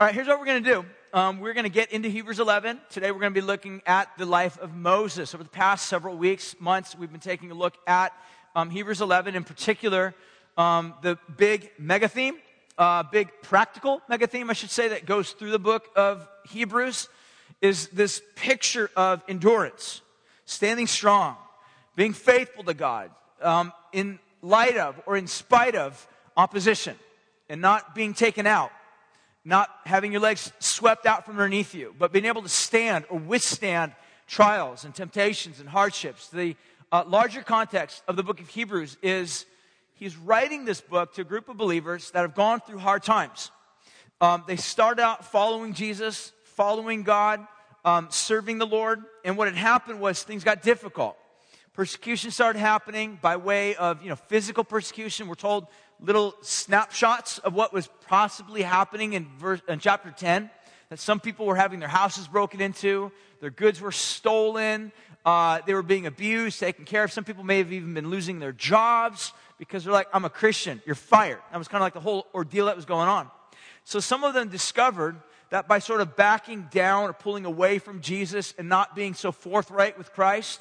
All 0.00 0.06
right, 0.06 0.14
here's 0.14 0.28
what 0.28 0.38
we're 0.38 0.46
going 0.46 0.62
to 0.62 0.70
do. 0.70 0.84
Um, 1.12 1.40
we're 1.40 1.54
going 1.54 1.64
to 1.64 1.70
get 1.70 1.90
into 1.90 2.08
Hebrews 2.08 2.38
11. 2.38 2.80
Today 2.88 3.10
we're 3.10 3.18
going 3.18 3.34
to 3.34 3.40
be 3.40 3.44
looking 3.44 3.82
at 3.84 4.08
the 4.16 4.26
life 4.26 4.56
of 4.60 4.72
Moses. 4.72 5.34
Over 5.34 5.42
the 5.42 5.50
past 5.50 5.86
several 5.86 6.16
weeks, 6.16 6.54
months, 6.60 6.94
we've 6.96 7.10
been 7.10 7.18
taking 7.18 7.50
a 7.50 7.54
look 7.54 7.74
at 7.84 8.12
um, 8.54 8.70
Hebrews 8.70 9.00
11, 9.00 9.34
in 9.34 9.42
particular, 9.42 10.14
um, 10.56 10.94
the 11.02 11.18
big 11.36 11.72
mega 11.80 12.06
theme, 12.06 12.36
uh, 12.78 13.02
big 13.10 13.28
practical 13.42 14.00
mega 14.08 14.28
theme, 14.28 14.50
I 14.50 14.52
should 14.52 14.70
say, 14.70 14.86
that 14.86 15.04
goes 15.04 15.32
through 15.32 15.50
the 15.50 15.58
book 15.58 15.88
of 15.96 16.28
Hebrews 16.48 17.08
is 17.60 17.88
this 17.88 18.22
picture 18.36 18.92
of 18.94 19.24
endurance, 19.26 20.00
standing 20.44 20.86
strong, 20.86 21.34
being 21.96 22.12
faithful 22.12 22.62
to 22.62 22.74
God 22.74 23.10
um, 23.42 23.72
in 23.92 24.20
light 24.42 24.76
of 24.76 25.00
or 25.06 25.16
in 25.16 25.26
spite 25.26 25.74
of 25.74 26.06
opposition, 26.36 26.94
and 27.48 27.60
not 27.60 27.96
being 27.96 28.14
taken 28.14 28.46
out 28.46 28.70
not 29.48 29.70
having 29.86 30.12
your 30.12 30.20
legs 30.20 30.52
swept 30.58 31.06
out 31.06 31.24
from 31.24 31.36
underneath 31.36 31.74
you, 31.74 31.94
but 31.98 32.12
being 32.12 32.26
able 32.26 32.42
to 32.42 32.50
stand 32.50 33.06
or 33.08 33.18
withstand 33.18 33.92
trials 34.26 34.84
and 34.84 34.94
temptations 34.94 35.58
and 35.58 35.66
hardships. 35.66 36.28
The 36.28 36.54
uh, 36.92 37.04
larger 37.06 37.40
context 37.40 38.02
of 38.06 38.16
the 38.16 38.22
book 38.22 38.40
of 38.40 38.48
Hebrews 38.48 38.98
is 39.00 39.46
he's 39.94 40.18
writing 40.18 40.66
this 40.66 40.82
book 40.82 41.14
to 41.14 41.22
a 41.22 41.24
group 41.24 41.48
of 41.48 41.56
believers 41.56 42.10
that 42.10 42.20
have 42.20 42.34
gone 42.34 42.60
through 42.60 42.76
hard 42.78 43.02
times. 43.02 43.50
Um, 44.20 44.44
they 44.46 44.56
start 44.56 45.00
out 45.00 45.24
following 45.24 45.72
Jesus, 45.72 46.32
following 46.44 47.02
God, 47.02 47.46
um, 47.86 48.08
serving 48.10 48.58
the 48.58 48.66
Lord, 48.66 49.02
and 49.24 49.38
what 49.38 49.48
had 49.48 49.56
happened 49.56 49.98
was 49.98 50.22
things 50.22 50.44
got 50.44 50.60
difficult. 50.60 51.16
Persecution 51.72 52.32
started 52.32 52.58
happening 52.58 53.18
by 53.22 53.36
way 53.36 53.76
of 53.76 54.02
you 54.02 54.10
know 54.10 54.16
physical 54.16 54.62
persecution. 54.62 55.26
We're 55.26 55.36
told 55.36 55.68
little 56.00 56.34
snapshots 56.42 57.38
of 57.38 57.54
what 57.54 57.72
was 57.72 57.88
possibly 58.06 58.62
happening 58.62 59.14
in, 59.14 59.26
verse, 59.38 59.60
in 59.68 59.78
chapter 59.78 60.10
10 60.10 60.50
that 60.90 60.98
some 60.98 61.20
people 61.20 61.46
were 61.46 61.56
having 61.56 61.80
their 61.80 61.88
houses 61.88 62.26
broken 62.26 62.60
into, 62.60 63.12
their 63.40 63.50
goods 63.50 63.80
were 63.80 63.92
stolen, 63.92 64.90
uh, 65.24 65.60
they 65.66 65.74
were 65.74 65.82
being 65.82 66.06
abused, 66.06 66.58
taken 66.58 66.84
care 66.84 67.04
of. 67.04 67.12
Some 67.12 67.24
people 67.24 67.44
may 67.44 67.58
have 67.58 67.72
even 67.72 67.92
been 67.92 68.08
losing 68.08 68.38
their 68.38 68.52
jobs 68.52 69.32
because 69.58 69.84
they're 69.84 69.92
like, 69.92 70.08
I'm 70.12 70.24
a 70.24 70.30
Christian, 70.30 70.80
you're 70.86 70.94
fired. 70.94 71.40
That 71.52 71.58
was 71.58 71.68
kind 71.68 71.82
of 71.82 71.86
like 71.86 71.94
the 71.94 72.00
whole 72.00 72.26
ordeal 72.34 72.66
that 72.66 72.76
was 72.76 72.86
going 72.86 73.08
on. 73.08 73.30
So 73.84 74.00
some 74.00 74.24
of 74.24 74.34
them 74.34 74.48
discovered 74.48 75.20
that 75.50 75.68
by 75.68 75.78
sort 75.78 76.00
of 76.00 76.16
backing 76.16 76.68
down 76.70 77.08
or 77.08 77.12
pulling 77.12 77.44
away 77.44 77.78
from 77.78 78.00
Jesus 78.00 78.54
and 78.58 78.68
not 78.68 78.94
being 78.94 79.14
so 79.14 79.32
forthright 79.32 79.98
with 79.98 80.12
Christ, 80.12 80.60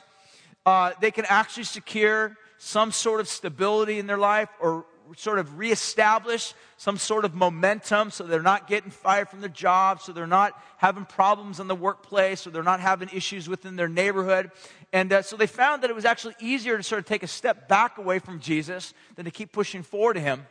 uh, 0.65 0.91
they 0.99 1.11
can 1.11 1.25
actually 1.27 1.63
secure 1.63 2.35
some 2.57 2.91
sort 2.91 3.19
of 3.19 3.27
stability 3.27 3.99
in 3.99 4.07
their 4.07 4.17
life 4.17 4.49
or 4.59 4.85
sort 5.15 5.39
of 5.39 5.57
reestablish 5.57 6.53
some 6.77 6.97
sort 6.97 7.25
of 7.25 7.33
momentum 7.33 8.11
so 8.11 8.23
they're 8.23 8.41
not 8.41 8.67
getting 8.67 8.91
fired 8.91 9.29
from 9.29 9.41
their 9.41 9.49
job, 9.49 10.01
so 10.01 10.11
they're 10.11 10.27
not 10.27 10.59
having 10.77 11.05
problems 11.05 11.59
in 11.59 11.67
the 11.67 11.75
workplace, 11.75 12.45
or 12.45 12.51
they're 12.51 12.63
not 12.63 12.79
having 12.79 13.09
issues 13.13 13.47
within 13.49 13.75
their 13.75 13.87
neighborhood. 13.87 14.51
And 14.93 15.11
uh, 15.11 15.21
so 15.21 15.37
they 15.37 15.47
found 15.47 15.83
that 15.83 15.89
it 15.89 15.95
was 15.95 16.05
actually 16.05 16.35
easier 16.39 16.77
to 16.77 16.83
sort 16.83 16.99
of 16.99 17.05
take 17.05 17.23
a 17.23 17.27
step 17.27 17.67
back 17.67 17.97
away 17.97 18.19
from 18.19 18.39
Jesus 18.39 18.93
than 19.15 19.25
to 19.25 19.31
keep 19.31 19.51
pushing 19.51 19.83
forward 19.83 20.15
to 20.15 20.19
him. 20.19 20.45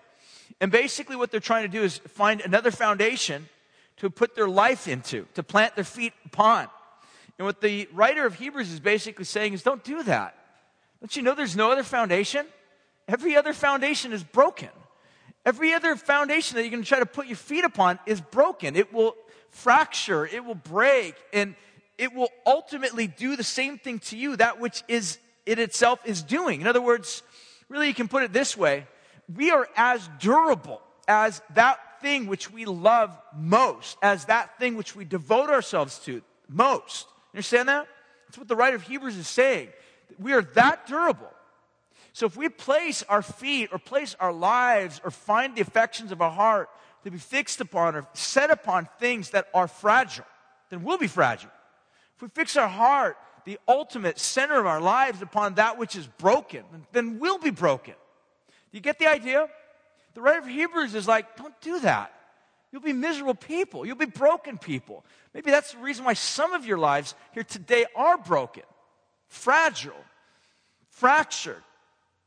And 0.61 0.73
basically, 0.73 1.17
what 1.17 1.31
they're 1.31 1.41
trying 1.41 1.62
to 1.62 1.69
do 1.69 1.83
is 1.83 1.99
find 1.99 2.41
another 2.41 2.71
foundation 2.71 3.49
to 3.99 4.11
put 4.11 4.34
their 4.34 4.49
life 4.49 4.89
into, 4.89 5.27
to 5.34 5.43
plant 5.43 5.75
their 5.75 5.84
feet 5.84 6.12
upon. 6.25 6.69
And 7.39 7.47
what 7.47 7.61
the 7.61 7.89
writer 7.93 8.25
of 8.27 8.34
Hebrews 8.34 8.73
is 8.73 8.81
basically 8.81 9.25
saying 9.25 9.53
is 9.53 9.62
don't 9.62 9.84
do 9.84 10.03
that. 10.05 10.34
Don't 11.01 11.15
you 11.15 11.23
know 11.23 11.34
there's 11.34 11.57
no 11.57 11.71
other 11.71 11.83
foundation? 11.83 12.47
Every 13.09 13.37
other 13.37 13.53
foundation 13.53 14.12
is 14.12 14.23
broken. 14.23 14.69
Every 15.45 15.73
other 15.73 15.95
foundation 15.95 16.57
that 16.57 16.62
you're 16.62 16.73
going 16.73 16.83
to 16.83 16.89
try 16.89 16.99
to 16.99 17.07
put 17.07 17.29
your 17.29 17.37
feet 17.37 17.65
upon 17.65 18.01
is 18.05 18.21
broken. 18.21 18.75
It 18.75 18.93
will 18.93 19.15
fracture, 19.51 20.27
it 20.27 20.45
will 20.45 20.57
break, 20.57 21.15
and 21.33 21.55
it 21.99 22.12
will 22.12 22.31
ultimately 22.45 23.07
do 23.07 23.37
the 23.37 23.45
same 23.45 23.79
thing 23.79 24.01
to 24.01 24.17
you, 24.17 24.37
that 24.37 24.61
which 24.61 24.83
is 24.89 25.19
it 25.47 25.59
itself 25.59 26.01
is 26.05 26.23
doing. 26.23 26.61
In 26.61 26.67
other 26.67 26.83
words, 26.83 27.22
really 27.69 27.87
you 27.87 27.94
can 27.94 28.09
put 28.09 28.25
it 28.25 28.33
this 28.33 28.56
way. 28.56 28.87
We 29.34 29.50
are 29.50 29.69
as 29.77 30.09
durable 30.19 30.83
as 31.06 31.41
that 31.55 31.78
thing 32.00 32.27
which 32.27 32.50
we 32.50 32.65
love 32.65 33.17
most, 33.34 33.97
as 34.03 34.25
that 34.27 34.59
thing 34.59 34.77
which 34.77 34.97
we 34.97 35.05
devote 35.05 35.49
ourselves 35.49 36.00
to 36.00 36.23
most. 36.49 37.06
You 37.33 37.38
understand 37.38 37.69
that? 37.69 37.87
That's 38.27 38.38
what 38.38 38.49
the 38.49 38.56
writer 38.56 38.77
of 38.77 38.83
Hebrews 38.83 39.17
is 39.17 39.28
saying. 39.28 39.69
We 40.19 40.33
are 40.33 40.43
that 40.43 40.87
durable 40.87 41.31
so 42.16 42.25
if 42.25 42.34
we 42.34 42.49
place 42.49 43.03
our 43.10 43.21
feet 43.21 43.69
or 43.72 43.78
place 43.78 44.16
our 44.19 44.32
lives 44.32 45.03
or 45.04 45.10
find 45.10 45.54
the 45.54 45.60
affections 45.60 46.12
of 46.12 46.22
our 46.22 46.31
heart 46.31 46.71
to 47.04 47.10
be 47.10 47.19
fixed 47.19 47.60
upon 47.60 47.94
or 47.94 48.09
set 48.15 48.50
upon 48.50 48.88
things 48.99 49.32
that 49.32 49.49
are 49.53 49.69
fragile, 49.69 50.25
then 50.71 50.82
we'll 50.82 50.97
be 50.97 51.09
fragile. 51.09 51.50
If 52.16 52.22
we 52.22 52.28
fix 52.28 52.56
our 52.56 52.69
heart, 52.69 53.19
the 53.44 53.59
ultimate 53.69 54.19
center 54.19 54.59
of 54.59 54.65
our 54.65 54.81
lives, 54.81 55.21
upon 55.21 55.56
that 55.56 55.76
which 55.76 55.94
is 55.94 56.06
broken, 56.06 56.65
then 56.93 57.19
we'll 57.19 57.37
be 57.37 57.50
broken. 57.50 57.93
Do 57.93 58.78
you 58.78 58.81
get 58.81 58.99
the 58.99 59.09
idea? 59.09 59.47
The 60.15 60.22
writer 60.22 60.38
of 60.38 60.47
Hebrews 60.47 60.94
is 60.94 61.06
like, 61.06 61.37
don't 61.37 61.60
do 61.60 61.81
that. 61.81 62.15
You'll 62.72 62.81
be 62.81 62.94
miserable 62.94 63.34
people. 63.34 63.84
You'll 63.84 63.97
be 63.97 64.06
broken 64.06 64.56
people. 64.56 65.05
Maybe 65.34 65.50
that's 65.50 65.72
the 65.72 65.81
reason 65.81 66.06
why 66.06 66.15
some 66.15 66.55
of 66.55 66.65
your 66.65 66.78
lives 66.78 67.15
here 67.34 67.44
today 67.44 67.84
are 67.94 68.16
broken, 68.16 68.62
fragile, 69.28 70.03
fractured 70.88 71.62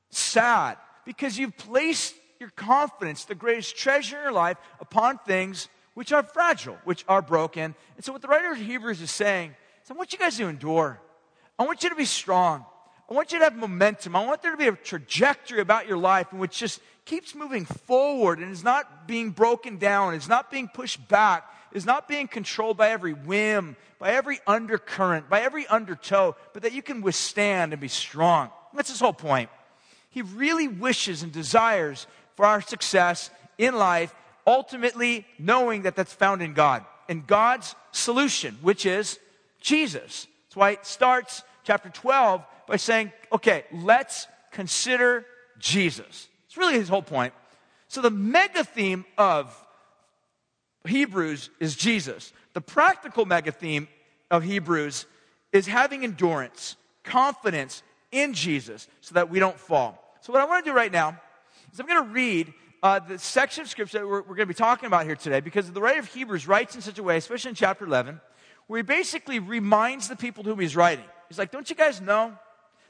sad 0.10 0.78
because 1.06 1.38
you've 1.38 1.58
placed 1.58 2.16
your 2.40 2.50
confidence, 2.52 3.26
the 3.26 3.36
greatest 3.36 3.76
treasure 3.76 4.18
in 4.18 4.24
your 4.24 4.32
life, 4.32 4.58
upon 4.80 5.18
things 5.20 5.68
which 5.94 6.14
are 6.14 6.24
fragile, 6.24 6.78
which 6.86 7.04
are 7.08 7.22
broken. 7.22 7.76
And 7.96 8.06
so, 8.06 8.14
what 8.14 8.22
the 8.22 8.28
writer 8.28 8.52
of 8.52 8.58
Hebrews 8.58 9.02
is 9.02 9.12
saying 9.12 9.56
is, 9.84 9.92
I 9.92 9.94
want 9.94 10.14
you 10.14 10.20
guys 10.20 10.38
to 10.38 10.48
endure. 10.48 11.02
I 11.58 11.64
want 11.64 11.84
you 11.84 11.90
to 11.90 11.96
be 11.96 12.06
strong. 12.06 12.66
I 13.10 13.14
want 13.14 13.32
you 13.32 13.40
to 13.40 13.44
have 13.44 13.58
momentum. 13.58 14.16
I 14.16 14.26
want 14.26 14.42
there 14.42 14.52
to 14.52 14.58
be 14.58 14.68
a 14.68 14.72
trajectory 14.74 15.60
about 15.60 15.88
your 15.88 15.98
life 15.98 16.32
in 16.32 16.40
which 16.40 16.58
just 16.58 16.80
keeps 17.06 17.34
moving 17.34 17.66
forward 17.66 18.40
and 18.40 18.52
is 18.52 18.64
not 18.64 19.08
being 19.08 19.32
broken 19.32 19.78
down, 19.78 20.14
is 20.14 20.30
not 20.30 20.52
being 20.52 20.68
pushed 20.68 21.06
back, 21.08 21.44
is 21.74 21.86
not 21.86 22.08
being 22.08 22.28
controlled 22.28 22.78
by 22.78 22.90
every 22.92 23.14
whim, 23.14 23.76
by 23.98 24.12
every 24.12 24.40
undercurrent, 24.46 25.30
by 25.30 25.42
every 25.42 25.66
undertow, 25.68 26.36
but 26.54 26.62
that 26.62 26.74
you 26.74 26.84
can 26.84 27.02
withstand 27.02 27.74
and 27.74 27.82
be 27.82 27.88
strong. 27.88 28.52
That's 28.74 28.90
his 28.90 29.00
whole 29.00 29.12
point. 29.12 29.50
He 30.10 30.22
really 30.22 30.68
wishes 30.68 31.24
and 31.24 31.32
desires 31.32 32.08
for 32.36 32.46
our 32.46 32.62
success 32.62 33.30
in 33.58 33.76
life, 33.76 34.14
ultimately 34.48 35.26
knowing 35.38 35.84
that 35.84 35.96
that's 35.96 36.14
found 36.14 36.42
in 36.42 36.54
God 36.54 36.86
and 37.08 37.26
God's 37.28 37.76
solution, 37.92 38.58
which 38.62 38.86
is 38.86 39.20
Jesus. 39.62 40.28
That's 40.46 40.56
why 40.56 40.72
it 40.72 40.86
starts 40.86 41.44
chapter 41.64 41.90
12 41.90 42.44
by 42.68 42.78
saying, 42.78 43.12
okay, 43.32 43.66
let's 43.72 44.28
consider 44.52 45.26
Jesus. 45.58 46.28
It's 46.48 46.58
really 46.58 46.76
his 46.76 46.90
whole 46.90 47.04
point. 47.04 47.34
So 47.88 48.02
the 48.02 48.12
mega 48.12 48.64
theme 48.64 49.06
of 49.18 49.56
Hebrews 50.88 51.50
is 51.60 51.76
Jesus. 51.76 52.32
The 52.54 52.62
practical 52.62 53.26
mega 53.26 53.52
theme 53.52 53.88
of 54.32 54.44
Hebrews 54.44 55.06
is 55.52 55.68
having 55.68 56.04
endurance, 56.04 56.76
confidence, 57.04 57.84
in 58.12 58.34
Jesus 58.34 58.88
so 59.02 59.16
that 59.16 59.30
we 59.30 59.40
don't 59.40 59.58
fall. 59.58 60.18
So, 60.22 60.34
what 60.34 60.42
I 60.42 60.46
want 60.46 60.66
to 60.66 60.72
do 60.72 60.76
right 60.76 60.92
now 60.92 61.20
is 61.72 61.80
I'm 61.80 61.88
going 61.88 62.04
to 62.04 62.12
read 62.12 62.54
uh, 62.82 63.00
the 63.00 63.20
section 63.20 63.62
of 63.62 63.70
scripture 63.70 64.00
that 64.00 64.08
we're, 64.08 64.22
we're 64.22 64.36
going 64.36 64.40
to 64.40 64.46
be 64.48 64.54
talking 64.54 64.88
about 64.88 65.06
here 65.06 65.16
today 65.16 65.40
because 65.40 65.72
the 65.72 65.82
writer 65.82 66.00
of 66.00 66.08
Hebrews 66.08 66.48
writes 66.48 66.76
in 66.76 66.82
such 66.82 66.98
a 67.00 67.04
way, 67.04 67.18
especially 67.18 67.50
in 67.50 67.56
chapter 67.56 67.86
11, 67.86 68.20
where 68.68 68.78
he 68.78 68.84
basically 68.84 69.40
reminds 69.40 70.08
the 70.08 70.16
people 70.16 70.44
to 70.44 70.50
whom 70.50 70.60
he's 70.60 70.76
writing. 70.76 71.06
He's 71.28 71.38
like, 71.38 71.52
Don't 71.52 71.70
you 71.70 71.76
guys 71.76 72.02
know 72.02 72.34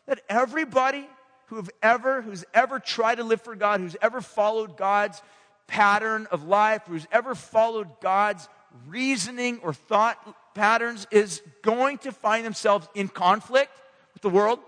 that 0.05 0.21
everybody 0.29 1.07
who 1.47 1.55
have 1.55 1.69
ever, 1.81 2.21
who's 2.21 2.45
ever 2.53 2.79
tried 2.79 3.15
to 3.15 3.23
live 3.23 3.41
for 3.41 3.55
God, 3.55 3.79
who's 3.79 3.95
ever 4.01 4.21
followed 4.21 4.77
God's 4.77 5.21
pattern 5.67 6.27
of 6.31 6.43
life, 6.43 6.83
who's 6.87 7.07
ever 7.11 7.35
followed 7.35 7.87
God's 8.01 8.47
reasoning 8.87 9.59
or 9.63 9.73
thought 9.73 10.35
patterns, 10.53 11.07
is 11.11 11.41
going 11.61 11.97
to 11.99 12.11
find 12.11 12.45
themselves 12.45 12.87
in 12.93 13.07
conflict 13.07 13.71
with 14.13 14.21
the 14.21 14.29
world? 14.29 14.59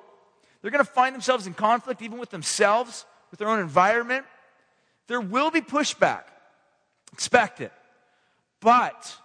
They're 0.62 0.72
going 0.72 0.84
to 0.84 0.92
find 0.92 1.14
themselves 1.14 1.48
in 1.48 1.54
conflict 1.54 2.02
even 2.02 2.20
with 2.20 2.30
themselves, 2.30 3.06
with 3.30 3.40
their 3.40 3.50
own 3.50 3.60
environment. 3.60 4.26
There 5.08 5.22
will 5.22 5.52
be 5.52 5.62
pushback. 5.62 6.24
Expect 7.14 7.62
it. 7.62 7.72
But 8.60 9.18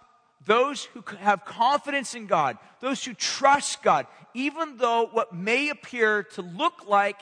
those 0.45 0.85
who 0.85 1.03
have 1.19 1.45
confidence 1.45 2.15
in 2.15 2.25
God, 2.25 2.57
those 2.79 3.03
who 3.03 3.13
trust 3.13 3.83
God, 3.83 4.07
even 4.33 4.77
though 4.77 5.07
what 5.11 5.33
may 5.33 5.69
appear 5.69 6.23
to 6.23 6.41
look 6.41 6.87
like 6.87 7.19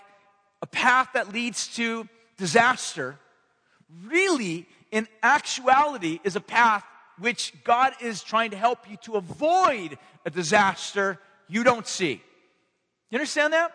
a 0.62 0.68
path 0.68 1.10
that 1.14 1.34
leads 1.34 1.68
to 1.76 2.08
disaster, 2.38 3.18
really, 4.06 4.66
in 4.92 5.08
actuality, 5.22 6.20
is 6.24 6.36
a 6.36 6.42
path 6.42 6.84
which 7.20 7.54
God 7.64 7.94
is 8.02 8.24
trying 8.24 8.52
to 8.52 8.58
help 8.58 8.90
you 8.90 8.98
to 9.04 9.16
avoid 9.16 9.98
a 10.26 10.30
disaster 10.30 11.20
you 11.48 11.64
don't 11.64 11.88
see. 11.88 12.22
You 13.10 13.18
understand 13.18 13.54
that? 13.54 13.72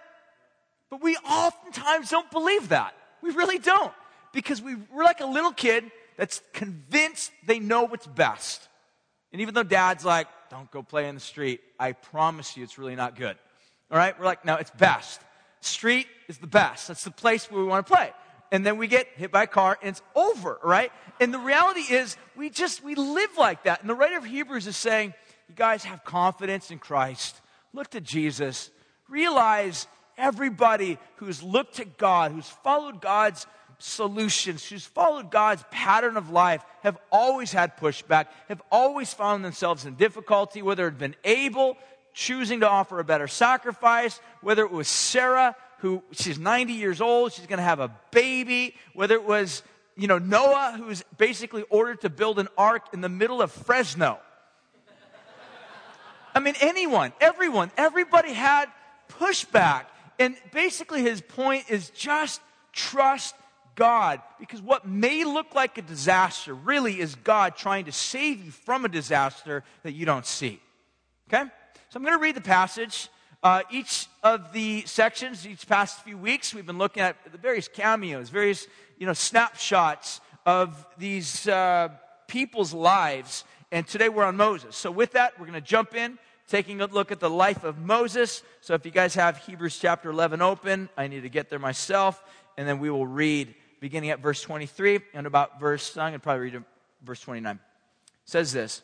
But 0.90 1.02
we 1.02 1.16
oftentimes 1.16 2.10
don't 2.10 2.30
believe 2.30 2.70
that. 2.70 2.94
We 3.22 3.30
really 3.30 3.58
don't. 3.58 3.92
Because 4.32 4.60
we, 4.60 4.74
we're 4.74 5.04
like 5.04 5.20
a 5.20 5.26
little 5.26 5.52
kid 5.52 5.90
that's 6.16 6.42
convinced 6.52 7.32
they 7.46 7.58
know 7.58 7.84
what's 7.84 8.06
best. 8.06 8.68
And 9.32 9.40
even 9.40 9.54
though 9.54 9.62
dad's 9.62 10.04
like, 10.04 10.26
don't 10.50 10.70
go 10.70 10.82
play 10.82 11.08
in 11.08 11.14
the 11.14 11.20
street, 11.20 11.60
I 11.78 11.92
promise 11.92 12.56
you 12.56 12.64
it's 12.64 12.78
really 12.78 12.96
not 12.96 13.16
good. 13.16 13.36
All 13.90 13.96
right? 13.96 14.18
We're 14.18 14.24
like, 14.24 14.44
no, 14.44 14.56
it's 14.56 14.70
best. 14.70 15.20
Street 15.60 16.06
is 16.28 16.38
the 16.38 16.46
best. 16.46 16.88
That's 16.88 17.04
the 17.04 17.10
place 17.10 17.50
where 17.50 17.62
we 17.62 17.68
want 17.68 17.86
to 17.86 17.92
play. 17.92 18.12
And 18.52 18.66
then 18.66 18.78
we 18.78 18.88
get 18.88 19.06
hit 19.14 19.30
by 19.30 19.44
a 19.44 19.46
car 19.46 19.78
and 19.80 19.90
it's 19.90 20.02
over, 20.16 20.58
right? 20.64 20.90
And 21.20 21.32
the 21.32 21.38
reality 21.38 21.80
is 21.80 22.16
we 22.36 22.50
just, 22.50 22.82
we 22.82 22.96
live 22.96 23.30
like 23.38 23.64
that. 23.64 23.80
And 23.80 23.88
the 23.88 23.94
writer 23.94 24.16
of 24.16 24.24
Hebrews 24.24 24.66
is 24.66 24.76
saying, 24.76 25.14
you 25.48 25.54
guys 25.54 25.84
have 25.84 26.04
confidence 26.04 26.70
in 26.70 26.78
Christ. 26.78 27.40
Look 27.72 27.90
to 27.90 28.00
Jesus. 28.00 28.70
Realize 29.08 29.86
everybody 30.20 30.98
who's 31.16 31.42
looked 31.42 31.76
to 31.76 31.84
God, 31.84 32.32
who's 32.32 32.48
followed 32.48 33.00
God's 33.00 33.46
solutions, 33.78 34.68
who's 34.68 34.84
followed 34.84 35.30
God's 35.30 35.64
pattern 35.70 36.16
of 36.16 36.30
life, 36.30 36.62
have 36.82 36.98
always 37.10 37.50
had 37.50 37.76
pushback, 37.76 38.26
have 38.48 38.62
always 38.70 39.12
found 39.12 39.44
themselves 39.44 39.86
in 39.86 39.94
difficulty, 39.94 40.62
whether 40.62 40.86
it 40.86 40.92
had 40.92 40.98
been 40.98 41.16
Abel 41.24 41.76
choosing 42.12 42.60
to 42.60 42.68
offer 42.68 43.00
a 43.00 43.04
better 43.04 43.28
sacrifice, 43.28 44.20
whether 44.40 44.62
it 44.64 44.70
was 44.70 44.88
Sarah, 44.88 45.56
who 45.78 46.02
she's 46.12 46.38
90 46.38 46.74
years 46.74 47.00
old, 47.00 47.32
she's 47.32 47.46
going 47.46 47.58
to 47.58 47.64
have 47.64 47.80
a 47.80 47.90
baby, 48.10 48.74
whether 48.94 49.14
it 49.14 49.24
was, 49.24 49.62
you 49.96 50.06
know, 50.06 50.18
Noah, 50.18 50.74
who's 50.76 51.02
basically 51.16 51.64
ordered 51.70 52.02
to 52.02 52.10
build 52.10 52.38
an 52.38 52.48
ark 52.58 52.88
in 52.92 53.00
the 53.00 53.08
middle 53.08 53.40
of 53.40 53.50
Fresno. 53.50 54.18
I 56.34 56.40
mean, 56.40 56.54
anyone, 56.60 57.12
everyone, 57.20 57.70
everybody 57.76 58.32
had 58.32 58.66
pushback. 59.18 59.86
And 60.20 60.36
basically, 60.52 61.00
his 61.00 61.22
point 61.22 61.70
is 61.70 61.88
just 61.90 62.42
trust 62.72 63.34
God. 63.74 64.20
Because 64.38 64.60
what 64.60 64.86
may 64.86 65.24
look 65.24 65.54
like 65.54 65.78
a 65.78 65.82
disaster 65.82 66.54
really 66.54 67.00
is 67.00 67.14
God 67.14 67.56
trying 67.56 67.86
to 67.86 67.92
save 67.92 68.44
you 68.44 68.50
from 68.50 68.84
a 68.84 68.88
disaster 68.88 69.64
that 69.82 69.92
you 69.92 70.04
don't 70.04 70.26
see. 70.26 70.60
Okay? 71.28 71.44
So 71.88 71.96
I'm 71.96 72.02
going 72.02 72.16
to 72.16 72.22
read 72.22 72.36
the 72.36 72.42
passage. 72.42 73.08
Uh, 73.42 73.62
each 73.70 74.08
of 74.22 74.52
the 74.52 74.82
sections, 74.84 75.46
each 75.46 75.66
past 75.66 76.02
few 76.02 76.18
weeks, 76.18 76.52
we've 76.52 76.66
been 76.66 76.76
looking 76.76 77.02
at 77.02 77.16
the 77.32 77.38
various 77.38 77.68
cameos, 77.68 78.28
various 78.28 78.66
you 78.98 79.06
know 79.06 79.14
snapshots 79.14 80.20
of 80.44 80.86
these 80.98 81.48
uh, 81.48 81.88
people's 82.28 82.74
lives. 82.74 83.44
And 83.72 83.86
today 83.86 84.10
we're 84.10 84.24
on 84.24 84.36
Moses. 84.36 84.76
So 84.76 84.90
with 84.90 85.12
that, 85.12 85.40
we're 85.40 85.46
going 85.46 85.54
to 85.54 85.66
jump 85.66 85.94
in, 85.94 86.18
taking 86.50 86.80
a 86.80 86.86
look 86.86 87.12
at 87.12 87.20
the 87.20 87.30
life 87.30 87.62
of 87.62 87.78
Moses. 87.78 88.42
So 88.60 88.74
if 88.74 88.84
you 88.84 88.90
guys 88.90 89.14
have 89.14 89.38
Hebrews 89.38 89.78
chapter 89.78 90.10
11 90.10 90.42
open, 90.42 90.88
I 90.96 91.06
need 91.06 91.22
to 91.22 91.28
get 91.28 91.48
there 91.48 91.60
myself, 91.60 92.22
and 92.58 92.68
then 92.68 92.80
we 92.80 92.90
will 92.90 93.06
read 93.06 93.54
beginning 93.78 94.10
at 94.10 94.18
verse 94.18 94.42
23 94.42 95.00
and 95.14 95.26
about 95.26 95.60
verse. 95.60 95.96
I'm 95.96 96.10
going 96.10 96.12
to 96.14 96.18
probably 96.18 96.50
read 96.50 96.64
verse 97.04 97.20
29. 97.20 97.54
It 97.54 97.60
says 98.24 98.52
this. 98.52 98.82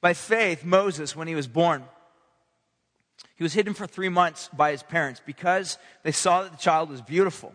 By 0.00 0.14
faith, 0.14 0.64
Moses, 0.64 1.14
when 1.14 1.28
he 1.28 1.34
was 1.34 1.46
born, 1.46 1.84
he 3.36 3.42
was 3.42 3.52
hidden 3.52 3.74
for 3.74 3.86
three 3.86 4.08
months 4.08 4.48
by 4.52 4.70
his 4.70 4.82
parents 4.82 5.20
because 5.24 5.76
they 6.04 6.12
saw 6.12 6.42
that 6.42 6.52
the 6.52 6.58
child 6.58 6.88
was 6.88 7.02
beautiful. 7.02 7.52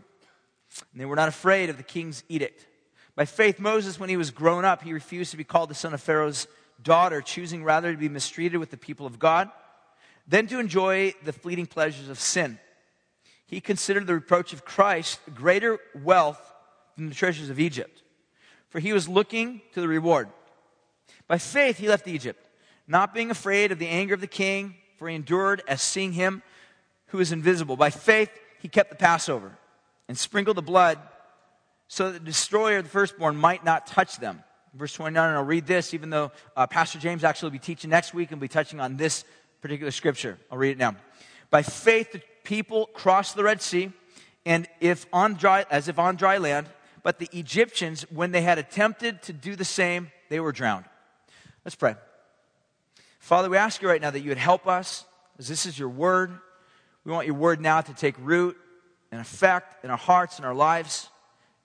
And 0.91 1.01
they 1.01 1.05
were 1.05 1.15
not 1.15 1.27
afraid 1.27 1.69
of 1.69 1.77
the 1.77 1.83
king's 1.83 2.23
edict. 2.29 2.67
By 3.15 3.25
faith, 3.25 3.59
Moses, 3.59 3.99
when 3.99 4.09
he 4.09 4.17
was 4.17 4.31
grown 4.31 4.65
up, 4.65 4.81
he 4.81 4.93
refused 4.93 5.31
to 5.31 5.37
be 5.37 5.43
called 5.43 5.69
the 5.69 5.75
son 5.75 5.93
of 5.93 6.01
Pharaoh's 6.01 6.47
daughter, 6.81 7.21
choosing 7.21 7.63
rather 7.63 7.91
to 7.91 7.97
be 7.97 8.09
mistreated 8.09 8.59
with 8.59 8.71
the 8.71 8.77
people 8.77 9.05
of 9.05 9.19
God 9.19 9.49
than 10.27 10.47
to 10.47 10.59
enjoy 10.59 11.13
the 11.23 11.33
fleeting 11.33 11.65
pleasures 11.65 12.09
of 12.09 12.19
sin. 12.19 12.59
He 13.45 13.61
considered 13.61 14.07
the 14.07 14.15
reproach 14.15 14.53
of 14.53 14.65
Christ 14.65 15.19
greater 15.35 15.79
wealth 15.93 16.41
than 16.97 17.09
the 17.09 17.15
treasures 17.15 17.49
of 17.49 17.59
Egypt, 17.59 18.01
for 18.69 18.79
he 18.79 18.93
was 18.93 19.07
looking 19.07 19.61
to 19.73 19.81
the 19.81 19.87
reward. 19.87 20.29
By 21.27 21.37
faith, 21.37 21.77
he 21.77 21.87
left 21.87 22.07
Egypt, 22.07 22.43
not 22.87 23.13
being 23.13 23.29
afraid 23.29 23.71
of 23.71 23.79
the 23.79 23.87
anger 23.87 24.13
of 24.13 24.21
the 24.21 24.27
king, 24.27 24.75
for 24.97 25.07
he 25.07 25.15
endured 25.15 25.61
as 25.67 25.81
seeing 25.81 26.13
him 26.13 26.41
who 27.07 27.19
is 27.19 27.31
invisible. 27.31 27.75
By 27.75 27.91
faith, 27.91 28.29
he 28.59 28.67
kept 28.67 28.89
the 28.89 28.95
Passover 28.95 29.57
and 30.07 30.17
sprinkled 30.17 30.57
the 30.57 30.63
blood 30.63 30.99
so 31.93 32.11
that 32.11 32.13
the 32.13 32.25
destroyer 32.25 32.79
of 32.79 32.85
the 32.85 32.89
firstborn 32.89 33.35
might 33.35 33.63
not 33.63 33.85
touch 33.85 34.17
them. 34.17 34.43
Verse 34.73 34.93
29, 34.93 35.29
and 35.29 35.37
I'll 35.37 35.43
read 35.43 35.67
this, 35.67 35.93
even 35.93 36.09
though 36.09 36.31
uh, 36.57 36.65
Pastor 36.65 36.97
James 36.97 37.23
actually 37.23 37.47
will 37.49 37.51
be 37.51 37.59
teaching 37.59 37.91
next 37.91 38.15
week 38.15 38.31
and 38.31 38.41
be 38.41 38.47
touching 38.47 38.79
on 38.79 38.97
this 38.97 39.23
particular 39.61 39.91
scripture. 39.91 40.39
I'll 40.49 40.57
read 40.57 40.71
it 40.71 40.79
now. 40.79 40.95
By 41.51 41.61
faith, 41.61 42.11
the 42.11 42.21
people 42.43 42.87
crossed 42.95 43.35
the 43.35 43.43
Red 43.43 43.61
Sea, 43.61 43.91
and 44.43 44.67
if 44.81 45.05
on 45.13 45.35
dry, 45.35 45.67
as 45.69 45.87
if 45.87 45.99
on 45.99 46.15
dry 46.15 46.39
land, 46.39 46.65
but 47.03 47.19
the 47.19 47.29
Egyptians, 47.31 48.07
when 48.09 48.31
they 48.31 48.41
had 48.41 48.57
attempted 48.57 49.21
to 49.21 49.31
do 49.31 49.55
the 49.55 49.63
same, 49.63 50.11
they 50.29 50.39
were 50.39 50.51
drowned. 50.51 50.85
Let's 51.63 51.75
pray. 51.75 51.93
Father, 53.19 53.51
we 53.51 53.57
ask 53.57 53.83
you 53.83 53.87
right 53.87 54.01
now 54.01 54.09
that 54.09 54.21
you 54.21 54.29
would 54.29 54.39
help 54.39 54.65
us, 54.65 55.05
as 55.37 55.47
this 55.47 55.67
is 55.67 55.77
your 55.77 55.89
word. 55.89 56.39
We 57.05 57.11
want 57.11 57.27
your 57.27 57.35
word 57.35 57.61
now 57.61 57.81
to 57.81 57.93
take 57.93 58.15
root 58.17 58.57
and 59.11 59.21
effect 59.21 59.85
in 59.85 59.91
our 59.91 59.97
hearts 59.97 60.37
and 60.37 60.45
our 60.47 60.55
lives. 60.55 61.09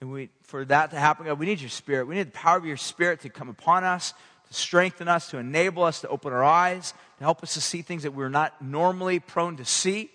And 0.01 0.13
we, 0.13 0.31
for 0.43 0.65
that 0.67 0.91
to 0.91 0.97
happen, 0.99 1.27
God, 1.27 1.39
we 1.39 1.47
need 1.47 1.61
your 1.61 1.71
spirit. 1.71 2.07
We 2.07 2.15
need 2.15 2.29
the 2.29 2.33
power 2.33 2.57
of 2.57 2.65
your 2.65 2.77
spirit 2.77 3.21
to 3.23 3.29
come 3.29 3.49
upon 3.49 3.85
us, 3.85 4.15
to 4.49 4.55
strengthen 4.55 5.09
us, 5.09 5.31
to 5.31 5.39
enable 5.39 5.83
us 5.83 6.01
to 6.03 6.09
open 6.09 6.33
our 6.33 6.45
eyes, 6.45 6.93
to 7.19 7.25
help 7.25 7.43
us 7.43 7.55
to 7.55 7.61
see 7.61 7.83
things 7.83 8.05
that 8.05 8.13
we're 8.13 8.29
not 8.29 8.63
normally 8.63 9.19
prone 9.19 9.57
to 9.57 9.65
see. 9.65 10.11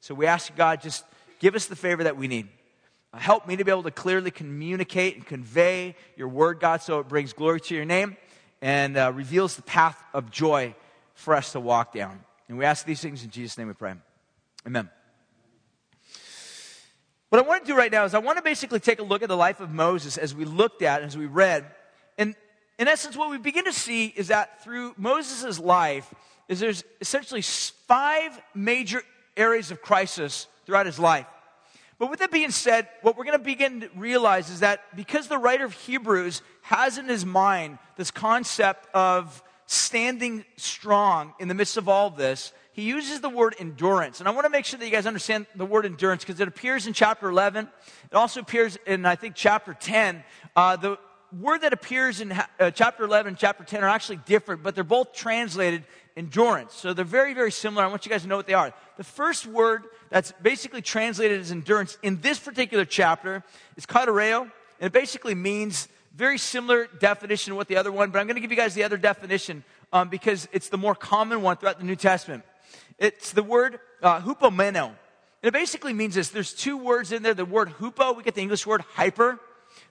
So 0.00 0.14
we 0.14 0.26
ask 0.26 0.54
God, 0.56 0.80
just 0.80 1.04
give 1.38 1.54
us 1.54 1.66
the 1.66 1.76
favor 1.76 2.04
that 2.04 2.16
we 2.16 2.26
need. 2.28 2.48
Help 3.14 3.48
me 3.48 3.56
to 3.56 3.64
be 3.64 3.70
able 3.70 3.84
to 3.84 3.90
clearly 3.90 4.30
communicate 4.30 5.16
and 5.16 5.26
convey 5.26 5.96
your 6.16 6.28
word, 6.28 6.60
God, 6.60 6.82
so 6.82 7.00
it 7.00 7.08
brings 7.08 7.32
glory 7.32 7.60
to 7.62 7.74
your 7.74 7.86
name 7.86 8.16
and 8.60 8.96
uh, 8.96 9.12
reveals 9.14 9.56
the 9.56 9.62
path 9.62 10.02
of 10.12 10.30
joy 10.30 10.74
for 11.14 11.34
us 11.34 11.52
to 11.52 11.60
walk 11.60 11.94
down. 11.94 12.20
And 12.48 12.58
we 12.58 12.64
ask 12.64 12.84
these 12.84 13.00
things 13.00 13.24
in 13.24 13.30
Jesus' 13.30 13.56
name 13.56 13.68
we 13.68 13.74
pray. 13.74 13.94
Amen. 14.66 14.90
What 17.30 17.44
I 17.44 17.46
want 17.46 17.64
to 17.64 17.72
do 17.72 17.76
right 17.76 17.92
now 17.92 18.04
is 18.04 18.14
I 18.14 18.18
want 18.20 18.38
to 18.38 18.42
basically 18.42 18.80
take 18.80 19.00
a 19.00 19.02
look 19.02 19.22
at 19.22 19.28
the 19.28 19.36
life 19.36 19.60
of 19.60 19.70
Moses 19.70 20.16
as 20.16 20.34
we 20.34 20.44
looked 20.46 20.82
at, 20.82 21.02
and 21.02 21.08
as 21.08 21.16
we 21.16 21.26
read. 21.26 21.66
And 22.16 22.34
in 22.78 22.88
essence, 22.88 23.16
what 23.16 23.30
we 23.30 23.36
begin 23.36 23.66
to 23.66 23.72
see 23.72 24.06
is 24.06 24.28
that 24.28 24.64
through 24.64 24.94
Moses' 24.96 25.58
life, 25.58 26.12
is 26.48 26.60
there's 26.60 26.84
essentially 27.00 27.42
five 27.42 28.40
major 28.54 29.02
areas 29.36 29.70
of 29.70 29.82
crisis 29.82 30.46
throughout 30.64 30.86
his 30.86 30.98
life. 30.98 31.26
But 31.98 32.10
with 32.10 32.20
that 32.20 32.30
being 32.30 32.50
said, 32.50 32.88
what 33.02 33.16
we're 33.16 33.24
going 33.24 33.38
to 33.38 33.44
begin 33.44 33.80
to 33.80 33.90
realize 33.96 34.48
is 34.48 34.60
that 34.60 34.96
because 34.96 35.28
the 35.28 35.36
writer 35.36 35.64
of 35.64 35.72
Hebrews 35.72 36.42
has 36.62 36.96
in 36.96 37.06
his 37.08 37.26
mind 37.26 37.78
this 37.96 38.10
concept 38.10 38.86
of 38.94 39.42
standing 39.66 40.44
strong 40.56 41.34
in 41.38 41.48
the 41.48 41.54
midst 41.54 41.76
of 41.76 41.88
all 41.88 42.08
this, 42.08 42.52
he 42.78 42.84
uses 42.84 43.20
the 43.20 43.28
word 43.28 43.56
endurance. 43.58 44.20
And 44.20 44.28
I 44.28 44.30
want 44.30 44.44
to 44.44 44.50
make 44.50 44.64
sure 44.64 44.78
that 44.78 44.84
you 44.84 44.92
guys 44.92 45.04
understand 45.04 45.46
the 45.56 45.66
word 45.66 45.84
endurance 45.84 46.22
because 46.22 46.38
it 46.38 46.46
appears 46.46 46.86
in 46.86 46.92
chapter 46.92 47.28
11. 47.28 47.68
It 48.04 48.14
also 48.14 48.38
appears 48.38 48.78
in, 48.86 49.04
I 49.04 49.16
think, 49.16 49.34
chapter 49.34 49.74
10. 49.74 50.22
Uh, 50.54 50.76
the 50.76 50.96
word 51.36 51.62
that 51.62 51.72
appears 51.72 52.20
in 52.20 52.30
uh, 52.30 52.70
chapter 52.70 53.02
11 53.02 53.30
and 53.30 53.36
chapter 53.36 53.64
10 53.64 53.82
are 53.82 53.88
actually 53.88 54.20
different, 54.26 54.62
but 54.62 54.76
they're 54.76 54.84
both 54.84 55.12
translated 55.12 55.82
endurance. 56.16 56.72
So 56.72 56.92
they're 56.92 57.04
very, 57.04 57.34
very 57.34 57.50
similar. 57.50 57.82
I 57.82 57.88
want 57.88 58.06
you 58.06 58.10
guys 58.10 58.22
to 58.22 58.28
know 58.28 58.36
what 58.36 58.46
they 58.46 58.54
are. 58.54 58.72
The 58.96 59.02
first 59.02 59.44
word 59.44 59.82
that's 60.08 60.32
basically 60.40 60.80
translated 60.80 61.40
as 61.40 61.50
endurance 61.50 61.98
in 62.04 62.20
this 62.20 62.38
particular 62.38 62.84
chapter 62.84 63.42
is 63.74 63.86
kartereo, 63.86 64.42
and 64.42 64.86
it 64.86 64.92
basically 64.92 65.34
means 65.34 65.88
very 66.14 66.38
similar 66.38 66.86
definition 67.00 67.50
to 67.50 67.56
what 67.56 67.66
the 67.66 67.76
other 67.76 67.90
one, 67.90 68.10
but 68.10 68.20
I'm 68.20 68.28
going 68.28 68.36
to 68.36 68.40
give 68.40 68.52
you 68.52 68.56
guys 68.56 68.74
the 68.74 68.84
other 68.84 68.96
definition 68.96 69.64
um, 69.92 70.08
because 70.10 70.46
it's 70.52 70.68
the 70.68 70.78
more 70.78 70.94
common 70.94 71.42
one 71.42 71.56
throughout 71.56 71.78
the 71.78 71.84
New 71.84 71.96
Testament. 71.96 72.44
It's 72.98 73.32
the 73.32 73.42
word 73.42 73.80
uh, 74.02 74.20
hupomeno. 74.20 74.86
And 74.86 74.96
it 75.42 75.52
basically 75.52 75.92
means 75.92 76.14
this. 76.14 76.30
There's 76.30 76.52
two 76.52 76.76
words 76.76 77.12
in 77.12 77.22
there. 77.22 77.34
The 77.34 77.44
word 77.44 77.70
hupo, 77.78 78.16
we 78.16 78.22
get 78.22 78.34
the 78.34 78.42
English 78.42 78.66
word 78.66 78.82
hyper. 78.94 79.38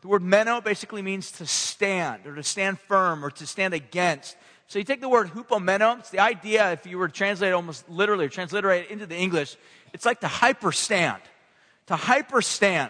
The 0.01 0.07
word 0.07 0.21
meno 0.21 0.59
basically 0.61 1.01
means 1.01 1.31
to 1.33 1.45
stand 1.45 2.27
or 2.27 2.35
to 2.35 2.43
stand 2.43 2.79
firm 2.79 3.23
or 3.23 3.31
to 3.31 3.47
stand 3.47 3.73
against. 3.73 4.35
So 4.67 4.79
you 4.79 4.85
take 4.85 4.99
the 4.99 5.09
word 5.09 5.29
hupomeno, 5.29 5.99
it's 5.99 6.09
the 6.09 6.19
idea, 6.19 6.73
if 6.73 6.85
you 6.85 6.97
were 6.97 7.07
to 7.07 7.13
translate 7.13 7.51
it 7.51 7.53
almost 7.53 7.87
literally, 7.89 8.25
or 8.25 8.29
transliterate 8.29 8.85
it 8.85 8.91
into 8.91 9.05
the 9.05 9.15
English, 9.15 9.55
it's 9.93 10.05
like 10.05 10.19
to 10.19 10.27
hyperstand. 10.27 11.19
To 11.87 11.95
hyperstand. 11.95 12.89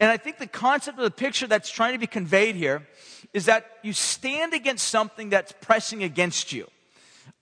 And 0.00 0.10
I 0.10 0.16
think 0.16 0.38
the 0.38 0.46
concept 0.46 0.96
of 0.96 1.04
the 1.04 1.10
picture 1.10 1.46
that's 1.46 1.68
trying 1.70 1.92
to 1.92 1.98
be 1.98 2.06
conveyed 2.06 2.56
here 2.56 2.88
is 3.34 3.44
that 3.44 3.66
you 3.82 3.92
stand 3.92 4.54
against 4.54 4.88
something 4.88 5.28
that's 5.28 5.52
pressing 5.60 6.02
against 6.02 6.52
you. 6.52 6.66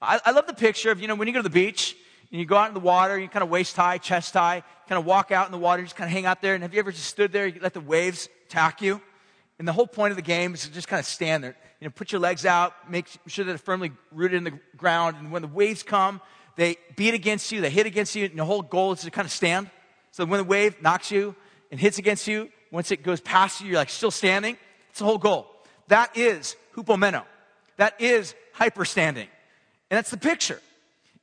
I, 0.02 0.20
I 0.24 0.30
love 0.32 0.48
the 0.48 0.54
picture 0.54 0.90
of, 0.90 1.00
you 1.00 1.06
know, 1.06 1.14
when 1.14 1.28
you 1.28 1.34
go 1.34 1.38
to 1.38 1.44
the 1.44 1.50
beach 1.50 1.96
and 2.36 2.40
you 2.42 2.44
go 2.44 2.58
out 2.58 2.68
in 2.68 2.74
the 2.74 2.80
water, 2.80 3.18
you 3.18 3.30
kind 3.30 3.42
of 3.42 3.48
waist 3.48 3.74
high, 3.76 3.96
chest 3.96 4.34
high, 4.34 4.62
kind 4.90 4.98
of 4.98 5.06
walk 5.06 5.32
out 5.32 5.46
in 5.46 5.52
the 5.52 5.58
water, 5.58 5.82
just 5.82 5.96
kind 5.96 6.06
of 6.06 6.12
hang 6.12 6.26
out 6.26 6.42
there. 6.42 6.52
And 6.52 6.62
have 6.64 6.74
you 6.74 6.80
ever 6.80 6.92
just 6.92 7.06
stood 7.06 7.32
there, 7.32 7.46
you 7.46 7.60
let 7.62 7.72
the 7.72 7.80
waves 7.80 8.28
attack 8.44 8.82
you? 8.82 9.00
And 9.58 9.66
the 9.66 9.72
whole 9.72 9.86
point 9.86 10.10
of 10.10 10.16
the 10.16 10.22
game 10.22 10.52
is 10.52 10.64
to 10.64 10.70
just 10.70 10.86
kind 10.86 11.00
of 11.00 11.06
stand 11.06 11.42
there. 11.42 11.56
You 11.80 11.86
know, 11.86 11.92
put 11.96 12.12
your 12.12 12.20
legs 12.20 12.44
out, 12.44 12.74
make 12.90 13.06
sure 13.26 13.46
that 13.46 13.52
they're 13.52 13.56
firmly 13.56 13.90
rooted 14.12 14.36
in 14.36 14.44
the 14.44 14.52
ground. 14.76 15.16
And 15.18 15.32
when 15.32 15.40
the 15.40 15.48
waves 15.48 15.82
come, 15.82 16.20
they 16.56 16.76
beat 16.94 17.14
against 17.14 17.50
you, 17.52 17.62
they 17.62 17.70
hit 17.70 17.86
against 17.86 18.14
you, 18.14 18.26
and 18.26 18.38
the 18.38 18.44
whole 18.44 18.60
goal 18.60 18.92
is 18.92 19.00
to 19.00 19.10
kind 19.10 19.24
of 19.24 19.32
stand. 19.32 19.70
So 20.10 20.26
when 20.26 20.36
the 20.36 20.44
wave 20.44 20.82
knocks 20.82 21.10
you 21.10 21.34
and 21.70 21.80
hits 21.80 21.96
against 21.96 22.26
you, 22.26 22.50
once 22.70 22.90
it 22.90 23.02
goes 23.02 23.22
past 23.22 23.62
you, 23.62 23.68
you're 23.68 23.76
like 23.76 23.88
still 23.88 24.10
standing. 24.10 24.58
That's 24.88 24.98
the 24.98 25.06
whole 25.06 25.16
goal. 25.16 25.50
That 25.88 26.14
is 26.18 26.54
hupomeno. 26.74 27.24
That 27.78 27.98
is 27.98 28.34
hyperstanding. 28.54 29.28
And 29.88 29.96
that's 29.96 30.10
the 30.10 30.18
picture. 30.18 30.60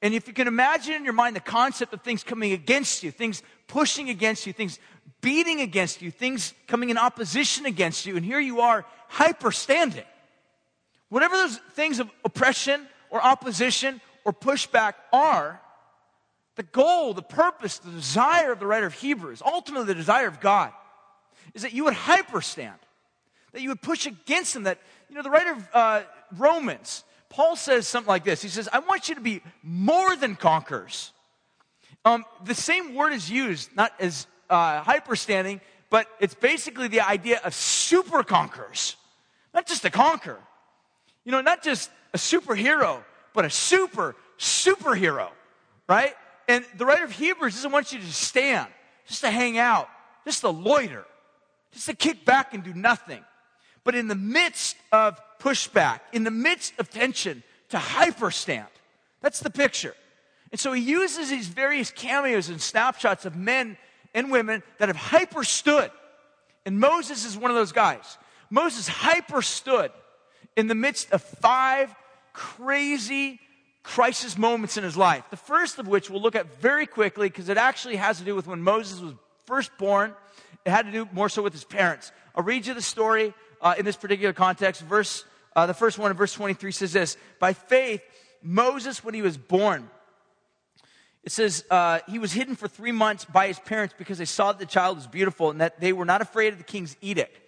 And 0.03 0.13
if 0.13 0.27
you 0.27 0.33
can 0.33 0.49
imagine 0.49 0.95
in 0.95 1.05
your 1.05 1.13
mind 1.13 1.33
the 1.33 1.39
concept 1.39 1.93
of 1.93 2.01
things 2.01 2.23
coming 2.23 2.51
against 2.51 3.03
you, 3.03 3.09
things 3.09 3.41
pushing 3.67 4.09
against 4.09 4.45
you, 4.45 4.51
things 4.51 4.77
beating 5.21 5.61
against 5.61 6.01
you, 6.01 6.11
things 6.11 6.53
coming 6.67 6.89
in 6.89 6.97
opposition 6.97 7.65
against 7.65 8.05
you, 8.05 8.17
and 8.17 8.25
here 8.25 8.41
you 8.41 8.59
are 8.59 8.85
hyperstanding. 9.09 10.03
Whatever 11.07 11.37
those 11.37 11.57
things 11.71 11.99
of 11.99 12.11
oppression 12.25 12.85
or 13.09 13.23
opposition 13.23 14.01
or 14.25 14.33
pushback 14.33 14.95
are, 15.13 15.61
the 16.57 16.63
goal, 16.63 17.13
the 17.13 17.21
purpose, 17.21 17.77
the 17.77 17.89
desire 17.89 18.51
of 18.51 18.59
the 18.59 18.67
writer 18.67 18.85
of 18.85 18.93
Hebrews, 18.95 19.41
ultimately 19.43 19.87
the 19.87 19.95
desire 19.95 20.27
of 20.27 20.41
God, 20.41 20.73
is 21.53 21.61
that 21.61 21.71
you 21.71 21.85
would 21.85 21.93
hyperstand, 21.93 22.75
that 23.53 23.61
you 23.61 23.69
would 23.69 23.81
push 23.81 24.05
against 24.05 24.53
them. 24.53 24.63
That, 24.63 24.79
you 25.07 25.15
know, 25.15 25.23
the 25.23 25.29
writer 25.29 25.53
of 25.53 25.69
uh, 25.73 26.01
Romans, 26.37 27.05
Paul 27.33 27.55
says 27.55 27.87
something 27.87 28.07
like 28.07 28.23
this 28.23 28.43
He 28.43 28.47
says, 28.47 28.69
I 28.71 28.79
want 28.79 29.09
you 29.09 29.15
to 29.15 29.21
be 29.21 29.41
more 29.63 30.15
than 30.15 30.35
conquerors. 30.35 31.11
Um, 32.05 32.25
the 32.43 32.53
same 32.53 32.93
word 32.93 33.11
is 33.11 33.29
used, 33.29 33.75
not 33.75 33.91
as 33.99 34.27
uh, 34.49 34.83
hyperstanding, 34.83 35.59
but 35.89 36.07
it's 36.19 36.35
basically 36.35 36.89
the 36.89 37.01
idea 37.01 37.39
of 37.43 37.55
super 37.55 38.23
conquerors. 38.23 38.95
Not 39.53 39.65
just 39.65 39.83
a 39.83 39.89
conquer. 39.89 40.37
You 41.23 41.31
know, 41.31 41.41
not 41.41 41.63
just 41.63 41.89
a 42.13 42.17
superhero, 42.17 43.03
but 43.33 43.45
a 43.45 43.49
super, 43.49 44.15
superhero, 44.37 45.29
right? 45.87 46.13
And 46.47 46.63
the 46.77 46.85
writer 46.85 47.05
of 47.05 47.11
Hebrews 47.11 47.55
doesn't 47.55 47.71
want 47.71 47.93
you 47.93 47.99
to 47.99 48.11
stand, 48.11 48.67
just 49.07 49.21
to 49.21 49.31
hang 49.31 49.57
out, 49.57 49.89
just 50.25 50.41
to 50.41 50.49
loiter, 50.49 51.05
just 51.71 51.87
to 51.87 51.95
kick 51.95 52.25
back 52.25 52.53
and 52.53 52.63
do 52.63 52.73
nothing. 52.73 53.23
But 53.83 53.95
in 53.95 54.07
the 54.07 54.15
midst 54.15 54.75
of 54.91 55.19
pushback, 55.43 55.99
in 56.13 56.23
the 56.23 56.31
midst 56.31 56.73
of 56.79 56.89
tension, 56.89 57.43
to 57.69 57.77
hyperstand. 57.77 58.67
That's 59.21 59.39
the 59.39 59.49
picture. 59.49 59.93
And 60.51 60.59
so 60.59 60.71
he 60.71 60.81
uses 60.81 61.29
these 61.29 61.47
various 61.47 61.91
cameos 61.91 62.49
and 62.49 62.61
snapshots 62.61 63.25
of 63.25 63.35
men 63.35 63.77
and 64.13 64.31
women 64.31 64.63
that 64.77 64.89
have 64.89 64.95
hyperstood. 64.95 65.91
And 66.65 66.79
Moses 66.79 67.25
is 67.25 67.37
one 67.37 67.51
of 67.51 67.55
those 67.55 67.71
guys. 67.71 68.17
Moses 68.49 68.87
hyperstood 68.87 69.91
in 70.55 70.67
the 70.67 70.75
midst 70.75 71.11
of 71.11 71.21
five 71.21 71.93
crazy 72.33 73.39
crisis 73.81 74.37
moments 74.37 74.77
in 74.77 74.83
his 74.83 74.95
life. 74.95 75.23
The 75.29 75.37
first 75.37 75.79
of 75.79 75.87
which 75.87 76.09
we'll 76.09 76.21
look 76.21 76.35
at 76.35 76.61
very 76.61 76.85
quickly 76.85 77.27
because 77.27 77.49
it 77.49 77.57
actually 77.57 77.97
has 77.97 78.19
to 78.19 78.23
do 78.23 78.35
with 78.35 78.47
when 78.47 78.61
Moses 78.61 79.01
was 79.01 79.13
first 79.45 79.75
born. 79.77 80.13
It 80.65 80.69
had 80.69 80.85
to 80.85 80.91
do 80.91 81.09
more 81.11 81.29
so 81.29 81.41
with 81.41 81.53
his 81.53 81.65
parents. 81.65 82.11
I'll 82.35 82.43
read 82.43 82.65
you 82.65 82.73
the 82.73 82.81
story 82.81 83.33
uh, 83.61 83.75
in 83.77 83.85
this 83.85 83.97
particular 83.97 84.33
context. 84.33 84.81
Verse, 84.81 85.25
uh, 85.55 85.65
the 85.65 85.73
first 85.73 85.97
one 85.97 86.11
in 86.11 86.17
verse 86.17 86.33
23 86.33 86.71
says 86.71 86.93
this 86.93 87.17
By 87.39 87.53
faith, 87.53 88.01
Moses, 88.41 89.03
when 89.03 89.13
he 89.13 89.21
was 89.21 89.37
born, 89.37 89.89
it 91.23 91.31
says 91.31 91.63
uh, 91.69 91.99
he 92.09 92.19
was 92.19 92.33
hidden 92.33 92.55
for 92.55 92.67
three 92.67 92.91
months 92.91 93.25
by 93.25 93.47
his 93.47 93.59
parents 93.59 93.95
because 93.97 94.17
they 94.17 94.25
saw 94.25 94.51
that 94.51 94.59
the 94.59 94.65
child 94.65 94.97
was 94.97 95.07
beautiful 95.07 95.51
and 95.51 95.61
that 95.61 95.79
they 95.79 95.93
were 95.93 96.05
not 96.05 96.21
afraid 96.21 96.51
of 96.51 96.59
the 96.59 96.65
king's 96.65 96.97
edict. 97.01 97.39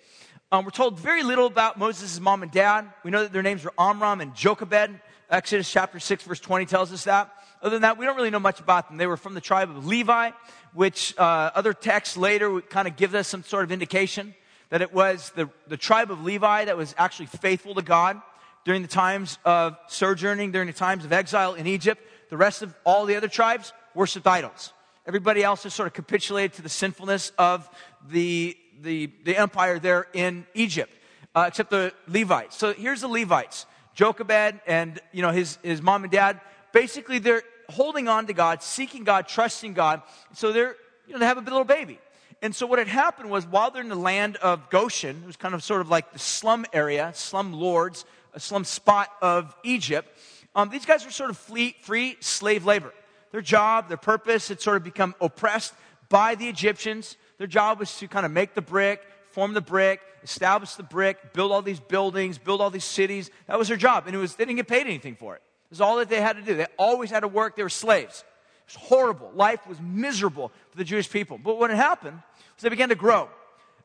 Um, 0.52 0.64
we're 0.64 0.72
told 0.72 1.00
very 1.00 1.24
little 1.24 1.48
about 1.48 1.78
Moses' 1.78 2.20
mom 2.20 2.44
and 2.44 2.52
dad. 2.52 2.90
We 3.04 3.12
know 3.12 3.24
that 3.24 3.34
their 3.34 3.44
names 3.44 3.64
were 3.64 3.74
Amram 3.78 4.22
and 4.22 4.34
Jochebed. 4.34 5.02
Exodus 5.30 5.70
chapter 5.70 6.00
6, 6.00 6.24
verse 6.24 6.40
20 6.40 6.68
tells 6.68 6.94
us 6.94 7.06
that. 7.06 7.34
Other 7.62 7.72
than 7.72 7.82
that, 7.82 7.98
we 7.98 8.06
don't 8.06 8.16
really 8.16 8.30
know 8.30 8.40
much 8.40 8.60
about 8.60 8.88
them. 8.88 8.98
They 8.98 9.08
were 9.08 9.18
from 9.18 9.34
the 9.34 9.42
tribe 9.42 9.72
of 9.72 9.88
Levi, 9.88 10.32
which 10.74 11.18
uh, 11.18 11.52
other 11.56 11.74
texts 11.74 12.16
later 12.16 12.62
kind 12.62 12.88
of 12.88 12.96
give 12.96 13.16
us 13.16 13.28
some 13.28 13.44
sort 13.44 13.64
of 13.64 13.72
indication 13.72 14.36
that 14.70 14.82
it 14.82 14.94
was 14.94 15.32
the, 15.36 15.50
the 15.68 15.78
tribe 15.78 16.12
of 16.12 16.24
Levi 16.24 16.66
that 16.66 16.78
was 16.78 16.96
actually 16.98 17.28
faithful 17.28 17.76
to 17.76 17.82
God 17.82 18.22
during 18.64 18.82
the 18.82 18.88
times 18.88 19.38
of 19.46 19.78
sojourning, 19.88 20.52
during 20.52 20.68
the 20.68 20.74
times 20.74 21.06
of 21.06 21.14
exile 21.14 21.54
in 21.54 21.68
Egypt. 21.68 22.02
The 22.30 22.38
rest 22.38 22.62
of 22.62 22.76
all 22.84 23.06
the 23.06 23.16
other 23.16 23.28
tribes 23.28 23.74
worshiped 23.94 24.28
idols. 24.28 24.74
Everybody 25.08 25.44
else 25.44 25.64
has 25.64 25.74
sort 25.74 25.88
of 25.88 25.94
capitulated 25.94 26.54
to 26.54 26.62
the 26.62 26.70
sinfulness 26.70 27.32
of 27.38 27.70
the 28.10 28.58
the, 28.82 29.10
the 29.24 29.38
empire 29.38 29.80
there 29.80 30.08
in 30.14 30.46
Egypt, 30.54 30.92
uh, 31.34 31.46
except 31.48 31.70
the 31.70 31.94
Levites. 32.08 32.58
So 32.58 32.74
here's 32.74 33.02
the 33.02 33.08
Levites 33.08 33.66
Jochebed 33.94 34.60
and 34.68 35.00
you 35.12 35.22
know 35.22 35.32
his, 35.32 35.58
his 35.64 35.82
mom 35.82 36.04
and 36.04 36.12
dad. 36.12 36.42
Basically, 36.74 37.20
they're 37.20 37.44
holding 37.70 38.08
on 38.08 38.28
to 38.28 38.34
God, 38.34 38.62
seeking 38.62 39.04
God, 39.04 39.28
trusting 39.28 39.74
God. 39.74 40.02
So 40.34 40.52
they're, 40.52 40.76
you 41.08 41.14
know, 41.14 41.20
they 41.20 41.26
have 41.26 41.38
a 41.38 41.42
little 41.42 41.64
baby. 41.64 42.00
And 42.46 42.54
so 42.56 42.68
what 42.68 42.78
had 42.78 42.88
happened 42.88 43.32
was 43.32 43.44
while 43.48 43.72
they're 43.72 43.82
in 43.82 43.90
the 43.90 43.96
land 43.96 44.36
of 44.38 44.70
Goshen, 44.70 45.24
it 45.24 45.26
was 45.26 45.36
kind 45.36 45.56
of 45.56 45.64
sort 45.64 45.82
of 45.82 45.90
like 45.90 46.14
the 46.14 46.20
slum 46.20 46.64
area, 46.74 47.12
slum 47.16 47.54
lords, 47.54 48.06
a 48.36 48.40
slum 48.40 48.66
spot 48.66 49.10
of 49.20 49.56
Egypt, 49.64 50.08
um, 50.56 50.70
these 50.70 50.86
guys 50.86 51.04
were 51.04 51.12
sort 51.12 51.30
of 51.30 51.38
free, 51.38 51.76
free 51.82 52.18
slave 52.22 52.66
labor. 52.66 52.94
Their 53.32 53.42
job, 53.42 53.90
their 53.90 53.98
purpose 53.98 54.48
had 54.48 54.62
sort 54.62 54.78
of 54.78 54.84
become 54.84 55.14
oppressed 55.20 55.74
by 56.08 56.36
the 56.36 56.48
Egyptians. 56.48 57.18
Their 57.40 57.48
job 57.48 57.80
was 57.80 57.98
to 57.98 58.08
kind 58.08 58.26
of 58.26 58.32
make 58.32 58.54
the 58.54 58.62
brick, 58.62 59.02
form 59.32 59.54
the 59.54 59.62
brick, 59.62 60.00
establish 60.24 60.76
the 60.76 60.84
brick, 60.84 61.34
build 61.34 61.52
all 61.52 61.62
these 61.62 61.80
buildings, 61.82 62.38
build 62.38 62.62
all 62.62 62.70
these 62.70 62.86
cities. 62.86 63.30
That 63.48 63.60
was 63.60 63.68
their 63.68 63.78
job. 63.78 64.08
And 64.08 64.16
it 64.16 64.20
was, 64.20 64.36
they 64.36 64.46
didn't 64.46 64.58
get 64.58 64.68
paid 64.68 64.86
anything 64.86 65.16
for 65.16 65.36
it. 65.36 65.42
It 65.66 65.72
was 65.72 65.82
all 65.82 65.98
that 65.98 66.10
they 66.10 66.22
had 66.22 66.38
to 66.38 66.42
do. 66.42 66.56
They 66.56 66.68
always 66.78 67.10
had 67.10 67.22
to 67.22 67.28
work. 67.28 67.58
They 67.58 67.64
were 67.64 67.70
slaves. 67.70 68.24
It 68.68 68.74
was 68.74 68.88
horrible. 68.88 69.32
Life 69.36 69.68
was 69.68 69.80
miserable 69.80 70.52
for 70.72 70.78
the 70.78 70.84
Jewish 70.84 71.10
people. 71.10 71.38
But 71.38 71.60
what 71.60 71.70
had 71.70 71.78
happened 71.78 72.22
was 72.56 72.62
they 72.62 72.70
began 72.70 72.90
to 72.90 72.96
grow. 72.96 73.30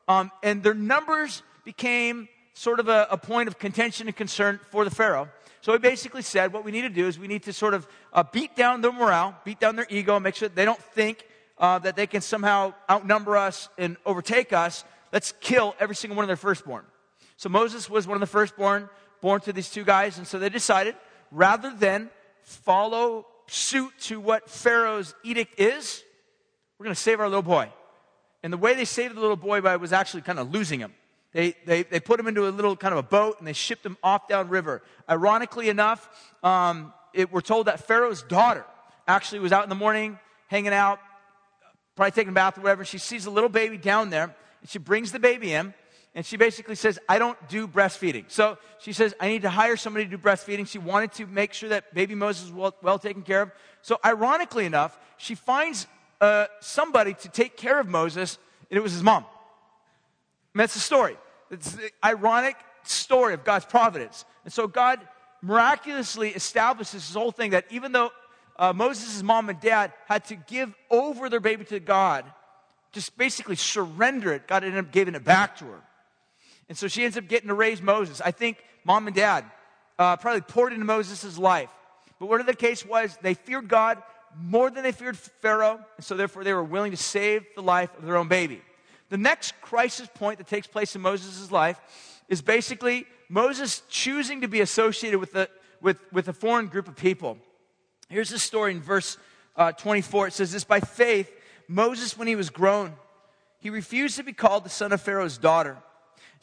Um, 0.07 0.31
and 0.41 0.63
their 0.63 0.73
numbers 0.73 1.43
became 1.63 2.27
sort 2.53 2.79
of 2.79 2.89
a, 2.89 3.07
a, 3.11 3.17
point 3.17 3.47
of 3.47 3.57
contention 3.57 4.07
and 4.07 4.15
concern 4.15 4.59
for 4.71 4.83
the 4.83 4.91
Pharaoh. 4.91 5.29
So 5.61 5.71
he 5.71 5.77
basically 5.77 6.21
said, 6.21 6.51
what 6.51 6.65
we 6.65 6.71
need 6.71 6.81
to 6.81 6.89
do 6.89 7.07
is 7.07 7.17
we 7.17 7.27
need 7.27 7.43
to 7.43 7.53
sort 7.53 7.73
of 7.73 7.87
uh, 8.11 8.23
beat 8.23 8.55
down 8.55 8.81
their 8.81 8.91
morale, 8.91 9.35
beat 9.45 9.59
down 9.59 9.75
their 9.75 9.85
ego, 9.89 10.19
make 10.19 10.35
sure 10.35 10.49
they 10.49 10.65
don't 10.65 10.81
think 10.81 11.25
uh, 11.59 11.79
that 11.79 11.95
they 11.95 12.07
can 12.07 12.21
somehow 12.21 12.73
outnumber 12.89 13.37
us 13.37 13.69
and 13.77 13.95
overtake 14.05 14.51
us, 14.51 14.83
let's 15.13 15.33
kill 15.39 15.75
every 15.79 15.95
single 15.95 16.17
one 16.17 16.23
of 16.23 16.27
their 16.27 16.35
firstborn. 16.35 16.83
So 17.37 17.49
Moses 17.49 17.89
was 17.89 18.07
one 18.07 18.15
of 18.15 18.21
the 18.21 18.27
firstborn, 18.27 18.89
born 19.21 19.41
to 19.41 19.53
these 19.53 19.69
two 19.69 19.83
guys, 19.83 20.17
and 20.17 20.27
so 20.27 20.39
they 20.39 20.49
decided 20.49 20.95
rather 21.31 21.73
than 21.73 22.09
follow 22.43 23.27
suit 23.53 23.91
to 24.01 24.19
what 24.19 24.49
Pharaoh's 24.49 25.13
edict 25.23 25.59
is, 25.59 26.03
we're 26.77 26.85
going 26.85 26.95
to 26.95 27.01
save 27.01 27.19
our 27.19 27.27
little 27.27 27.41
boy. 27.41 27.71
And 28.43 28.51
the 28.51 28.57
way 28.57 28.73
they 28.73 28.85
saved 28.85 29.15
the 29.15 29.21
little 29.21 29.35
boy 29.35 29.61
by 29.61 29.75
was 29.75 29.93
actually 29.93 30.21
kind 30.21 30.39
of 30.39 30.51
losing 30.51 30.79
him. 30.79 30.93
They, 31.33 31.55
they, 31.65 31.83
they 31.83 31.99
put 31.99 32.19
him 32.19 32.27
into 32.27 32.47
a 32.47 32.49
little 32.49 32.75
kind 32.75 32.91
of 32.91 32.97
a 32.97 33.03
boat 33.03 33.37
and 33.39 33.47
they 33.47 33.53
shipped 33.53 33.85
him 33.85 33.97
off 34.03 34.27
downriver. 34.27 34.81
Ironically 35.09 35.69
enough, 35.69 36.09
um, 36.43 36.93
it, 37.13 37.31
we're 37.31 37.41
told 37.41 37.67
that 37.67 37.87
Pharaoh's 37.87 38.23
daughter 38.23 38.65
actually 39.07 39.39
was 39.39 39.51
out 39.51 39.63
in 39.63 39.69
the 39.69 39.75
morning 39.75 40.17
hanging 40.47 40.73
out, 40.73 40.99
probably 41.95 42.11
taking 42.11 42.31
a 42.31 42.33
bath 42.33 42.57
or 42.57 42.61
whatever. 42.61 42.83
She 42.83 42.97
sees 42.97 43.25
a 43.25 43.31
little 43.31 43.49
baby 43.49 43.77
down 43.77 44.09
there, 44.09 44.35
and 44.61 44.69
she 44.69 44.79
brings 44.79 45.11
the 45.11 45.19
baby 45.19 45.53
in, 45.53 45.73
and 46.13 46.25
she 46.25 46.35
basically 46.35 46.75
says, 46.75 46.99
I 47.07 47.19
don't 47.19 47.37
do 47.47 47.67
breastfeeding. 47.67 48.25
So 48.27 48.57
she 48.79 48.91
says, 48.91 49.13
I 49.19 49.29
need 49.29 49.43
to 49.43 49.49
hire 49.49 49.77
somebody 49.77 50.05
to 50.05 50.11
do 50.11 50.17
breastfeeding. 50.17 50.67
She 50.67 50.77
wanted 50.77 51.13
to 51.13 51.25
make 51.25 51.53
sure 51.53 51.69
that 51.69 51.93
baby 51.93 52.15
Moses 52.15 52.45
was 52.45 52.53
well, 52.53 52.75
well 52.81 52.99
taken 52.99 53.21
care 53.21 53.43
of. 53.43 53.51
So, 53.81 53.97
ironically 54.03 54.65
enough, 54.65 54.99
she 55.17 55.35
finds 55.35 55.87
uh, 56.19 56.47
somebody 56.59 57.13
to 57.13 57.29
take 57.29 57.55
care 57.55 57.79
of 57.79 57.87
Moses, 57.87 58.37
and 58.69 58.77
it 58.77 58.81
was 58.81 58.91
his 58.91 59.03
mom. 59.03 59.25
And 60.53 60.59
that's 60.59 60.73
the 60.73 60.79
story. 60.79 61.17
It's 61.49 61.71
the 61.71 61.89
ironic 62.03 62.57
story 62.83 63.33
of 63.33 63.43
God's 63.43 63.65
providence. 63.65 64.25
And 64.43 64.53
so, 64.53 64.67
God 64.67 64.99
miraculously 65.41 66.29
establishes 66.29 67.07
this 67.07 67.15
whole 67.15 67.31
thing 67.31 67.51
that 67.51 67.65
even 67.71 67.93
though 67.93 68.11
uh, 68.59 68.73
Moses' 68.73 69.23
mom 69.23 69.49
and 69.49 69.59
dad 69.59 69.93
had 70.07 70.25
to 70.25 70.35
give 70.35 70.75
over 70.89 71.29
their 71.29 71.39
baby 71.39 71.63
to 71.65 71.79
God, 71.79 72.25
just 72.91 73.17
basically 73.17 73.55
surrender 73.55 74.33
it. 74.33 74.47
God 74.47 74.63
ended 74.63 74.85
up 74.85 74.91
giving 74.91 75.15
it 75.15 75.23
back 75.23 75.57
to 75.57 75.65
her. 75.65 75.81
And 76.71 76.77
so 76.77 76.87
she 76.87 77.03
ends 77.03 77.17
up 77.17 77.27
getting 77.27 77.49
to 77.49 77.53
raise 77.53 77.81
Moses. 77.81 78.21
I 78.21 78.31
think 78.31 78.63
mom 78.85 79.05
and 79.05 79.13
dad 79.13 79.43
uh, 79.99 80.15
probably 80.15 80.39
poured 80.39 80.71
into 80.71 80.85
Moses' 80.85 81.37
life. 81.37 81.69
But 82.17 82.27
whatever 82.27 82.49
the 82.49 82.55
case 82.55 82.85
was, 82.85 83.17
they 83.21 83.33
feared 83.33 83.67
God 83.67 84.01
more 84.39 84.69
than 84.69 84.81
they 84.81 84.93
feared 84.93 85.17
Pharaoh, 85.17 85.81
and 85.97 86.05
so 86.05 86.15
therefore 86.15 86.45
they 86.45 86.53
were 86.53 86.63
willing 86.63 86.91
to 86.91 86.97
save 86.97 87.43
the 87.55 87.61
life 87.61 87.89
of 87.97 88.05
their 88.05 88.15
own 88.15 88.29
baby. 88.29 88.61
The 89.09 89.17
next 89.17 89.59
crisis 89.59 90.07
point 90.15 90.37
that 90.37 90.47
takes 90.47 90.65
place 90.65 90.95
in 90.95 91.01
Moses' 91.01 91.51
life 91.51 91.77
is 92.29 92.41
basically 92.41 93.05
Moses 93.27 93.81
choosing 93.89 94.39
to 94.39 94.47
be 94.47 94.61
associated 94.61 95.19
with, 95.19 95.33
the, 95.33 95.49
with, 95.81 95.97
with 96.13 96.29
a 96.29 96.33
foreign 96.33 96.67
group 96.67 96.87
of 96.87 96.95
people. 96.95 97.37
Here's 98.07 98.29
the 98.29 98.39
story 98.39 98.71
in 98.71 98.79
verse 98.79 99.17
uh, 99.57 99.73
24. 99.73 100.27
It 100.27 100.33
says 100.35 100.53
this 100.53 100.63
By 100.63 100.79
faith, 100.79 101.29
Moses, 101.67 102.17
when 102.17 102.29
he 102.29 102.37
was 102.37 102.49
grown, 102.49 102.93
he 103.59 103.69
refused 103.69 104.15
to 104.15 104.23
be 104.23 104.31
called 104.31 104.63
the 104.63 104.69
son 104.69 104.93
of 104.93 105.01
Pharaoh's 105.01 105.37
daughter. 105.37 105.75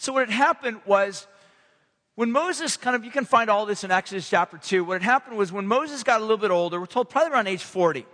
So, 0.00 0.12
what 0.12 0.28
had 0.28 0.34
happened 0.34 0.80
was 0.86 1.26
when 2.14 2.30
Moses 2.30 2.76
kind 2.76 2.94
of, 2.94 3.04
you 3.04 3.10
can 3.10 3.24
find 3.24 3.50
all 3.50 3.66
this 3.66 3.82
in 3.82 3.90
Exodus 3.90 4.30
chapter 4.30 4.56
2. 4.56 4.84
What 4.84 5.02
had 5.02 5.02
happened 5.02 5.36
was 5.36 5.50
when 5.50 5.66
Moses 5.66 6.04
got 6.04 6.20
a 6.20 6.22
little 6.22 6.36
bit 6.36 6.52
older, 6.52 6.78
we're 6.78 6.86
told 6.86 7.10
probably 7.10 7.32
around 7.32 7.48
age 7.48 7.64
40. 7.64 8.06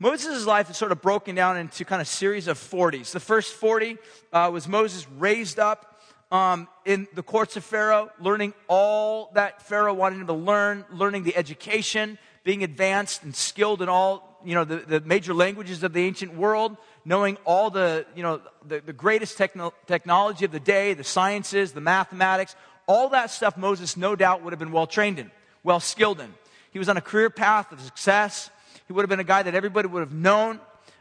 Moses' 0.00 0.44
life 0.44 0.68
is 0.70 0.76
sort 0.76 0.90
of 0.90 1.00
broken 1.00 1.36
down 1.36 1.56
into 1.56 1.84
kind 1.84 2.02
of 2.02 2.08
series 2.08 2.48
of 2.48 2.58
40s. 2.58 3.12
The 3.12 3.20
first 3.20 3.54
40 3.54 3.96
uh, 4.32 4.50
was 4.52 4.66
Moses 4.66 5.06
raised 5.18 5.60
up 5.60 6.00
um, 6.32 6.66
in 6.84 7.06
the 7.14 7.22
courts 7.22 7.56
of 7.56 7.64
Pharaoh, 7.64 8.10
learning 8.18 8.52
all 8.66 9.30
that 9.34 9.62
Pharaoh 9.62 9.94
wanted 9.94 10.20
him 10.20 10.26
to 10.26 10.32
learn, 10.32 10.84
learning 10.90 11.22
the 11.22 11.36
education, 11.36 12.18
being 12.42 12.64
advanced 12.64 13.22
and 13.22 13.36
skilled 13.36 13.82
in 13.82 13.88
all, 13.88 14.40
you 14.44 14.54
know, 14.54 14.64
the, 14.64 14.76
the 14.78 15.00
major 15.00 15.34
languages 15.34 15.84
of 15.84 15.92
the 15.92 16.02
ancient 16.02 16.34
world, 16.34 16.76
knowing 17.04 17.36
all 17.44 17.70
the, 17.70 18.06
you 18.14 18.22
know, 18.22 18.40
the, 18.66 18.80
the 18.80 18.92
greatest 18.92 19.36
techno- 19.38 19.74
technology 19.86 20.44
of 20.44 20.52
the 20.52 20.60
day, 20.60 20.94
the 20.94 21.04
sciences, 21.04 21.72
the 21.72 21.80
mathematics, 21.80 22.54
all 22.86 23.10
that 23.10 23.30
stuff 23.30 23.56
Moses 23.56 23.96
no 23.96 24.16
doubt 24.16 24.42
would 24.42 24.52
have 24.52 24.58
been 24.58 24.72
well 24.72 24.86
trained 24.86 25.18
in, 25.18 25.30
well 25.62 25.80
skilled 25.80 26.20
in. 26.20 26.32
He 26.72 26.78
was 26.78 26.88
on 26.88 26.96
a 26.96 27.00
career 27.00 27.30
path 27.30 27.72
of 27.72 27.80
success. 27.80 28.50
He 28.86 28.92
would 28.92 29.02
have 29.02 29.08
been 29.08 29.20
a 29.20 29.24
guy 29.24 29.42
that 29.42 29.54
everybody 29.54 29.88
would 29.88 30.00
have 30.00 30.12
known. 30.12 30.60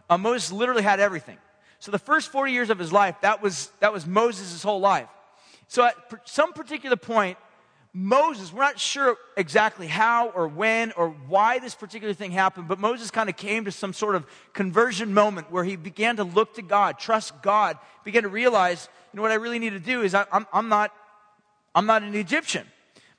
Uh, 0.10 0.18
Moses 0.18 0.52
literally 0.52 0.84
had 0.84 1.00
everything. 1.00 1.38
So 1.80 1.92
the 1.92 2.00
first 2.00 2.32
40 2.32 2.52
years 2.52 2.70
of 2.70 2.78
his 2.78 2.92
life, 2.92 3.16
that 3.22 3.42
was, 3.42 3.72
that 3.80 3.94
was 3.94 4.06
Moses' 4.06 4.62
whole 4.64 4.80
life. 4.80 5.08
So 5.68 5.86
at 5.86 5.96
some 6.26 6.54
particular 6.54 6.96
point, 6.96 7.38
Moses, 7.92 8.54
we're 8.54 8.62
not 8.62 8.80
sure 8.80 9.18
exactly 9.36 9.88
how 9.88 10.30
or 10.30 10.48
when 10.48 10.92
or 10.92 11.10
why 11.10 11.58
this 11.58 11.74
particular 11.74 12.14
thing 12.14 12.32
happened, 12.32 12.68
but 12.68 12.78
Moses 12.80 13.10
kind 13.10 13.30
of 13.30 13.36
came 13.36 13.66
to 13.66 13.72
some 13.72 13.94
sort 13.94 14.14
of 14.14 14.28
conversion 14.54 15.12
moment 15.12 15.52
where 15.52 15.64
he 15.64 15.76
began 15.76 16.18
to 16.18 16.24
look 16.24 16.54
to 16.56 16.62
God, 16.62 17.00
trust 17.00 17.42
God, 17.42 17.80
began 18.04 18.24
to 18.24 18.30
realize, 18.30 18.88
you 19.12 19.18
know, 19.18 19.24
what 19.24 19.32
I 19.32 19.36
really 19.36 19.58
need 19.58 19.72
to 19.72 19.80
do 19.80 20.04
is 20.04 20.14
I, 20.14 20.26
I'm, 20.32 20.46
I'm, 20.54 20.70
not, 20.70 20.94
I'm 21.74 21.88
not 21.88 22.04
an 22.04 22.14
Egyptian. 22.14 22.68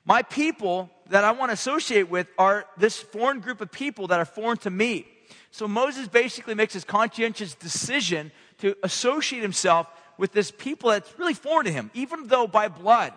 My 0.05 0.21
people 0.21 0.89
that 1.09 1.25
I 1.25 1.31
want 1.31 1.49
to 1.49 1.53
associate 1.53 2.09
with 2.09 2.27
are 2.37 2.65
this 2.77 2.97
foreign 2.97 3.41
group 3.41 3.59
of 3.59 3.71
people 3.71 4.07
that 4.07 4.19
are 4.19 4.25
foreign 4.25 4.57
to 4.59 4.69
me. 4.69 5.05
So 5.51 5.67
Moses 5.67 6.07
basically 6.07 6.55
makes 6.55 6.73
his 6.73 6.85
conscientious 6.85 7.55
decision 7.55 8.31
to 8.59 8.77
associate 8.83 9.41
himself 9.41 9.87
with 10.17 10.31
this 10.31 10.49
people 10.49 10.91
that's 10.91 11.19
really 11.19 11.33
foreign 11.33 11.65
to 11.65 11.71
him, 11.71 11.91
even 11.93 12.27
though 12.27 12.47
by 12.47 12.69
blood 12.69 13.11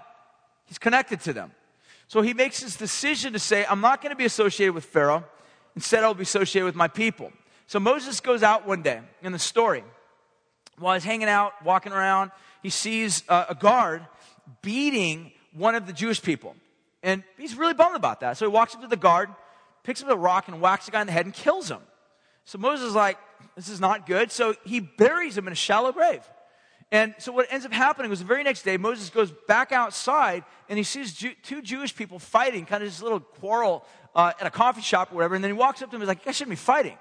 he's 0.67 0.79
connected 0.79 1.21
to 1.21 1.33
them. 1.33 1.53
So 2.09 2.23
he 2.23 2.35
makes 2.35 2.63
his 2.63 2.77
decision 2.77 3.33
to 3.33 3.39
say, 3.39 3.65
I'm 3.69 3.81
not 3.81 4.03
going 4.03 4.11
to 4.11 4.17
be 4.17 4.25
associated 4.25 4.75
with 4.75 4.85
Pharaoh. 4.85 5.25
Instead, 5.75 6.05
I'll 6.05 6.15
be 6.15 6.23
associated 6.23 6.67
with 6.67 6.75
my 6.75 6.89
people. 6.89 7.33
So 7.67 7.81
Moses 7.81 8.21
goes 8.21 8.43
out 8.43 8.67
one 8.67 8.83
day 8.83 9.01
in 9.23 9.33
the 9.33 9.39
story. 9.39 9.83
While 10.79 10.95
he's 10.95 11.05
hanging 11.05 11.29
out, 11.29 11.53
walking 11.65 11.93
around, 11.93 12.31
he 12.63 12.71
sees 12.71 13.25
a 13.29 13.57
guard 13.59 14.07
beating 14.61 15.33
one 15.53 15.75
of 15.75 15.87
the 15.87 15.93
Jewish 15.93 16.21
people. 16.21 16.57
And 17.03 17.23
he's 17.39 17.55
really 17.57 17.75
bummed 17.75 17.97
about 17.97 18.21
that. 18.21 18.37
So 18.37 18.47
he 18.47 18.53
walks 18.53 18.75
up 18.75 18.83
to 18.83 18.87
the 18.87 18.97
guard, 18.97 19.31
picks 19.83 20.03
up 20.03 20.09
a 20.09 20.17
rock, 20.17 20.49
and 20.49 20.61
whacks 20.61 20.87
the 20.87 20.91
guy 20.93 21.01
in 21.01 21.07
the 21.07 21.13
head 21.13 21.27
and 21.27 21.35
kills 21.35 21.71
him. 21.71 21.81
So 22.45 22.59
Moses 22.59 22.89
is 22.89 22.95
like, 22.95 23.19
this 23.57 23.69
is 23.69 23.81
not 23.81 24.07
good. 24.07 24.31
So 24.31 24.55
he 24.65 24.81
buries 24.81 25.37
him 25.37 25.47
in 25.47 25.53
a 25.53 25.57
shallow 25.57 25.93
grave. 25.93 26.23
And 26.95 27.13
so 27.19 27.33
what 27.33 27.49
ends 27.51 27.67
up 27.67 27.73
happening 27.73 28.09
was 28.09 28.21
the 28.21 28.25
very 28.25 28.45
next 28.45 28.63
day, 28.63 28.77
Moses 28.77 29.11
goes 29.11 29.33
back 29.49 29.73
outside 29.73 30.45
and 30.69 30.79
he 30.79 30.85
sees 30.85 31.13
Jew- 31.13 31.35
two 31.43 31.61
Jewish 31.61 31.93
people 31.93 32.21
fighting, 32.21 32.65
kind 32.67 32.85
of 32.85 32.89
this 32.89 33.03
little 33.03 33.19
quarrel 33.19 33.85
uh, 34.15 34.31
at 34.41 34.47
a 34.47 34.51
coffee 34.51 34.81
shop 34.81 35.11
or 35.11 35.17
whatever. 35.17 35.35
And 35.35 35.43
then 35.43 35.49
he 35.49 35.57
walks 35.57 35.83
up 35.83 35.89
to 35.89 35.97
them 35.97 36.03
and 36.03 36.09
he's 36.09 36.15
like, 36.15 36.21
you 36.21 36.27
guys 36.27 36.37
shouldn't 36.37 36.53
be 36.53 36.57
fighting. 36.57 36.97